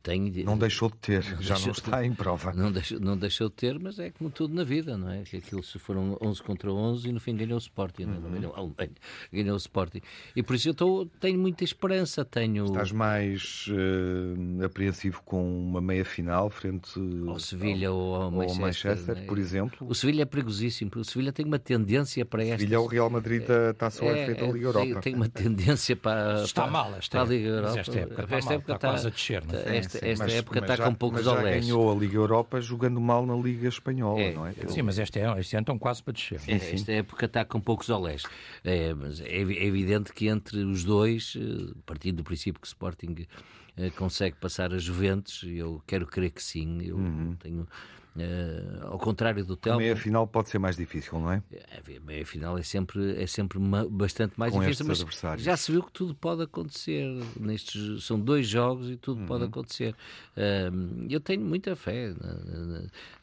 tem. 0.02 0.44
Não 0.44 0.56
deixou 0.56 0.88
de 0.88 0.96
ter, 0.96 1.24
não 1.34 1.42
já 1.42 1.58
não 1.58 1.70
está 1.70 2.04
em 2.04 2.12
prova. 2.12 2.52
Não 2.52 2.70
deixou, 2.70 3.00
não 3.00 3.16
deixou 3.16 3.48
de 3.48 3.54
ter, 3.54 3.78
mas 3.78 3.98
é 3.98 4.10
como 4.10 4.30
tudo 4.30 4.54
na 4.54 4.64
vida, 4.64 4.96
não 4.96 5.10
é? 5.10 5.22
Que 5.22 5.38
aquilo 5.38 5.62
se 5.62 5.78
foram 5.78 6.16
11 6.20 6.42
contra 6.42 6.72
11 6.72 7.08
e 7.08 7.12
no 7.12 7.20
fim 7.20 7.36
ganhou 7.36 7.56
o 7.56 7.58
Sporting, 7.58 8.04
uhum. 8.04 8.20
não 8.20 8.30
ganhou 8.30 8.54
a 8.54 8.58
Alemanha, 8.58 8.92
ganhou 9.32 9.54
o 9.54 9.58
Sporting. 9.58 10.00
E 10.34 10.42
por 10.42 10.54
isso 10.54 10.68
eu 10.68 10.74
tô, 10.74 11.06
tenho 11.20 11.38
muita 11.38 11.64
esperança. 11.64 12.24
Tenho... 12.24 12.66
Estás 12.66 12.92
mais 12.92 13.66
uh, 13.68 14.64
apreensivo 14.64 15.22
com 15.24 15.60
uma 15.68 15.80
meia 15.80 16.04
final 16.04 16.50
frente 16.50 16.90
ao 17.26 17.38
Sevilha 17.38 17.88
ao, 17.88 17.96
ou 17.96 18.14
ao 18.16 18.30
Manchester, 18.30 18.90
Manchester 18.90 19.18
é? 19.18 19.26
por 19.26 19.38
exemplo? 19.38 19.86
O 19.88 19.94
Sevilha 19.94 20.22
é 20.22 20.26
perigosíssimo, 20.26 20.90
o 20.96 21.04
Sevilha 21.04 21.32
tem 21.32 21.46
uma 21.46 21.58
tendência 21.58 22.24
para 22.24 22.42
esta. 22.42 22.58
Sevilha 22.58 22.76
é 22.76 22.78
o 22.78 22.86
Real 22.86 23.10
Madrid 23.10 23.44
da 23.46 23.74
Taça 23.74 24.04
UEFA 24.04 24.32
é, 24.32 24.34
da 24.34 24.46
Liga 24.46 24.66
Europa. 24.66 24.86
Tem, 24.86 25.00
tem, 25.00 25.14
uma 25.14 25.28
tendência 25.28 25.96
para. 25.96 26.42
Está 26.42 26.62
para, 26.62 26.70
mal 26.70 26.94
esta, 26.94 27.10
para 27.10 27.22
a 27.22 27.24
Liga 27.24 27.48
Europa. 27.48 27.80
Esta 27.80 27.98
época, 27.98 28.22
está, 28.22 28.36
esta 28.36 28.54
época 28.54 28.72
está, 28.74 28.99
a 29.06 29.10
descer, 29.10 29.44
não 29.44 29.54
é? 29.54 29.76
Esta, 29.78 30.06
esta 30.06 30.24
mas, 30.24 30.34
época 30.34 30.60
mas 30.60 30.70
está 30.70 30.76
já, 30.76 30.88
com 30.88 30.94
poucos 30.94 31.24
mas 31.24 31.34
já 31.34 31.42
ganhou 31.42 31.90
a 31.90 31.94
Liga 31.94 32.16
Europa 32.16 32.60
jogando 32.60 33.00
mal 33.00 33.24
na 33.24 33.34
Liga 33.34 33.68
Espanhola, 33.68 34.20
é, 34.20 34.32
não 34.32 34.46
é? 34.46 34.54
Sim, 34.68 34.82
mas 34.82 34.98
este, 34.98 35.18
é, 35.18 35.40
este 35.40 35.56
ano 35.56 35.62
estão 35.62 35.78
quase 35.78 36.02
para 36.02 36.12
descer. 36.12 36.40
É, 36.46 36.54
esta 36.74 36.92
época 36.92 37.26
está 37.26 37.44
com 37.44 37.60
poucos 37.60 37.88
olés. 37.90 38.22
É, 38.64 38.94
mas 38.94 39.20
é, 39.20 39.26
é 39.26 39.64
evidente 39.64 40.12
que 40.12 40.28
entre 40.28 40.58
os 40.58 40.84
dois, 40.84 41.36
eh, 41.36 41.74
partindo 41.86 42.18
do 42.18 42.24
princípio 42.24 42.60
que 42.60 42.66
o 42.66 42.68
Sporting 42.68 43.26
uh, 43.76 43.90
consegue 43.96 44.36
passar 44.36 44.72
a 44.72 44.78
Juventus. 44.78 45.44
Eu 45.44 45.82
quero 45.86 46.06
crer 46.06 46.30
que 46.30 46.42
sim. 46.42 46.82
Eu 46.82 46.96
uhum. 46.96 47.36
tenho 47.38 47.66
Uh, 48.16 48.86
ao 48.88 48.98
contrário 48.98 49.44
do 49.44 49.56
Telmo. 49.56 49.78
A 49.78 49.82
meia 49.82 49.96
final 49.96 50.26
pode 50.26 50.48
ser 50.48 50.58
mais 50.58 50.76
difícil, 50.76 51.18
não 51.20 51.30
é? 51.30 51.42
A 51.56 52.00
meia 52.04 52.26
final 52.26 52.58
é 52.58 52.62
sempre, 52.62 53.22
é 53.22 53.26
sempre 53.26 53.58
bastante 53.88 54.34
mais 54.36 54.52
Com 54.52 54.60
difícil, 54.60 54.84
mas 54.86 55.40
já 55.40 55.56
se 55.56 55.70
viu 55.70 55.82
que 55.82 55.92
tudo 55.92 56.14
pode 56.14 56.42
acontecer. 56.42 57.04
Nestes, 57.38 58.04
são 58.04 58.18
dois 58.18 58.48
jogos 58.48 58.90
e 58.90 58.96
tudo 58.96 59.20
uhum. 59.20 59.26
pode 59.26 59.44
acontecer. 59.44 59.94
Uh, 60.36 61.06
eu 61.08 61.20
tenho 61.20 61.42
muita 61.42 61.76
fé. 61.76 62.12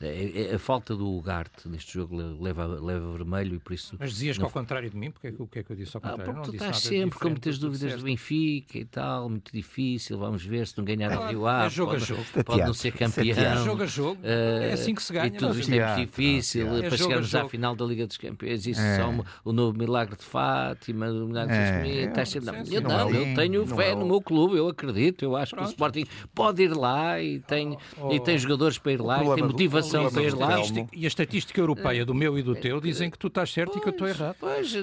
A, 0.02 0.56
a, 0.56 0.60
falta 0.60 0.96
do 0.96 1.10
Ugarte 1.10 1.68
neste 1.68 1.94
jogo 1.94 2.16
leva, 2.16 2.66
leva 2.66 3.12
vermelho 3.12 3.56
e 3.56 3.60
por 3.60 3.74
isso. 3.74 3.98
Mas 4.00 4.12
dizias 4.12 4.38
que 4.38 4.44
ao 4.44 4.50
contrário 4.50 4.90
de 4.90 4.96
mim, 4.96 5.12
porque 5.12 5.28
é 5.28 5.34
o 5.38 5.48
que 5.48 5.60
é 5.60 5.64
que 5.64 5.72
eu 5.72 5.76
disse 5.76 5.98
ao 5.98 6.02
ah, 6.06 6.12
contrário? 6.12 6.32
Ah, 6.32 6.36
porque 6.36 6.52
tu 6.52 6.56
estás 6.56 6.78
sempre 6.78 7.20
com 7.20 7.30
muitas 7.30 7.58
dúvidas 7.58 7.98
do 7.98 8.04
Benfica 8.04 8.78
e 8.78 8.86
tal, 8.86 9.30
muito 9.30 9.52
difícil. 9.52 10.18
Vamos 10.18 10.46
ver 10.46 10.66
se 10.66 10.78
não 10.78 10.86
ganhar 10.86 11.12
o 11.12 11.28
Rio 11.28 11.46
A. 11.46 11.66
É 11.66 11.70
jogo 11.70 11.92
pode, 11.92 12.04
a 12.04 12.06
jogo. 12.06 12.24
Pode 12.46 12.62
não 12.62 12.74
ser 12.74 12.92
campeão. 12.94 13.38
É 13.38 13.64
jogo 13.64 13.84
a 13.84 13.86
jogo. 13.86 14.22
Uh, 14.22 14.77
assim 14.82 14.96
que 14.96 15.04
se 15.04 15.14
ganha. 15.14 15.28
E 15.28 15.32
tudo 15.32 15.60
isto 15.60 15.74
é 15.74 15.96
muito 15.96 16.08
difícil 16.08 16.78
é 16.78 16.88
para 16.88 16.98
chegarmos 16.98 17.36
à 17.36 17.48
final 17.48 17.76
da 17.76 17.86
Liga 17.86 18.08
dos 18.08 18.18
Campeões. 18.18 18.66
Isso 18.66 18.82
é. 18.82 18.98
só 18.98 19.14
o 19.44 19.52
novo 19.52 19.78
milagre 19.78 20.16
de 20.16 20.24
Fátima, 20.24 21.08
o 21.10 21.28
milagre 21.28 21.56
de 21.56 22.00
é. 22.00 22.08
Tá 22.08 22.24
não, 22.42 22.64
eu 22.72 22.82
não, 22.82 23.10
eu 23.10 23.36
tenho 23.36 23.66
fé 23.68 23.96
no 23.96 24.06
meu 24.06 24.22
clube, 24.22 24.58
eu 24.58 24.68
acredito, 24.68 25.24
eu 25.24 25.36
acho 25.36 25.56
que 25.56 25.62
o 25.62 25.66
Sporting 25.66 26.06
pode 26.34 26.64
ir 26.64 26.76
lá 26.76 27.22
e 27.22 27.40
tem, 27.40 27.78
e 28.12 28.20
tem 28.20 28.38
jogadores 28.38 28.78
para 28.78 28.92
ir 28.92 29.02
lá, 29.02 29.24
e 29.24 29.36
tem 29.36 29.44
motivação 29.44 30.10
para 30.12 30.24
ir 30.24 30.34
lá. 30.34 30.58
E 30.94 31.06
a 31.06 31.08
estatística 31.08 31.60
europeia 31.60 32.06
do 32.06 32.14
meu 32.14 32.38
e 32.38 32.44
do 32.44 32.56
teu 32.56 32.80
dizem 32.80 33.10
que 33.10 33.18
tu 33.18 33.28
estás 33.28 33.52
certo 33.52 33.78
e 33.78 33.82
que 33.82 33.88
eu 33.88 33.92
estou 33.92 34.08
errado. 34.08 34.38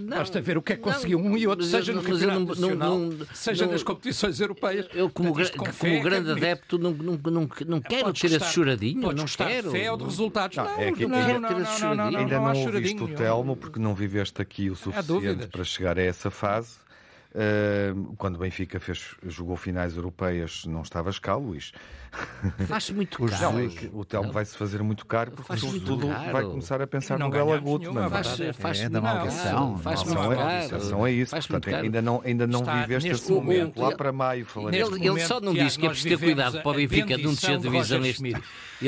Basta 0.09 0.41
ver 0.41 0.59
o 0.59 0.63
que 0.63 0.73
é 0.73 0.77
que 0.77 0.83
conseguiu 0.83 1.19
um 1.19 1.37
e 1.37 1.47
outro, 1.47 1.65
seja 1.65 1.93
no 1.93 2.03
campeonato 2.03 2.47
nacional, 2.47 2.99
seja 3.33 3.67
nas 3.67 3.83
competições 3.83 4.41
europeias. 4.41 4.87
Eu, 4.95 5.11
como 5.11 5.35
grande 6.03 6.31
adepto, 6.31 6.79
não 6.79 7.81
quero 7.81 8.13
ter 8.13 8.33
esse 8.33 8.53
choradinho, 8.53 9.13
não 9.13 9.25
quero. 9.25 9.71
Fé 9.85 9.91
ou 9.91 9.97
de 9.97 10.05
resultados. 10.05 10.57
Não, 10.57 10.81
é 10.81 10.93
que, 10.93 11.07
não, 11.07 11.19
não, 11.19 11.51
não, 11.51 11.95
não, 11.95 12.19
ainda 12.19 12.41
não, 12.41 12.57
ouviste 12.57 13.03
o 13.03 13.09
Telmo 13.09 13.57
porque 13.57 13.79
não 13.79 13.95
viveste 13.95 14.41
aqui 14.41 14.71
o 14.71 14.77
suficiente 14.77 15.47
para 15.49 15.65
chegar 15.65 15.99
a 15.99 16.03
essa 16.03 16.31
fase. 16.31 16.85
Uh, 17.35 18.15
quando 18.17 18.37
o 18.37 18.39
Benfica 18.39 18.79
fez, 18.79 19.17
jogou 19.27 19.57
finais 19.57 19.97
europeias, 19.97 20.65
não 20.67 20.83
estavas 20.83 21.19
cá, 21.19 21.35
Luís. 21.35 21.73
Faz 22.69 22.91
muito 22.91 23.25
caro. 23.25 23.59
Não, 23.59 24.01
o 24.01 24.05
Telmo 24.05 24.33
vai-se 24.33 24.57
fazer 24.57 24.81
muito 24.85 25.05
caro 25.05 25.33
porque 25.33 25.57
tudo 25.81 26.07
vai 26.07 26.45
começar 26.45 26.81
a 26.81 26.87
pensar 26.87 27.19
não 27.19 27.27
no 27.27 27.33
Bela 27.33 27.59
Gutmann. 27.59 28.09
Faz, 28.09 28.39
faz 28.57 28.81
é, 28.81 28.89
da 28.89 29.01
maldição. 29.01 29.77
Faz 29.79 30.05
muito 30.05 30.17
caro. 30.17 30.33
A 30.33 30.45
maldição 30.45 31.07
é 31.07 31.11
isso. 31.11 31.31
Faz 31.33 31.47
Portanto, 31.49 31.75
ainda 31.75 32.01
não, 32.01 32.23
ainda 32.25 32.47
não 32.47 32.63
viveste 32.65 33.09
esse 33.09 33.33
momento. 33.33 33.81
Lá 33.81 33.97
para 33.97 34.13
maio 34.13 34.47
Ele, 34.73 35.09
ele 35.09 35.21
só 35.21 35.41
não 35.41 35.53
disse 35.53 35.77
que 35.77 35.87
é 35.87 35.89
preciso 35.89 36.17
ter 36.17 36.25
cuidado 36.25 36.63
para 36.63 36.71
o 36.71 36.75
Benfica 36.75 37.19
não 37.19 37.35
descer 37.35 37.59
divisão 37.59 37.99
neste 37.99 38.23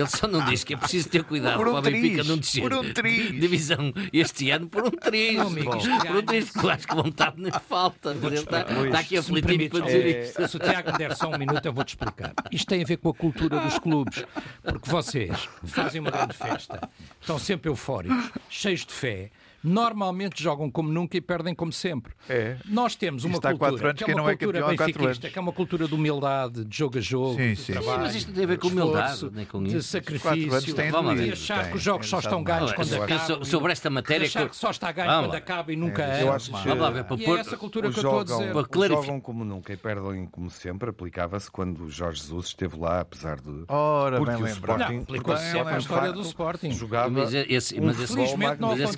ele 0.01 0.09
só 0.09 0.27
não 0.27 0.45
diz 0.45 0.65
que 0.65 0.75
é 0.75 0.77
preciso 0.77 1.09
ter 1.09 1.25
cuidado 1.25 1.59
para 1.59 1.71
o 1.71 1.83
Benfica 1.83 2.25
não 2.25 2.39
descer 2.39 2.63
por 2.63 2.73
um 2.73 2.83
divisão 2.83 3.93
este 4.13 4.51
ano 4.51 4.69
por 4.69 4.85
um 4.85 4.91
triz. 4.91 5.37
Por 5.37 6.17
um 6.17 6.23
triz, 6.23 6.51
porque 6.51 6.67
eu 6.67 6.71
acho 6.71 6.87
que 6.87 6.95
vontade 6.95 7.41
nos 7.41 7.57
falta. 7.69 8.11
Ele 8.11 8.35
está, 8.35 8.61
está 8.63 8.99
aqui 8.99 9.17
aflitivo 9.17 9.71
para 9.71 9.87
dizer 9.87 10.25
isto. 10.25 10.49
Se 10.49 10.57
o 10.57 10.61
Tiago 10.61 10.93
me 10.93 10.99
der 10.99 11.17
só 11.17 11.29
um 11.29 11.39
minuto, 11.39 11.65
eu 11.65 11.73
vou-te 11.73 11.91
explicar. 11.91 12.33
Isto 12.51 12.69
tem 12.69 12.83
a 12.83 12.87
ver 12.87 12.97
com 12.97 13.11
a 13.11 13.15
cultura 13.15 13.61
dos 13.61 13.79
clubes. 13.79 14.25
Porque 14.63 14.91
vocês 14.91 15.49
fazem 15.65 16.01
uma 16.01 16.11
grande 16.11 16.35
festa, 16.35 16.89
estão 17.21 17.39
sempre 17.39 17.71
eufóricos, 17.71 18.31
cheios 18.49 18.85
de 18.85 18.93
fé 18.93 19.31
normalmente 19.67 20.41
jogam 20.43 20.71
como 20.71 20.91
nunca 20.91 21.17
e 21.17 21.21
perdem 21.21 21.55
como 21.55 21.73
sempre. 21.73 22.13
É. 22.29 22.57
Nós 22.67 22.95
temos 22.95 23.25
uma 23.25 23.41
cultura 23.41 23.93
que 23.93 24.11
é 24.11 24.15
uma 24.15 24.31
é 24.31 24.37
cultura 24.37 24.67
benfiquista, 24.69 25.29
que 25.29 25.39
é 25.39 25.43
uma 25.43 25.53
cultura 25.53 25.89
de 25.89 25.95
humildade, 25.95 26.65
de 26.65 26.77
jogo 26.77 26.99
a 26.99 27.01
jogo, 27.01 27.37
sim, 27.37 27.55
sim. 27.57 27.73
trabalho, 27.73 28.03
mas 28.03 28.15
isto 28.15 28.33
tem 28.33 28.45
a 28.45 28.47
ver 28.47 28.59
com 28.59 28.69
humildade, 28.69 29.29
nem 29.33 29.45
com 29.45 29.63
de 29.63 29.83
sacrifício, 29.83 30.75
de 30.75 31.33
achar 31.33 31.63
tem, 31.63 31.71
que 31.73 31.77
os 31.77 31.83
jogos 31.83 32.09
só 32.09 32.21
estão 32.21 32.43
ganhos 32.45 32.73
quando 32.73 32.95
acabam. 32.95 33.45
Sobre 33.45 33.73
esta 33.73 33.91
matéria... 33.91 34.27
achar 34.27 34.49
que 34.49 34.57
só 34.57 34.71
está 34.71 34.93
ganho 34.93 35.23
quando 35.23 35.35
acaba 35.35 35.73
e 35.73 35.77
nunca 35.77 36.03
é. 36.03 36.25
Ver, 36.27 37.05
para 37.05 37.17
é 37.21 37.41
essa 37.41 37.57
cultura 37.57 37.91
que 37.91 37.99
eu 37.99 38.03
estou 38.03 38.21
a 38.21 38.25
dizer. 38.25 38.89
Jogam 38.89 39.21
como 39.21 39.45
nunca 39.45 39.73
e 39.73 39.77
perdem 39.77 40.27
como 40.27 40.49
sempre, 40.49 40.91
aplicava-se 40.91 41.51
quando 41.51 41.85
o 41.85 41.91
Jorge 41.91 42.23
Jesus 42.23 42.47
esteve 42.47 42.79
lá, 42.79 43.01
apesar 43.01 43.41
de... 43.41 43.65
Ora, 43.69 44.19
Porque 44.19 44.43
o 44.43 44.47
Sporting... 44.47 45.03
Aplicou-se 45.03 45.51
sempre 45.51 45.75
a 45.75 45.79
história 45.79 46.13
do 46.13 46.21
Sporting. 46.21 46.71
Jogava... 46.73 47.11
Mas 47.11 47.35
esse 47.35 47.75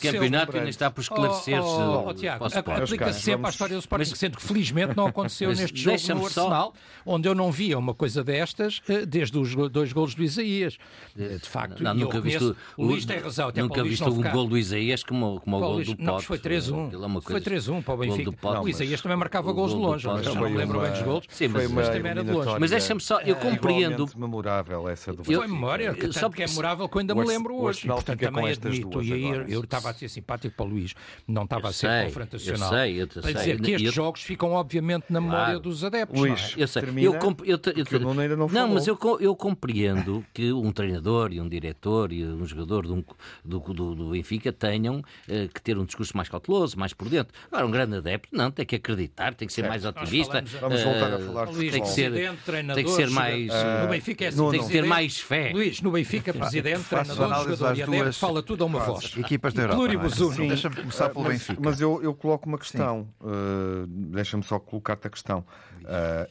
campeonato 0.01 0.58
ainda 0.59 0.71
está 0.71 0.91
por 0.91 1.01
esclarecer-se. 1.01 1.69
Oh, 1.69 2.05
oh, 2.05 2.09
oh, 2.09 2.15
Tiago, 2.15 2.45
aplica-se 2.45 3.21
sempre 3.21 3.47
à 3.47 3.51
história 3.51 3.77
do 3.77 3.81
Sporting, 3.81 4.15
sendo 4.15 4.37
que 4.37 4.43
felizmente 4.43 4.97
não 4.97 5.07
aconteceu 5.07 5.49
neste 5.49 5.81
jogo 5.81 5.99
no 6.15 6.25
Arsenal, 6.25 6.75
só... 6.75 7.13
onde 7.13 7.29
eu 7.29 7.35
não 7.35 7.51
via 7.51 7.79
uma 7.79 7.95
coisa 7.95 8.23
destas 8.25 8.81
eh, 8.89 9.07
desde 9.07 9.39
os 9.39 9.55
dois 9.71 9.93
golos 9.93 10.15
do 10.15 10.23
Isaías. 10.23 10.79
Eh, 11.19 11.39
de 11.39 11.49
facto, 11.49 11.83
não, 11.83 11.95
nunca 11.95 12.21
visto, 12.21 12.57
o 12.77 12.85
Luís 12.85 13.05
tem 13.05 13.19
razão. 13.19 13.49
Até 13.49 13.63
nunca 13.63 13.83
visto 13.83 14.09
um 14.09 14.23
gol 14.31 14.47
do 14.47 14.59
Isaías 14.59 15.03
como, 15.03 15.41
como 15.41 15.57
o 15.57 15.61
gol 15.61 15.79
do 15.79 15.97
Pote. 15.97 16.03
Não, 16.03 16.21
foi 16.21 16.39
3-1. 16.39 17.23
Foi 17.23 17.41
3-1 17.41 17.83
para 17.83 17.95
o 17.95 17.97
Benfica. 17.97 18.61
O 18.61 18.69
Isaías 18.69 19.01
também 19.01 19.17
marcava 19.17 19.53
gols 19.53 19.73
de 19.73 19.77
longe, 19.77 20.07
mas 20.07 20.27
não 20.27 20.51
me 20.51 20.57
lembro 20.57 20.81
bem 20.81 20.91
dos 20.91 21.03
gols. 21.03 21.25
Sim, 21.29 21.49
mas 21.49 21.89
também 21.89 22.11
era 22.11 22.25
de 22.25 22.31
longe. 22.31 22.57
Mas 22.59 22.71
deixa-me 22.71 23.01
só, 23.01 23.21
eu 23.21 23.37
compreendo. 23.37 24.09
memorável 24.17 24.89
essa 24.89 25.13
do 25.13 25.25
Foi 25.25 25.47
memória, 25.47 25.95
só 26.13 26.29
porque 26.29 26.43
é 26.43 26.47
memorável 26.47 26.89
que 26.89 26.97
eu 26.97 27.01
ainda 27.01 27.15
me 27.15 27.25
lembro 27.25 27.55
hoje. 27.55 27.87
Portanto, 27.87 28.21
também 28.21 28.51
admito. 28.51 29.03
E 29.03 29.13
aí 29.13 29.53
eu 29.53 29.61
estava 29.61 29.91
a 29.91 29.95
ser 29.95 30.09
simpático 30.09 30.48
para 30.51 30.67
o 30.67 30.69
Luís. 30.69 30.95
Não 31.27 31.45
estava 31.45 31.69
a 31.69 31.73
ser 31.73 31.89
sei, 31.89 32.05
confrontacional. 32.07 32.73
Eu 32.73 32.79
sei, 32.79 33.03
eu 33.03 33.09
sei. 33.11 33.23
Para 33.23 33.33
dizer 33.33 33.61
que 33.61 33.71
estes 33.73 33.87
eu... 33.87 33.93
jogos 33.93 34.23
ficam, 34.23 34.53
obviamente, 34.53 35.07
na 35.11 35.21
memória 35.21 35.45
claro. 35.45 35.61
dos 35.61 35.85
adeptos. 35.85 36.21
Luís, 36.21 36.55
é? 36.57 36.63
eu 36.63 36.69
sei. 36.69 36.83
Eu, 36.99 37.15
comp... 37.19 37.41
eu, 37.41 37.59
eu, 37.65 38.01
eu 38.01 38.11
ainda 38.21 38.37
não, 38.37 38.49
não 38.49 38.69
mas 38.69 38.87
eu, 38.87 38.99
eu 39.21 39.35
compreendo 39.37 40.25
que 40.33 40.53
um 40.53 40.73
treinador 40.73 41.33
e 41.33 41.41
um 41.41 41.49
diretor 41.49 42.13
e 42.13 42.25
um 42.25 42.45
jogador 42.45 42.87
do, 42.87 43.05
do, 43.45 43.59
do, 43.61 43.95
do 43.95 44.11
Benfica 44.11 44.53
tenham 44.53 44.99
uh, 44.99 45.49
que 45.53 45.61
ter 45.63 45.79
um 45.79 45.85
discurso 45.85 46.17
mais 46.17 46.29
cauteloso, 46.29 46.79
mais 46.79 46.93
por 46.93 47.09
dentro. 47.09 47.33
Agora, 47.51 47.67
um 47.67 47.71
grande 47.71 47.97
adepto, 47.97 48.29
não, 48.33 48.51
tem 48.51 48.65
que 48.65 48.77
acreditar, 48.77 49.35
tem 49.35 49.47
que 49.47 49.53
ser 49.53 49.63
certo. 49.63 49.71
mais 49.71 49.85
otimista. 49.85 50.45
Vamos 50.61 50.83
voltar 50.83 51.15
a 51.15 51.19
falar 51.19 51.47
de 51.47 51.71
tem 51.71 51.83
que 51.83 51.89
ser, 51.89 52.13
tem 52.75 52.85
que 52.85 52.91
ser 52.91 53.11
mais. 53.11 53.49
Uh, 53.49 53.83
no 53.83 53.89
Benfica 53.89 54.25
é 54.25 54.29
assim, 54.29 54.51
tem 54.51 54.61
que 54.61 54.69
ter 54.69 54.85
mais 54.85 55.19
fé. 55.21 55.51
Luís, 55.53 55.81
no 55.81 55.91
Benfica, 55.91 56.33
presidente, 56.33 56.85
treinador, 56.85 57.57
jogador 57.57 57.77
e 57.77 57.83
adepto, 57.83 58.13
fala 58.15 58.43
tudo 58.43 58.65
a 58.65 58.67
uma 58.67 58.81
voz. 58.81 59.17
Equipas 59.17 59.53
da 59.55 59.63
Europa. 59.63 59.79
É? 60.45 60.49
Deixa-me 60.49 60.77
começar 60.77 61.09
pelo 61.11 61.25
Benfica. 61.25 61.61
Mas 61.63 61.81
eu, 61.81 62.03
eu 62.03 62.15
coloco 62.15 62.49
uma 62.49 62.59
questão. 62.59 63.09
Uh, 63.21 63.87
Deixa-me 63.87 64.43
só 64.43 64.59
colocar-te 64.59 65.07
a 65.07 65.11
questão. 65.11 65.45
Uh, 65.83 66.31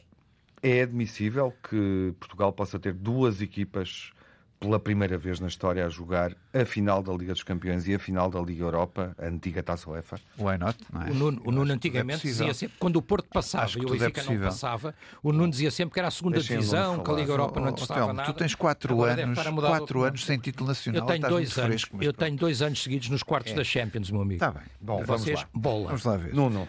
é 0.62 0.82
admissível 0.82 1.54
que 1.68 2.14
Portugal 2.18 2.52
possa 2.52 2.78
ter 2.78 2.92
duas 2.92 3.40
equipas 3.40 4.12
pela 4.60 4.78
primeira 4.78 5.16
vez 5.16 5.38
na 5.40 5.46
história 5.46 5.86
a 5.86 5.88
jogar 5.88 6.34
a 6.52 6.64
final 6.64 7.02
da 7.02 7.12
Liga 7.12 7.32
dos 7.32 7.42
Campeões 7.42 7.86
e 7.86 7.94
a 7.94 7.98
final 7.98 8.30
da 8.30 8.40
Liga 8.40 8.64
Europa, 8.64 9.14
a 9.18 9.26
antiga 9.26 9.62
Taça 9.62 9.88
UEFA? 9.88 10.18
Why 10.38 10.58
not? 10.58 10.78
É? 11.06 11.10
O 11.10 11.14
Nuno, 11.14 11.42
o 11.44 11.52
Nuno 11.52 11.72
antigamente 11.72 12.26
é 12.26 12.30
dizia 12.30 12.54
sempre, 12.54 12.76
quando 12.78 12.96
o 12.96 13.02
Porto 13.02 13.28
passava 13.28 13.70
e 13.78 13.84
o 13.84 13.94
é 13.94 13.98
Benfica 13.98 14.20
é 14.20 14.24
não 14.24 14.40
passava, 14.40 14.94
o 15.22 15.32
Nuno 15.32 15.50
dizia 15.50 15.70
sempre 15.70 15.94
que 15.94 16.00
era 16.00 16.08
a 16.08 16.10
segunda 16.10 16.36
Deixem 16.36 16.58
divisão, 16.58 17.02
que 17.02 17.10
a 17.10 17.14
Liga 17.14 17.32
Europa 17.32 17.60
oh, 17.60 17.64
não 17.64 17.74
estava 17.74 18.12
nada. 18.12 18.32
Tu 18.32 18.38
tens 18.38 18.54
quatro 18.54 19.02
anos, 19.02 19.38
quatro 19.38 20.02
anos 20.02 20.24
sem 20.24 20.38
título 20.38 20.68
nacional. 20.68 21.02
Eu 21.02 21.06
tenho 21.06 21.28
dois 21.28 21.58
anos, 21.58 21.86
eu 22.00 22.12
tenho 22.12 22.36
dois 22.36 22.62
anos 22.62 22.82
seguidos 22.82 23.08
nos 23.08 23.22
quartos 23.22 23.52
é. 23.52 23.56
da 23.56 23.64
Champions, 23.64 24.10
meu 24.10 24.22
amigo. 24.22 24.44
Está 24.44 24.50
bem. 24.50 24.62
Bom, 24.80 25.02
vamos 25.04 25.26
lá. 25.26 25.48
Bola. 25.54 25.86
Vamos 25.86 26.04
lá 26.04 26.16
ver. 26.16 26.34
Nuno. 26.34 26.68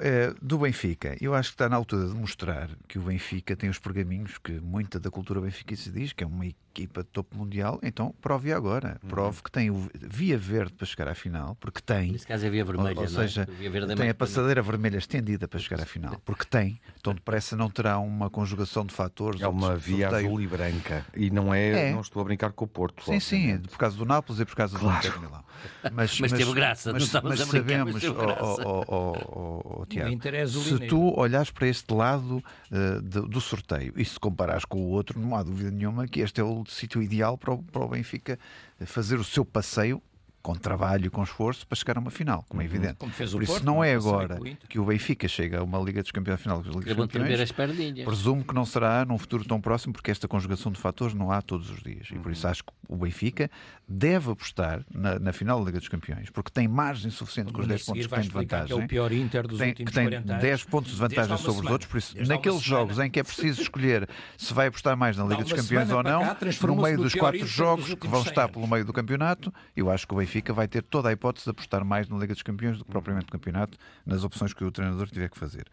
É, 0.00 0.34
do 0.42 0.58
Benfica, 0.58 1.16
eu 1.20 1.34
acho 1.34 1.50
que 1.50 1.54
está 1.54 1.68
na 1.68 1.76
altura 1.76 2.08
de 2.08 2.14
mostrar 2.14 2.70
que 2.86 2.98
o 2.98 3.02
Benfica 3.02 3.56
tem 3.56 3.70
os 3.70 3.78
pergaminhos 3.78 4.38
que 4.38 4.52
muita 4.60 4.98
da 4.98 5.10
cultura 5.10 5.40
benfiquista 5.40 5.90
diz, 5.90 6.12
que 6.12 6.24
é 6.24 6.26
uma 6.26 6.46
equipa 6.46 7.02
de 7.02 7.08
topo 7.08 7.36
mundial, 7.36 7.78
então 7.82 8.14
prove 8.20 8.52
agora. 8.52 8.98
Uhum. 9.02 9.08
Prove 9.08 9.42
que 9.42 9.50
tem 9.50 9.70
o 9.70 9.90
via 9.94 10.38
verde 10.38 10.72
para 10.74 10.86
chegar 10.86 11.08
à 11.08 11.14
final, 11.14 11.56
porque 11.60 11.80
tem. 11.80 12.12
Nesse 12.12 12.26
caso 12.26 12.46
é 12.46 12.50
via 12.50 12.64
vermelha, 12.64 12.94
ou, 12.94 12.98
ou 12.98 13.04
é? 13.04 13.08
seja, 13.08 13.48
é 13.60 13.96
tem 13.96 14.08
a 14.10 14.14
passadeira 14.14 14.62
vermelha 14.62 14.98
estendida 14.98 15.48
para 15.48 15.58
chegar 15.58 15.82
à 15.82 15.86
final, 15.86 16.20
porque 16.24 16.44
tem. 16.44 16.80
Então 17.00 17.14
depressa 17.14 17.56
não 17.56 17.68
terá 17.68 17.98
uma 17.98 18.30
conjugação 18.30 18.84
de 18.84 18.94
fatores. 18.94 19.40
É 19.40 19.48
uma 19.48 19.76
via 19.76 20.08
sorteio. 20.08 20.28
azul 20.28 20.40
e 20.40 20.46
branca. 20.46 21.06
E 21.14 21.30
não 21.30 21.52
é, 21.52 21.88
é, 21.88 21.92
não 21.92 22.00
estou 22.00 22.22
a 22.22 22.24
brincar 22.24 22.52
com 22.52 22.64
o 22.64 22.68
Porto. 22.68 23.04
Sim, 23.04 23.20
sim, 23.20 23.58
por 23.58 23.78
causa 23.78 23.96
do 23.96 24.04
Nápoles 24.04 24.40
e 24.40 24.44
por 24.44 24.54
causa 24.54 24.78
claro. 24.78 25.00
do 25.00 25.08
Inter 25.08 25.20
Milão. 25.20 25.44
Mas, 25.92 26.18
mas, 26.20 26.32
teve 26.32 26.52
graça, 26.52 26.92
mas, 26.92 27.12
não 27.12 27.22
mas 27.22 27.40
a 27.40 27.44
brincar, 27.44 27.58
sabemos, 27.58 27.94
mas 27.94 28.04
oh, 28.04 28.84
oh, 28.86 29.14
oh, 29.28 29.67
oh, 29.68 29.86
Tiago, 29.86 30.10
se 30.48 30.86
tu 30.88 31.18
olhares 31.18 31.50
para 31.50 31.66
este 31.68 31.92
lado 31.92 32.42
uh, 32.70 33.02
de, 33.02 33.20
do 33.22 33.40
sorteio 33.40 33.92
e 33.96 34.04
se 34.04 34.18
comparares 34.18 34.64
com 34.64 34.80
o 34.80 34.88
outro, 34.88 35.18
não 35.18 35.34
há 35.34 35.42
dúvida 35.42 35.70
nenhuma 35.70 36.06
que 36.06 36.20
este 36.20 36.40
é 36.40 36.44
o 36.44 36.64
sítio 36.66 37.02
ideal 37.02 37.36
para 37.36 37.54
o, 37.54 37.62
para 37.62 37.84
o 37.84 37.88
Benfica 37.88 38.38
fazer 38.86 39.16
o 39.16 39.24
seu 39.24 39.44
passeio 39.44 40.02
com 40.42 40.54
trabalho 40.54 41.06
e 41.06 41.10
com 41.10 41.22
esforço 41.22 41.66
para 41.66 41.76
chegar 41.76 41.96
a 41.96 42.00
uma 42.00 42.10
final, 42.10 42.44
como 42.48 42.62
é 42.62 42.64
Uhum. 42.64 42.70
evidente. 42.70 42.94
Como 42.94 43.12
fez 43.12 43.34
o 43.34 43.36
Por 43.36 43.42
isso 43.42 43.52
Porto, 43.52 43.64
não 43.64 43.82
é 43.84 43.94
agora 43.94 44.38
que 44.68 44.78
o 44.78 44.84
Benfica 44.84 45.26
chega 45.28 45.58
a 45.60 45.62
uma 45.62 45.78
Liga 45.78 46.00
dos 46.02 46.10
Campeões 46.10 46.40
final 46.40 46.58
das 46.62 46.74
Ligas 46.74 46.96
dos 46.96 47.06
Campeões. 47.06 47.40
as 47.40 47.52
perninhas. 47.52 48.04
Presumo 48.04 48.44
que 48.44 48.54
não 48.54 48.64
será 48.64 49.04
num 49.04 49.18
futuro 49.18 49.44
tão 49.44 49.60
próximo, 49.60 49.92
porque 49.92 50.10
esta 50.10 50.26
conjugação 50.28 50.70
de 50.72 50.78
fatores 50.78 51.12
não 51.14 51.30
há 51.32 51.42
todos 51.42 51.70
os 51.70 51.82
dias. 51.82 52.08
E 52.10 52.14
por 52.18 52.26
Uhum. 52.26 52.32
isso 52.32 52.46
acho 52.48 52.64
que 52.64 52.72
o 52.88 52.96
Benfica 52.96 53.50
deve 53.86 54.30
apostar 54.30 54.82
na, 54.92 55.18
na 55.18 55.32
final 55.32 55.58
da 55.60 55.66
Liga 55.66 55.78
dos 55.78 55.88
Campeões, 55.88 56.30
porque 56.30 56.50
tem 56.50 56.66
margem 56.68 57.10
suficiente 57.10 57.52
com 57.52 57.60
os 57.60 57.66
Bruno, 57.66 57.74
a 57.74 57.76
10 57.76 57.84
seguir 57.84 57.98
pontos 58.00 58.06
que 58.06 58.14
tem 58.14 58.20
de 58.20 58.26
explicar 58.28 58.56
que 58.66 58.72
é 58.72 58.74
vantagem. 58.76 58.84
o 58.84 58.88
pior 58.88 59.12
Inter 59.12 59.46
dos 59.48 59.58
tem, 59.58 59.68
últimos 59.70 59.90
que 59.90 59.94
tem 59.98 60.04
40 60.08 60.32
anos. 60.32 60.42
10 60.42 60.64
pontos 60.64 60.90
de 60.92 60.96
vantagem 60.98 61.36
sobre 61.36 61.48
os 61.50 61.56
semana. 61.56 61.70
outros, 61.72 61.90
por 61.90 61.98
isso, 61.98 62.14
Desde 62.14 62.32
naqueles 62.32 62.62
semana. 62.62 62.80
jogos 62.86 62.98
em 62.98 63.10
que 63.10 63.20
é 63.20 63.22
preciso 63.22 63.60
escolher 63.62 64.08
se 64.36 64.54
vai 64.54 64.68
apostar 64.68 64.96
mais 64.96 65.16
na 65.16 65.24
Liga 65.24 65.42
dos 65.42 65.52
Campeões 65.52 65.90
ou 65.90 65.96
semana 66.02 66.10
não, 66.10 66.20
cá, 66.34 66.36
no 66.66 66.76
meio 66.82 66.96
dos 66.98 67.14
quatro 67.14 67.46
jogos 67.46 67.94
que 67.94 68.06
vão 68.06 68.22
100 68.22 68.28
estar 68.30 68.48
pelo 68.48 68.66
meio 68.68 68.84
do 68.84 68.92
campeonato, 68.92 69.52
eu 69.76 69.90
acho 69.90 70.06
que 70.06 70.14
o 70.14 70.16
Benfica 70.18 70.27
vai 70.52 70.68
ter 70.68 70.82
toda 70.82 71.08
a 71.08 71.12
hipótese 71.12 71.44
de 71.44 71.50
apostar 71.50 71.84
mais 71.84 72.08
na 72.08 72.16
Liga 72.18 72.34
dos 72.34 72.42
Campeões 72.42 72.78
do 72.78 72.84
que 72.84 72.90
propriamente 72.90 73.26
no 73.26 73.32
campeonato, 73.32 73.78
nas 74.04 74.24
opções 74.24 74.52
que 74.52 74.64
o 74.64 74.70
treinador 74.70 75.08
tiver 75.08 75.28
que 75.28 75.38
fazer. 75.38 75.66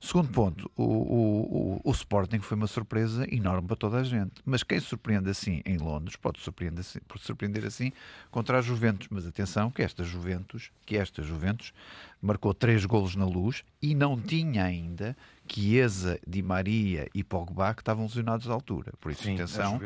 Segundo 0.00 0.28
ponto, 0.28 0.70
o, 0.76 0.82
o, 0.82 1.76
o, 1.76 1.80
o 1.84 1.90
Sporting 1.92 2.40
foi 2.40 2.56
uma 2.56 2.66
surpresa 2.66 3.26
enorme 3.34 3.66
para 3.68 3.76
toda 3.76 3.98
a 3.98 4.04
gente. 4.04 4.32
Mas 4.44 4.62
quem 4.62 4.80
surpreende 4.80 5.30
assim 5.30 5.62
em 5.64 5.78
Londres 5.78 6.16
pode 6.16 6.40
surpreender 6.40 6.80
assim, 6.80 6.98
pode 7.08 7.22
surpreender 7.22 7.64
assim 7.64 7.92
contra 8.30 8.58
a 8.58 8.62
Juventus. 8.62 9.08
Mas 9.10 9.26
atenção 9.26 9.70
que 9.70 9.82
esta 9.82 10.04
Juventus, 10.04 10.70
que 10.84 10.96
esta 10.96 11.22
Juventus 11.22 11.72
marcou 12.20 12.54
três 12.54 12.84
golos 12.84 13.16
na 13.16 13.26
luz 13.26 13.64
e 13.80 13.94
não 13.94 14.20
tinha 14.20 14.64
ainda 14.64 15.16
Chiesa, 15.46 16.18
Di 16.26 16.42
Maria 16.42 17.06
e 17.14 17.22
Pogba 17.22 17.74
que 17.74 17.82
estavam 17.82 18.04
lesionados 18.04 18.48
à 18.48 18.52
altura. 18.52 18.92
Por 19.00 19.12
isso, 19.12 19.22
Sim, 19.24 19.32
a 19.32 19.34
atenção, 19.34 19.80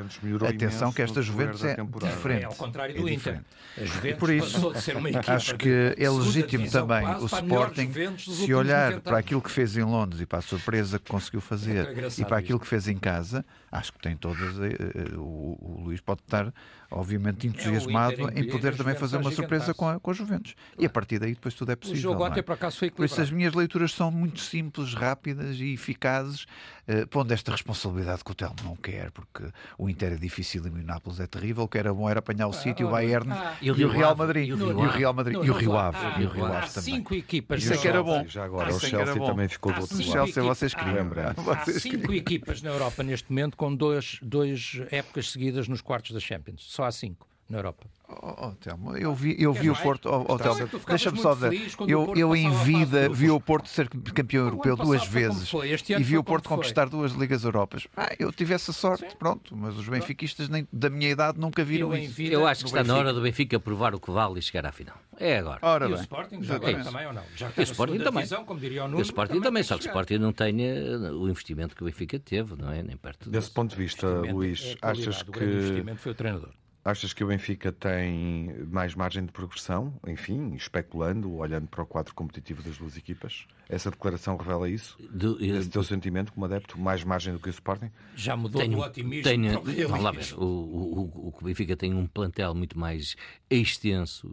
atenção 0.49 0.93
que 0.93 1.03
esta 1.03 1.21
Juventus 1.21 1.63
é 1.65 1.77
diferente. 2.05 2.43
É 2.43 2.47
ao 2.47 2.55
contrário 2.55 2.95
É 2.97 3.01
do 3.01 3.09
Inter. 3.09 3.17
diferente. 3.17 3.45
A 3.77 3.85
Juventus 3.85 4.19
por 4.19 4.31
isso, 4.31 4.53
passou 4.53 4.73
de 4.73 4.81
ser 4.81 4.97
uma 4.97 5.11
equipa 5.11 5.33
Acho 5.33 5.57
que 5.57 5.95
é 5.97 6.09
legítimo 6.11 6.71
também 6.71 7.07
o 7.07 7.27
Sporting, 7.27 7.93
se 8.19 8.55
olhar 8.55 8.91
90 8.91 9.01
para 9.03 9.19
aquilo 9.19 9.43
que 9.43 9.51
fez 9.51 9.77
em 9.77 9.83
Londres 9.83 10.21
e 10.21 10.27
para 10.27 10.39
a 10.39 10.43
surpresa 10.43 10.99
que 10.99 11.11
conseguiu 11.11 11.41
fazer 11.41 11.87
É 11.89 12.09
e 12.19 12.25
para 12.25 12.39
aquilo 12.39 12.57
isto. 12.57 12.61
que 12.61 12.67
fez 12.67 12.89
em 12.89 12.97
casa, 12.99 13.45
acho 13.71 13.93
que 13.93 13.99
tem 13.99 14.17
todas. 14.17 14.59
eh, 14.61 14.77
eh, 15.13 15.17
O, 15.17 15.59
o 15.61 15.81
Luís 15.85 16.01
pode 16.01 16.21
estar, 16.21 16.53
obviamente, 16.91 17.47
entusiasmado 17.47 18.15
Inter 18.23 18.39
em 18.39 18.49
poder 18.49 18.77
também 18.77 18.95
fazer 18.95 19.17
uma 19.19 19.31
surpresa 19.31 19.75
com 19.75 19.89
a, 19.89 20.01
com 20.01 20.11
a 20.11 20.15
Juventus. 20.15 20.55
E 20.79 20.87
a 20.87 20.91
partir 20.91 21.19
daí 21.19 21.35
depois 21.35 21.55
tudo 21.55 21.71
é 21.71 21.75
O 21.75 21.77
possível. 21.77 22.01
jogo 22.03 22.29
não 22.29 22.35
é? 22.35 22.43
por 22.43 22.53
acaso, 22.53 22.79
foi 22.79 22.91
Por 22.91 23.05
isso 23.05 23.15
as 23.15 23.29
equilibrado. 23.29 23.37
minhas 23.37 23.55
leituras 23.55 23.93
são 23.93 24.11
muito 24.11 24.41
simples, 24.41 24.95
rápidas 24.95 25.57
e 25.59 25.73
eficazes, 25.75 26.47
eh, 26.87 27.05
pondo 27.07 27.33
esta 27.33 27.51
responsabilidade 27.53 28.25
que 28.25 28.31
o 28.31 28.35
Telmo 28.35 28.57
não 28.65 28.77
quer, 28.77 29.11
porque 29.11 29.45
o 29.77 29.89
Inter 29.91 30.13
é 30.13 30.17
difícil 30.17 30.67
e 30.67 30.71
o 30.71 30.83
Nápoles 30.83 31.21
é 31.21 31.27
terrível, 31.27 31.65
o 31.65 31.69
que 31.69 31.77
era 31.79 31.93
bom 31.93 32.09
era 32.09 32.21
apanhar 32.21 32.47
o 32.49 32.53
City, 32.53 32.83
o 32.85 32.89
ah, 32.89 32.93
Bayern 32.93 33.31
ah. 33.33 33.55
e 33.61 33.71
o 33.71 33.89
Real 33.89 34.17
Madrid. 34.17 34.49
E 34.49 34.53
o 34.53 34.57
E 34.57 34.59
Rio 34.59 34.77
o 34.79 34.83
Ave. 34.85 34.99
Real 34.99 35.13
Madrid. 35.15 35.35
E 35.45 35.51
o 35.51 35.53
Rio 35.55 35.77
Ave. 35.77 35.99
E 36.23 36.25
o 36.25 36.29
Rio 36.31 36.45
há 36.47 36.59
Ave 36.59 36.71
também. 36.73 36.95
cinco 36.95 37.15
equipas 37.15 37.63
Isso 37.63 37.75
é 37.75 37.77
que 37.77 37.89
era 37.89 38.03
bom. 38.03 38.25
Já 38.27 38.45
agora, 38.45 38.71
Ah, 38.71 38.73
o 38.75 38.77
isso 38.77 38.87
é 38.87 38.89
que 38.89 38.95
era 38.97 39.05
Chelsea 39.05 39.21
bom. 39.23 39.31
também 39.31 39.49
ficou 39.49 39.73
do 39.73 39.79
Há 39.79 39.81
outro 39.83 39.97
cinco 39.97 40.09
O 40.11 40.15
lado. 40.15 40.25
Chelsea 40.27 40.43
vocês 40.43 40.73
equipas- 40.73 40.87
queriam. 40.87 41.05
Lembrando. 41.05 41.51
Há 41.51 41.65
cinco 41.79 42.13
equipas 42.15 42.63
na 42.63 42.71
Europa 42.71 43.03
neste 43.03 43.31
momento 43.31 43.57
com 43.57 43.75
dois 43.75 44.81
épocas 44.91 45.31
seguidas 45.31 45.69
nos 45.69 45.81
quartos 45.81 46.13
da 46.13 46.21
Champions. 46.21 46.73
Só 46.79 46.85
há 46.85 46.93
cinco 46.93 47.27
na 47.51 47.59
Europa. 47.59 47.87
Oh, 48.09 48.47
oh, 48.47 48.51
Telmo, 48.53 48.97
eu 48.97 49.13
vi, 49.15 49.35
eu 49.39 49.53
vi 49.53 49.63
Quer 49.63 49.71
o 49.71 49.73
mais? 49.73 49.83
Porto. 49.83 50.09
Oh, 50.09 50.25
oh, 50.33 50.39
Telmo, 50.39 50.69
deixa-me 50.87 51.19
só 51.19 51.35
dizer. 51.35 51.51
o 51.81 51.91
Eu, 51.91 52.15
eu 52.15 52.37
em 52.37 52.51
vida 52.63 53.09
vi 53.09 53.31
o. 53.31 53.41
Porto 53.41 53.69
ser 53.69 53.89
campeão 53.89 54.45
europeu 54.45 54.77
duas 54.77 55.05
vezes 55.07 55.51
e 55.89 56.03
vi 56.03 56.17
o 56.17 56.23
Porto 56.23 56.49
foi. 56.49 56.57
conquistar 56.57 56.89
duas 56.89 57.13
Ligas 57.13 57.43
Europas. 57.43 57.89
Ah, 57.97 58.15
eu 58.19 58.31
tive 58.33 58.55
essa 58.55 58.73
sorte, 58.73 59.05
pronto, 59.19 59.57
mas 59.57 59.77
os 59.77 59.89
benfiquistas 59.89 60.49
nem, 60.49 60.69
da 60.73 60.89
minha 60.89 61.11
idade 61.11 61.41
nunca 61.41 61.65
viram 61.65 61.93
Eu 61.93 61.99
isso. 61.99 62.15
vida- 62.15 62.35
Eu 62.35 62.47
acho 62.47 62.61
que 62.63 62.67
está 62.69 62.79
na 62.79 62.85
Benfica. 62.85 62.99
hora 63.01 63.13
do 63.13 63.21
Benfica 63.23 63.59
provar 63.61 63.93
o 63.95 63.99
que 64.01 64.11
vale 64.13 64.39
e 64.39 64.43
chegar 64.43 64.65
à 64.65 64.71
final. 64.73 64.97
É 65.19 65.39
agora. 65.39 65.59
Ora 65.63 65.85
E 65.87 65.89
o 65.89 65.95
bem, 65.95 66.01
Sporting 66.03 66.43
já 66.43 66.55
agora 66.55 66.85
também 66.85 67.07
ou 67.09 67.13
não? 67.13 67.23
Já 67.35 67.49
E 67.49 67.51
o 67.51 67.55
na 67.57 67.63
Sporting 67.65 67.99
também. 67.99 68.13
divisão, 68.23 68.45
como 68.45 68.61
diria 68.61 68.83
o 68.85 68.87
E 68.87 68.91
Nuno, 68.91 68.99
o 69.01 69.03
Sporting 69.03 69.41
também, 69.41 69.63
só 69.65 69.77
que 69.77 69.85
o. 69.85 69.89
Sporting 69.89 70.19
não 70.19 70.33
tem 70.33 70.65
eh, 70.65 71.11
o 71.13 71.29
investimento 71.29 71.75
que 71.75 71.83
o 71.83 71.87
Benfica 71.87 72.19
teve, 72.21 72.55
não 72.57 72.71
é? 72.71 72.83
Nem 72.85 72.97
perto 72.97 73.29
Desse 73.29 73.51
ponto 73.51 73.71
de 73.71 73.77
vista, 73.77 74.07
Luís, 74.07 74.77
é 74.81 74.87
a 74.87 74.91
achas 74.93 75.23
qualidade. 75.25 75.31
O 75.31 75.33
que, 75.33 75.45
investimento 75.67 76.01
foi 76.01 76.13
o 76.13 76.15
treinador. 76.15 76.51
Achas 76.85 77.13
que 77.13 77.23
o 77.25 77.27
Benfica 77.29 77.73
tem 77.73 78.55
mais 78.71 78.95
margem 78.95 79.25
de 79.25 79.33
progressão? 79.33 79.99
Enfim, 80.07 80.55
especulando, 80.55 81.35
olhando 81.35 81.69
para 81.69 81.83
o 81.83 81.87
quadro 81.87 82.15
competitivo 82.15 82.63
das 82.63 82.79
duas 82.79 82.97
equipas? 82.97 83.47
Essa 83.69 83.91
declaração 83.91 84.37
revela 84.37 84.69
isso? 84.69 84.97
Do- 85.11 85.37
eh, 85.45 85.49
Esse 85.59 85.69
teu 85.69 85.83
sentimento 85.83 86.33
como 86.33 86.47
adepto? 86.47 86.79
Mais 86.79 87.05
margem 87.05 87.35
do 87.35 87.39
que 87.39 87.49
o 87.49 87.51
Sporting? 87.51 87.91
Já 88.17 88.35
mudou 88.35 88.63
Tenho, 88.63 88.77
do 88.79 88.83
otimismo 88.83 89.25
tenho, 89.25 89.59
o 89.61 89.89
vamos 89.89 90.03
lá 90.05 90.11
ver, 90.11 90.33
o, 90.39 90.43
o, 90.45 91.01
o- 91.29 91.35
o 91.39 91.45
Benfica 91.45 91.77
tem 91.77 91.93
um 91.93 92.07
plantel 92.07 92.55
muito 92.55 92.79
mais 92.79 93.15
extenso 93.51 94.31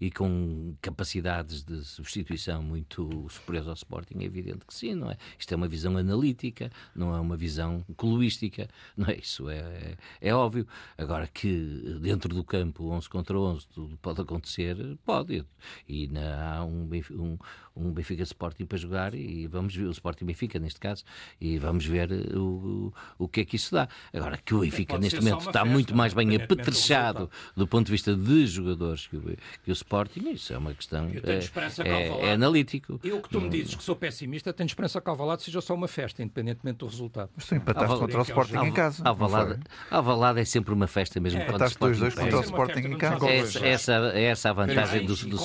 e, 0.00 0.06
e 0.06 0.10
com 0.10 0.74
capacidades 0.82 1.62
de 1.62 1.84
substituição 1.84 2.62
muito 2.62 3.26
superiores 3.30 3.68
ao 3.68 3.74
Sporting, 3.74 4.18
é 4.20 4.24
evidente 4.24 4.64
que 4.66 4.74
sim, 4.74 4.94
não 4.94 5.10
é? 5.10 5.16
Isto 5.38 5.52
é 5.54 5.56
uma 5.56 5.68
visão 5.68 5.96
analítica, 5.96 6.70
não 6.94 7.14
é 7.14 7.20
uma 7.20 7.36
visão 7.36 7.84
cluística, 7.96 8.68
não 8.96 9.06
é? 9.08 9.16
Isso 9.16 9.48
é, 9.48 9.58
é, 9.58 9.96
é 10.20 10.34
óbvio. 10.34 10.66
Agora 10.98 11.26
que 11.28 11.98
dentro 12.00 12.34
do 12.34 12.42
campo, 12.42 12.84
11 12.90 13.08
contra 13.08 13.38
11, 13.38 13.66
tudo 13.68 13.96
pode 13.98 14.20
acontecer, 14.20 14.76
pode. 15.04 15.44
E 15.88 16.08
na- 16.08 16.56
há 16.58 16.64
um 16.64 16.88
um, 17.12 17.38
um 17.76 17.92
Benfica 17.92 18.22
Sporting 18.22 18.55
para 18.64 18.78
jogar 18.78 19.14
e 19.14 19.46
vamos 19.46 19.74
ver, 19.74 19.84
o 19.84 19.90
Sporting 19.90 20.24
Benfica 20.24 20.58
neste 20.58 20.80
caso, 20.80 21.04
e 21.40 21.58
vamos 21.58 21.84
ver 21.84 22.10
eh, 22.12 22.36
o, 22.36 22.92
o 23.18 23.28
que 23.28 23.40
é 23.40 23.44
que 23.44 23.56
isso 23.56 23.74
dá. 23.74 23.88
Agora 24.14 24.38
que 24.38 24.54
o 24.54 24.60
Benfica 24.60 24.96
neste 24.98 25.18
momento 25.20 25.40
está 25.40 25.52
festa, 25.60 25.64
muito 25.64 25.94
mais 25.96 26.14
bem 26.14 26.34
apetrechado 26.36 27.30
do 27.54 27.66
ponto 27.66 27.86
de 27.86 27.92
vista 27.92 28.14
de 28.14 28.46
jogadores 28.46 29.06
que 29.06 29.16
o, 29.16 29.22
que 29.64 29.70
o 29.70 29.72
Sporting, 29.72 30.30
isso 30.30 30.52
é 30.52 30.58
uma 30.58 30.72
questão 30.74 31.08
Eu 31.10 31.20
tenho 31.22 31.40
é, 31.84 31.88
é- 31.88 32.26
é 32.28 32.32
analítico. 32.32 33.00
Eu 33.02 33.20
que 33.20 33.28
tu 33.28 33.40
me 33.40 33.48
dizes 33.48 33.74
que 33.74 33.82
sou 33.82 33.96
pessimista, 33.96 34.52
tenho 34.52 34.66
esperança 34.66 35.00
que 35.00 35.10
Alvalade 35.10 35.42
seja 35.42 35.60
só 35.60 35.74
uma 35.74 35.88
festa, 35.88 36.22
independentemente 36.22 36.78
do 36.78 36.86
resultado. 36.86 37.30
Mas 37.36 37.46
tu 37.46 37.54
empataste 37.54 37.90
Alvalade- 37.92 38.12
contra 38.14 38.18
o 38.20 38.22
Sporting 38.22 38.66
em 38.68 38.72
casa. 38.72 39.02
Alvalade, 39.06 39.50
foi? 39.88 39.96
Alvalade 39.98 40.40
é 40.40 40.44
sempre 40.44 40.72
uma 40.72 40.86
festa 40.86 41.20
mesmo 41.20 41.40
É. 41.40 41.44
Empataste 41.48 41.74
Sporting 41.74 41.98
2-2 42.00 42.00
perde. 42.14 42.20
contra 42.20 42.36
o 42.38 42.40
Sporting 42.42 42.78
em 42.80 42.98
casa. 42.98 43.26
É 43.26 43.36
essa, 43.38 43.66
essa, 43.66 43.92
é 44.14 44.22
essa 44.24 44.50
a 44.50 44.52
vantagem 44.52 45.06
do, 45.06 45.14
do, 45.14 45.22
do, 45.24 45.28
do 45.30 45.36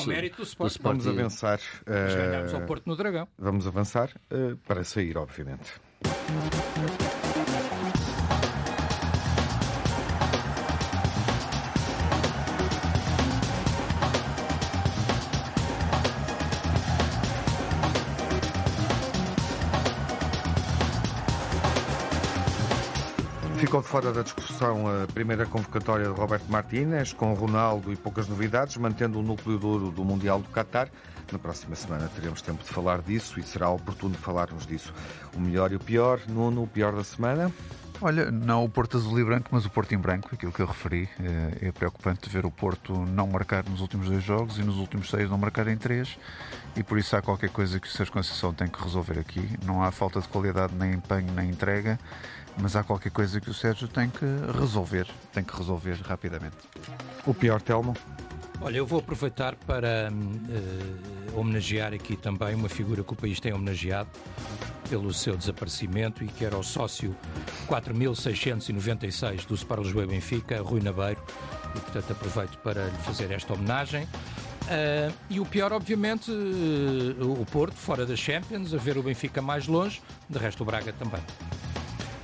Sporting. 0.44 0.68
Sporting. 0.68 1.00
Vamos 1.04 1.08
avançar. 1.08 1.60
Eh, 1.86 2.16
ganhámos 2.16 2.54
ao 2.54 2.62
Porto 2.62 2.88
no 2.88 2.96
Dragão. 3.02 3.28
Vamos 3.38 3.66
avançar 3.68 4.10
eh, 4.30 4.56
para 4.68 4.84
sair, 4.84 5.18
obviamente. 5.18 5.72
Ficou 23.72 23.82
fora 23.82 24.12
da 24.12 24.22
discussão 24.22 24.84
a 24.86 25.08
primeira 25.08 25.46
convocatória 25.46 26.06
de 26.06 26.12
Roberto 26.12 26.52
Martínez, 26.52 27.14
com 27.14 27.34
Ronaldo 27.34 27.94
e 27.94 27.96
poucas 27.96 28.28
novidades, 28.28 28.76
mantendo 28.76 29.18
o 29.18 29.24
núcleo 29.24 29.58
duro 29.58 29.92
do 29.92 30.04
Mundial 30.04 30.42
do 30.42 30.50
Qatar. 30.50 30.90
Na 31.32 31.40
próxima 31.40 31.74
semana 31.74 32.12
teremos 32.14 32.42
tempo 32.42 32.66
de 32.66 32.70
falar 32.70 33.02
disso 33.02 33.40
e 33.40 33.44
será 33.44 33.70
oportuno 33.70 34.14
falarmos 34.16 34.68
disso. 34.68 34.94
O 35.34 35.40
melhor 35.40 35.72
e 35.72 35.78
o 35.78 35.80
pior, 35.80 36.20
Nuno, 36.28 36.64
o 36.64 36.68
pior 36.68 36.94
da 36.94 37.04
semana. 37.06 37.50
Olha, 38.04 38.32
não 38.32 38.66
o 38.66 38.70
Porto 38.70 38.98
azul 38.98 39.20
e 39.20 39.24
branco, 39.24 39.50
mas 39.52 39.64
o 39.64 39.70
Porto 39.70 39.94
em 39.94 39.98
branco, 39.98 40.30
aquilo 40.34 40.52
que 40.52 40.60
eu 40.60 40.66
referi. 40.66 41.08
eh, 41.20 41.68
É 41.68 41.72
preocupante 41.72 42.28
ver 42.28 42.46
o 42.46 42.52
Porto 42.52 42.94
não 43.06 43.28
marcar 43.28 43.64
nos 43.70 43.80
últimos 43.80 44.08
dois 44.10 44.24
jogos 44.24 44.58
e 44.58 44.64
nos 44.64 44.78
últimos 44.78 45.08
seis 45.10 45.30
não 45.30 45.38
marcar 45.38 45.68
em 45.68 45.78
três. 45.78 46.18
E 46.76 46.82
por 46.84 46.98
isso 46.98 47.16
há 47.16 47.22
qualquer 47.22 47.50
coisa 47.52 47.80
que 47.80 47.88
o 47.88 47.92
Sérgio 47.92 48.12
Conceição 48.12 48.54
tem 48.54 48.68
que 48.68 48.82
resolver 48.82 49.20
aqui. 49.20 49.48
Não 49.64 49.84
há 49.84 49.92
falta 49.92 50.20
de 50.20 50.28
qualidade, 50.28 50.74
nem 50.74 50.94
empenho, 50.94 51.32
nem 51.34 51.50
entrega, 51.52 52.00
mas 52.58 52.76
há 52.76 52.84
qualquer 52.84 53.12
coisa 53.12 53.40
que 53.40 53.52
o 53.52 53.54
Sérgio 53.54 53.88
tem 53.88 54.10
que 54.10 54.26
resolver. 54.60 55.06
Tem 55.32 55.44
que 55.44 55.56
resolver 55.56 56.00
rapidamente. 56.02 56.58
O 57.26 57.36
pior, 57.36 57.62
Telmo. 57.62 57.96
Olha, 58.62 58.78
eu 58.78 58.86
vou 58.86 59.00
aproveitar 59.00 59.56
para 59.56 59.88
eh, 60.10 61.36
homenagear 61.36 61.94
aqui 61.94 62.16
também 62.16 62.56
uma 62.56 62.70
figura 62.70 63.04
que 63.04 63.14
o 63.14 63.16
país 63.16 63.40
tem 63.40 63.54
homenageado 63.54 64.10
pelo 64.92 65.14
seu 65.14 65.38
desaparecimento 65.38 66.22
e 66.22 66.28
que 66.28 66.44
era 66.44 66.58
o 66.58 66.62
sócio 66.62 67.16
4696 67.66 69.46
do 69.46 69.56
Spar 69.56 69.80
Lisboa 69.80 70.06
Benfica, 70.06 70.62
Rui 70.62 70.82
Nabeiro, 70.82 71.24
e 71.74 71.80
portanto 71.80 72.12
aproveito 72.12 72.58
para 72.58 72.88
lhe 72.88 72.98
fazer 72.98 73.32
esta 73.32 73.54
homenagem. 73.54 74.06
Ah, 74.68 75.10
e 75.30 75.40
o 75.40 75.46
pior, 75.46 75.72
obviamente, 75.72 76.30
eh, 76.30 77.24
o 77.24 77.46
Porto, 77.46 77.76
fora 77.76 78.06
da 78.06 78.18
Champions, 78.18 78.74
a 78.74 78.78
ver 78.78 78.98
o 78.98 79.04
Benfica 79.04 79.42
mais 79.42 79.66
longe, 79.66 80.02
de 80.30 80.38
resto 80.38 80.62
o 80.64 80.66
Braga 80.66 80.92
também. 80.92 81.22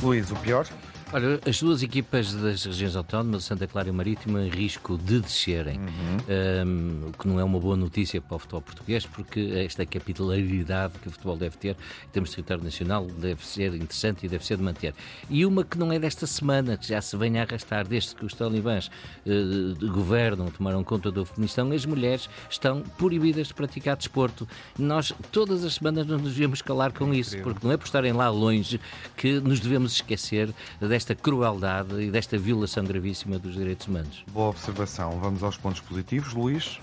Luís, 0.03 0.29
o 0.29 0.35
pior. 0.35 0.67
Olha, 1.13 1.39
as 1.47 1.61
duas 1.61 1.81
equipas 1.81 2.33
das 2.33 2.65
regiões 2.65 2.93
autónomas, 2.93 3.45
Santa 3.45 3.65
Clara 3.65 3.87
e 3.87 3.93
Marítima, 3.93 4.41
em 4.41 4.49
risco 4.49 4.97
de 4.97 5.21
descerem, 5.21 5.79
uhum. 5.79 6.67
um, 6.67 7.07
o 7.07 7.13
que 7.13 7.25
não 7.25 7.39
é 7.39 7.43
uma 7.45 7.57
boa 7.57 7.77
notícia 7.77 8.19
para 8.19 8.35
o 8.35 8.39
futebol 8.39 8.61
português, 8.61 9.05
porque 9.05 9.53
esta 9.65 9.85
capilaridade 9.85 10.95
que 11.01 11.07
o 11.07 11.11
futebol 11.11 11.37
deve 11.37 11.55
ter 11.55 11.77
em 12.05 12.09
termos 12.11 12.31
de 12.31 12.35
território 12.35 12.61
nacional 12.61 13.05
deve 13.05 13.45
ser 13.45 13.73
interessante 13.73 14.25
e 14.25 14.29
deve 14.29 14.45
ser 14.45 14.57
de 14.57 14.63
manter. 14.63 14.93
E 15.29 15.45
uma 15.45 15.63
que 15.63 15.77
não 15.77 15.93
é 15.93 15.97
desta 15.97 16.27
semana, 16.27 16.75
que 16.75 16.89
já 16.89 17.01
se 17.01 17.15
vem 17.15 17.39
a 17.39 17.43
arrastar 17.43 17.87
desde 17.87 18.13
que 18.13 18.25
os 18.25 18.33
talibãs 18.33 18.91
uh, 19.25 19.89
governam, 19.89 20.47
tomaram 20.51 20.83
conta 20.83 21.09
do 21.09 21.21
Afeganistão, 21.21 21.71
as 21.71 21.85
mulheres 21.85 22.29
estão 22.49 22.81
proibidas 22.97 23.47
de 23.47 23.53
praticar 23.53 23.95
desporto. 23.95 24.45
Nós, 24.77 25.13
todas 25.31 25.63
as 25.63 25.75
semanas, 25.75 26.05
não 26.05 26.17
nos 26.17 26.33
devemos 26.33 26.61
calar 26.61 26.91
com 26.91 27.13
isso, 27.13 27.37
porque 27.37 27.65
não 27.65 27.71
é 27.71 27.77
por 27.77 27.85
estarem 27.85 28.11
lá 28.11 28.29
longe 28.29 28.77
que 29.15 29.39
nos 29.39 29.61
devemos 29.61 29.93
esquecer 29.93 30.53
desta 30.81 30.96
crueldade 31.15 32.01
e 32.01 32.11
desta 32.11 32.37
violação 32.37 32.83
gravíssima 32.83 33.37
dos 33.39 33.55
direitos 33.55 33.87
humanos. 33.87 34.23
Boa 34.31 34.49
observação. 34.49 35.19
Vamos 35.19 35.43
aos 35.43 35.57
pontos 35.57 35.81
positivos, 35.81 36.33
Luís. 36.33 36.79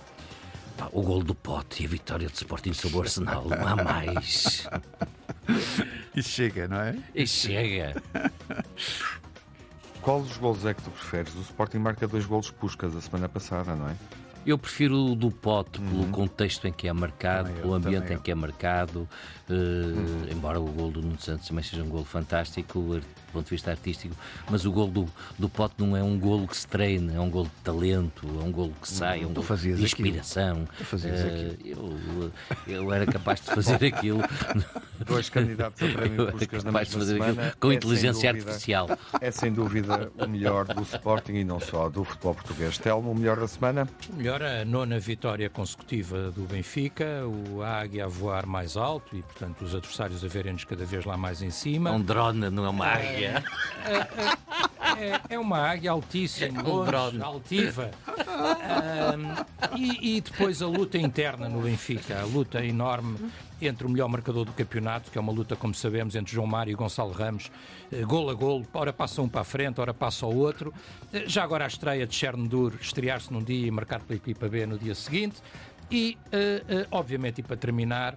o 0.93 1.03
gol 1.03 1.23
do 1.23 1.35
Pote 1.35 1.83
e 1.83 1.87
a 1.87 1.89
vitória 1.89 2.29
de 2.29 2.35
Sporting 2.35 2.73
sobre 2.73 2.99
o 2.99 3.01
Arsenal. 3.03 3.45
Não 3.45 3.67
há 3.67 3.77
mais. 3.83 4.69
E 6.15 6.23
chega, 6.23 6.67
não 6.69 6.81
é? 6.81 6.97
E 7.15 7.27
chega. 7.27 8.01
Qual 10.01 10.23
dos 10.23 10.37
gols 10.37 10.65
é 10.65 10.75
que 10.75 10.83
tu 10.83 10.91
preferes? 10.91 11.35
O 11.35 11.41
Sporting 11.41 11.79
marca 11.79 12.07
dois 12.07 12.25
golos 12.27 12.51
puscas 12.51 12.95
a 12.95 13.01
semana 13.01 13.29
passada, 13.29 13.75
não 13.75 13.89
é? 13.89 13.97
Eu 14.47 14.59
prefiro 14.59 14.97
o 14.97 15.15
do 15.15 15.31
Pote 15.31 15.81
pelo 15.81 16.03
uhum. 16.03 16.11
contexto 16.11 16.67
em 16.67 16.73
que 16.73 16.87
é 16.87 16.93
marcado, 16.93 17.49
também 17.49 17.63
pelo 17.63 17.75
eu, 17.75 17.77
ambiente 17.77 18.13
em 18.13 18.19
que 18.19 18.31
é 18.31 18.35
marcado, 18.35 19.09
uh, 19.49 19.53
uhum. 19.53 20.27
embora 20.31 20.61
o 20.61 20.67
gol 20.67 20.91
do 20.91 21.01
Nuno 21.01 21.21
Santos 21.21 21.49
também 21.49 21.65
seja 21.65 21.83
um 21.83 21.89
gol 21.89 22.05
fantástico 22.05 22.81
do 22.81 23.03
ponto 23.33 23.45
de 23.47 23.51
vista 23.51 23.71
artístico, 23.71 24.15
mas 24.49 24.65
o 24.65 24.71
gol 24.71 24.87
do, 24.87 25.09
do 25.39 25.49
Pote 25.49 25.75
não 25.79 25.97
é 25.97 26.03
um 26.03 26.19
golo 26.19 26.47
que 26.47 26.57
se 26.57 26.67
treina, 26.67 27.15
é 27.15 27.21
um 27.21 27.29
golo 27.29 27.47
de 27.47 27.63
talento, 27.65 28.27
é 28.41 28.45
um 28.45 28.53
golo 28.53 28.73
que 28.81 28.89
sai, 28.89 29.23
é 29.23 29.27
um 29.27 29.33
golo 29.35 29.57
de 29.57 29.83
inspiração. 29.83 30.69
Uh, 30.93 31.57
eu, 31.65 32.33
eu 32.67 32.93
era 32.93 33.05
capaz 33.07 33.41
de 33.41 33.47
fazer 33.47 33.85
aquilo. 33.87 34.21
Dois 35.05 35.29
candidatos 35.29 35.83
a 35.83 35.93
prémio 35.93 36.31
Puskas 36.33 36.63
na 36.63 36.71
mesma 36.71 36.99
fazer 37.01 37.13
semana. 37.15 37.55
Com 37.59 37.73
é 37.73 37.75
inteligência 37.75 38.33
dúvida, 38.33 38.51
artificial. 38.51 38.89
É 39.21 39.31
sem 39.31 39.53
dúvida 39.53 40.13
o 40.17 40.29
melhor 40.29 40.67
do 40.67 40.83
Sporting 40.83 41.33
e 41.33 41.45
não 41.45 41.59
só 41.59 41.89
do 41.89 42.05
futebol 42.05 42.35
português. 42.35 42.79
Telmo, 42.79 43.11
o 43.11 43.15
melhor 43.15 43.39
da 43.39 43.49
semana? 43.49 43.89
O 44.13 44.17
melhor 44.17 44.34
a 44.43 44.65
nona 44.65 44.99
vitória 44.99 45.49
consecutiva 45.49 46.31
do 46.31 46.43
Benfica, 46.43 47.23
o 47.27 47.63
Águia 47.63 48.05
a 48.05 48.09
voar 48.09 48.47
mais 48.47 48.77
alto 48.77 49.17
e, 49.17 49.23
portanto, 49.23 49.63
os 49.63 49.75
adversários 49.75 50.25
a 50.25 50.29
verem-nos 50.29 50.65
cada 50.65 50.85
vez 50.85 51.05
lá 51.05 51.17
mais 51.17 51.43
em 51.43 51.51
cima. 51.51 51.91
É 51.91 51.93
um 51.93 52.01
drone, 52.01 52.51
não 52.51 52.65
é 52.65 52.69
uma 52.69 52.87
águia. 52.87 53.45
É, 53.85 53.93
é, 53.93 55.11
é, 55.11 55.21
é 55.31 55.39
uma 55.39 55.59
águia 55.59 55.91
altíssima, 55.91 56.63
longe, 56.63 57.21
altiva. 57.21 57.91
Um, 58.09 59.79
e, 59.79 60.17
e, 60.17 60.21
depois 60.21 60.63
a 60.63 60.67
luta 60.67 60.99
interna 60.99 61.49
no 61.49 61.61
Benfica, 61.63 62.21
a 62.21 62.25
luta 62.25 62.65
enorme 62.65 63.19
entre 63.67 63.87
o 63.87 63.91
melhor 63.91 64.09
marcador 64.09 64.45
do 64.45 64.53
campeonato, 64.53 65.11
que 65.11 65.19
é 65.19 65.21
uma 65.21 65.33
luta, 65.33 65.57
como 65.57 65.75
sabemos, 65.75 66.15
entre 66.15 66.33
João 66.33 66.47
Mário 66.47 66.73
e 66.73 66.75
Gonçalo 66.75 67.13
Ramos, 67.13 67.51
eh, 67.93 68.03
gol 68.03 68.31
a 68.31 68.35
gol, 68.35 68.67
ora 68.73 68.93
passa 68.93 69.23
um 69.23 69.29
para 69.29 69.43
a 69.43 69.45
frente, 69.45 69.81
ora 69.81 69.95
passa 69.95 70.27
o 70.27 70.37
outro. 70.37 70.73
Eh, 71.13 71.25
já 71.27 71.43
agora 71.43 71.65
a 71.65 71.69
estreia 71.69 72.07
de 72.07 72.15
Chernobyl, 72.15 72.73
estrear-se 72.81 73.33
num 73.33 73.43
dia 73.43 73.67
e 73.67 73.71
marcar 73.71 74.01
pela 74.01 74.17
equipa 74.17 74.49
B 74.49 74.67
no 74.67 74.79
dia 74.79 74.95
seguinte. 74.95 75.37
E, 75.91 76.17
uh, 76.27 76.89
obviamente, 76.91 77.41
e 77.41 77.43
para 77.43 77.57
terminar, 77.57 78.15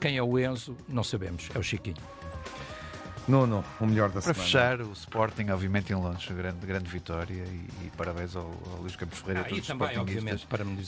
quem 0.00 0.16
é 0.16 0.22
o 0.22 0.38
Enzo, 0.38 0.74
não 0.88 1.04
sabemos, 1.04 1.50
é 1.54 1.58
o 1.58 1.62
Chiquinho. 1.62 2.15
Nuno, 3.28 3.64
o 3.80 3.86
melhor 3.86 4.08
da 4.08 4.20
Para 4.20 4.34
semana. 4.34 4.42
fechar, 4.42 4.80
o 4.80 4.92
Sporting, 4.92 5.50
obviamente, 5.50 5.92
em 5.92 5.96
Londres, 5.96 6.26
grande, 6.28 6.64
grande 6.64 6.88
vitória 6.88 7.34
e, 7.34 7.86
e 7.86 7.92
parabéns 7.96 8.36
ao, 8.36 8.44
ao 8.44 8.80
Luís 8.80 8.94
Campos 8.94 9.18
Ferreira 9.18 9.46
ah, 9.50 9.54
e 9.54 9.60
também, 9.60 9.98
obviamente, 9.98 10.46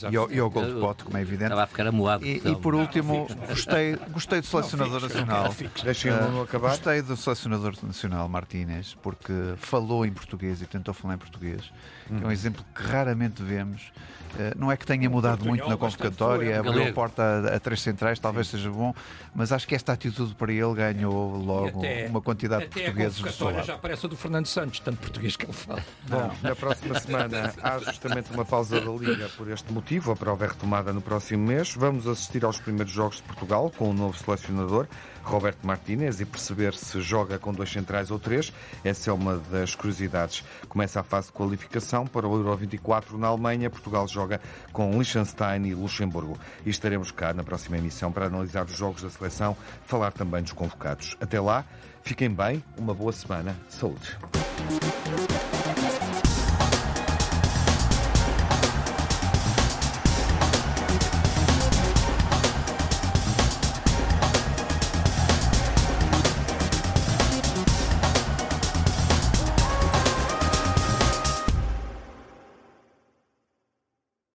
e 0.09 0.15
ao, 0.15 0.31
e 0.31 0.39
ao 0.39 0.49
gol 0.49 0.65
de 0.65 0.79
pote, 0.79 1.03
como 1.03 1.17
é 1.17 1.21
evidente. 1.21 1.45
Estava 1.45 1.63
a 1.63 1.67
ficar 1.67 1.87
amoado. 1.87 2.25
E, 2.25 2.37
e 2.37 2.55
por 2.55 2.73
último, 2.75 3.27
gostei, 3.47 3.97
gostei 4.11 4.39
do 4.39 4.47
selecionador 4.47 5.01
nacional. 5.01 5.55
Deixem 5.83 6.11
o 6.11 6.21
Nuno 6.21 6.41
acabar. 6.43 6.69
Gostei 6.69 7.01
do 7.01 7.17
selecionador 7.17 7.75
nacional, 7.83 8.29
Martínez, 8.29 8.95
porque 9.01 9.33
falou 9.57 10.05
em 10.05 10.11
português 10.11 10.61
e 10.61 10.65
tentou 10.65 10.93
falar 10.93 11.15
em 11.15 11.17
português, 11.17 11.71
que 12.07 12.23
é 12.23 12.27
um 12.27 12.31
exemplo 12.31 12.63
que 12.73 12.83
raramente 12.83 13.43
vemos. 13.43 13.91
Uh, 14.29 14.57
não 14.57 14.71
é 14.71 14.77
que 14.77 14.85
tenha 14.85 15.09
mudado 15.09 15.43
muito 15.43 15.67
na 15.67 15.75
convocatória, 15.75 16.59
abriu 16.59 16.87
a 16.87 16.93
porta 16.93 17.23
a, 17.23 17.55
a, 17.55 17.59
três 17.59 17.81
centrais, 17.81 18.19
talvez 18.19 18.47
seja 18.47 18.69
bom, 18.69 18.93
mas 19.33 19.51
acho 19.51 19.67
que 19.67 19.73
esta 19.73 19.91
atitude 19.91 20.35
para 20.35 20.53
ele 20.53 20.73
ganhou 20.75 21.35
logo 21.35 21.79
até, 21.79 22.07
uma 22.07 22.21
quantidade 22.29 22.65
de 22.65 22.69
portugueses 22.69 23.19
do 23.19 23.31
seu 23.31 23.49
lado. 23.49 23.65
já 23.65 23.73
aparece 23.73 24.05
a 24.05 24.09
do 24.09 24.15
Fernando 24.15 24.45
Santos, 24.45 24.79
tanto 24.79 24.97
português 24.99 25.35
que 25.35 25.45
ele 25.45 25.53
fala. 25.53 25.83
Bom, 26.07 26.31
na 26.43 26.55
próxima 26.55 26.99
semana 26.99 27.53
há 27.63 27.79
justamente 27.79 28.31
uma 28.31 28.45
pausa 28.45 28.79
da 28.79 28.91
Liga 28.91 29.29
por 29.35 29.49
este 29.49 29.71
motivo, 29.73 30.11
a 30.11 30.15
prova 30.15 30.45
é 30.45 30.47
retomada 30.47 30.93
no 30.93 31.01
próximo 31.01 31.47
mês. 31.47 31.73
Vamos 31.75 32.05
assistir 32.05 32.45
aos 32.45 32.59
primeiros 32.59 32.91
jogos 32.91 33.17
de 33.17 33.23
Portugal 33.23 33.71
com 33.75 33.89
o 33.89 33.93
novo 33.93 34.17
selecionador. 34.17 34.87
Roberto 35.23 35.65
Martínez 35.65 36.19
e 36.19 36.25
perceber 36.25 36.73
se 36.73 36.99
joga 37.01 37.37
com 37.37 37.53
dois 37.53 37.71
centrais 37.71 38.09
ou 38.09 38.17
três. 38.17 38.51
Essa 38.83 39.11
é 39.11 39.13
uma 39.13 39.37
das 39.37 39.75
curiosidades. 39.75 40.43
Começa 40.67 40.99
a 40.99 41.03
fase 41.03 41.27
de 41.27 41.33
qualificação 41.33 42.07
para 42.07 42.27
o 42.27 42.35
Euro 42.35 42.55
24 42.55 43.17
na 43.17 43.27
Alemanha. 43.27 43.69
Portugal 43.69 44.07
joga 44.07 44.41
com 44.71 44.91
Liechtenstein 44.91 45.65
e 45.67 45.75
Luxemburgo. 45.75 46.37
E 46.65 46.69
estaremos 46.69 47.11
cá 47.11 47.33
na 47.33 47.43
próxima 47.43 47.77
emissão 47.77 48.11
para 48.11 48.25
analisar 48.25 48.65
os 48.65 48.75
jogos 48.75 49.03
da 49.03 49.09
seleção, 49.09 49.55
falar 49.85 50.11
também 50.11 50.41
dos 50.41 50.53
convocados. 50.53 51.15
Até 51.21 51.39
lá, 51.39 51.65
fiquem 52.03 52.29
bem, 52.29 52.63
uma 52.77 52.93
boa 52.93 53.11
semana. 53.11 53.55
Saúde. 53.69 54.17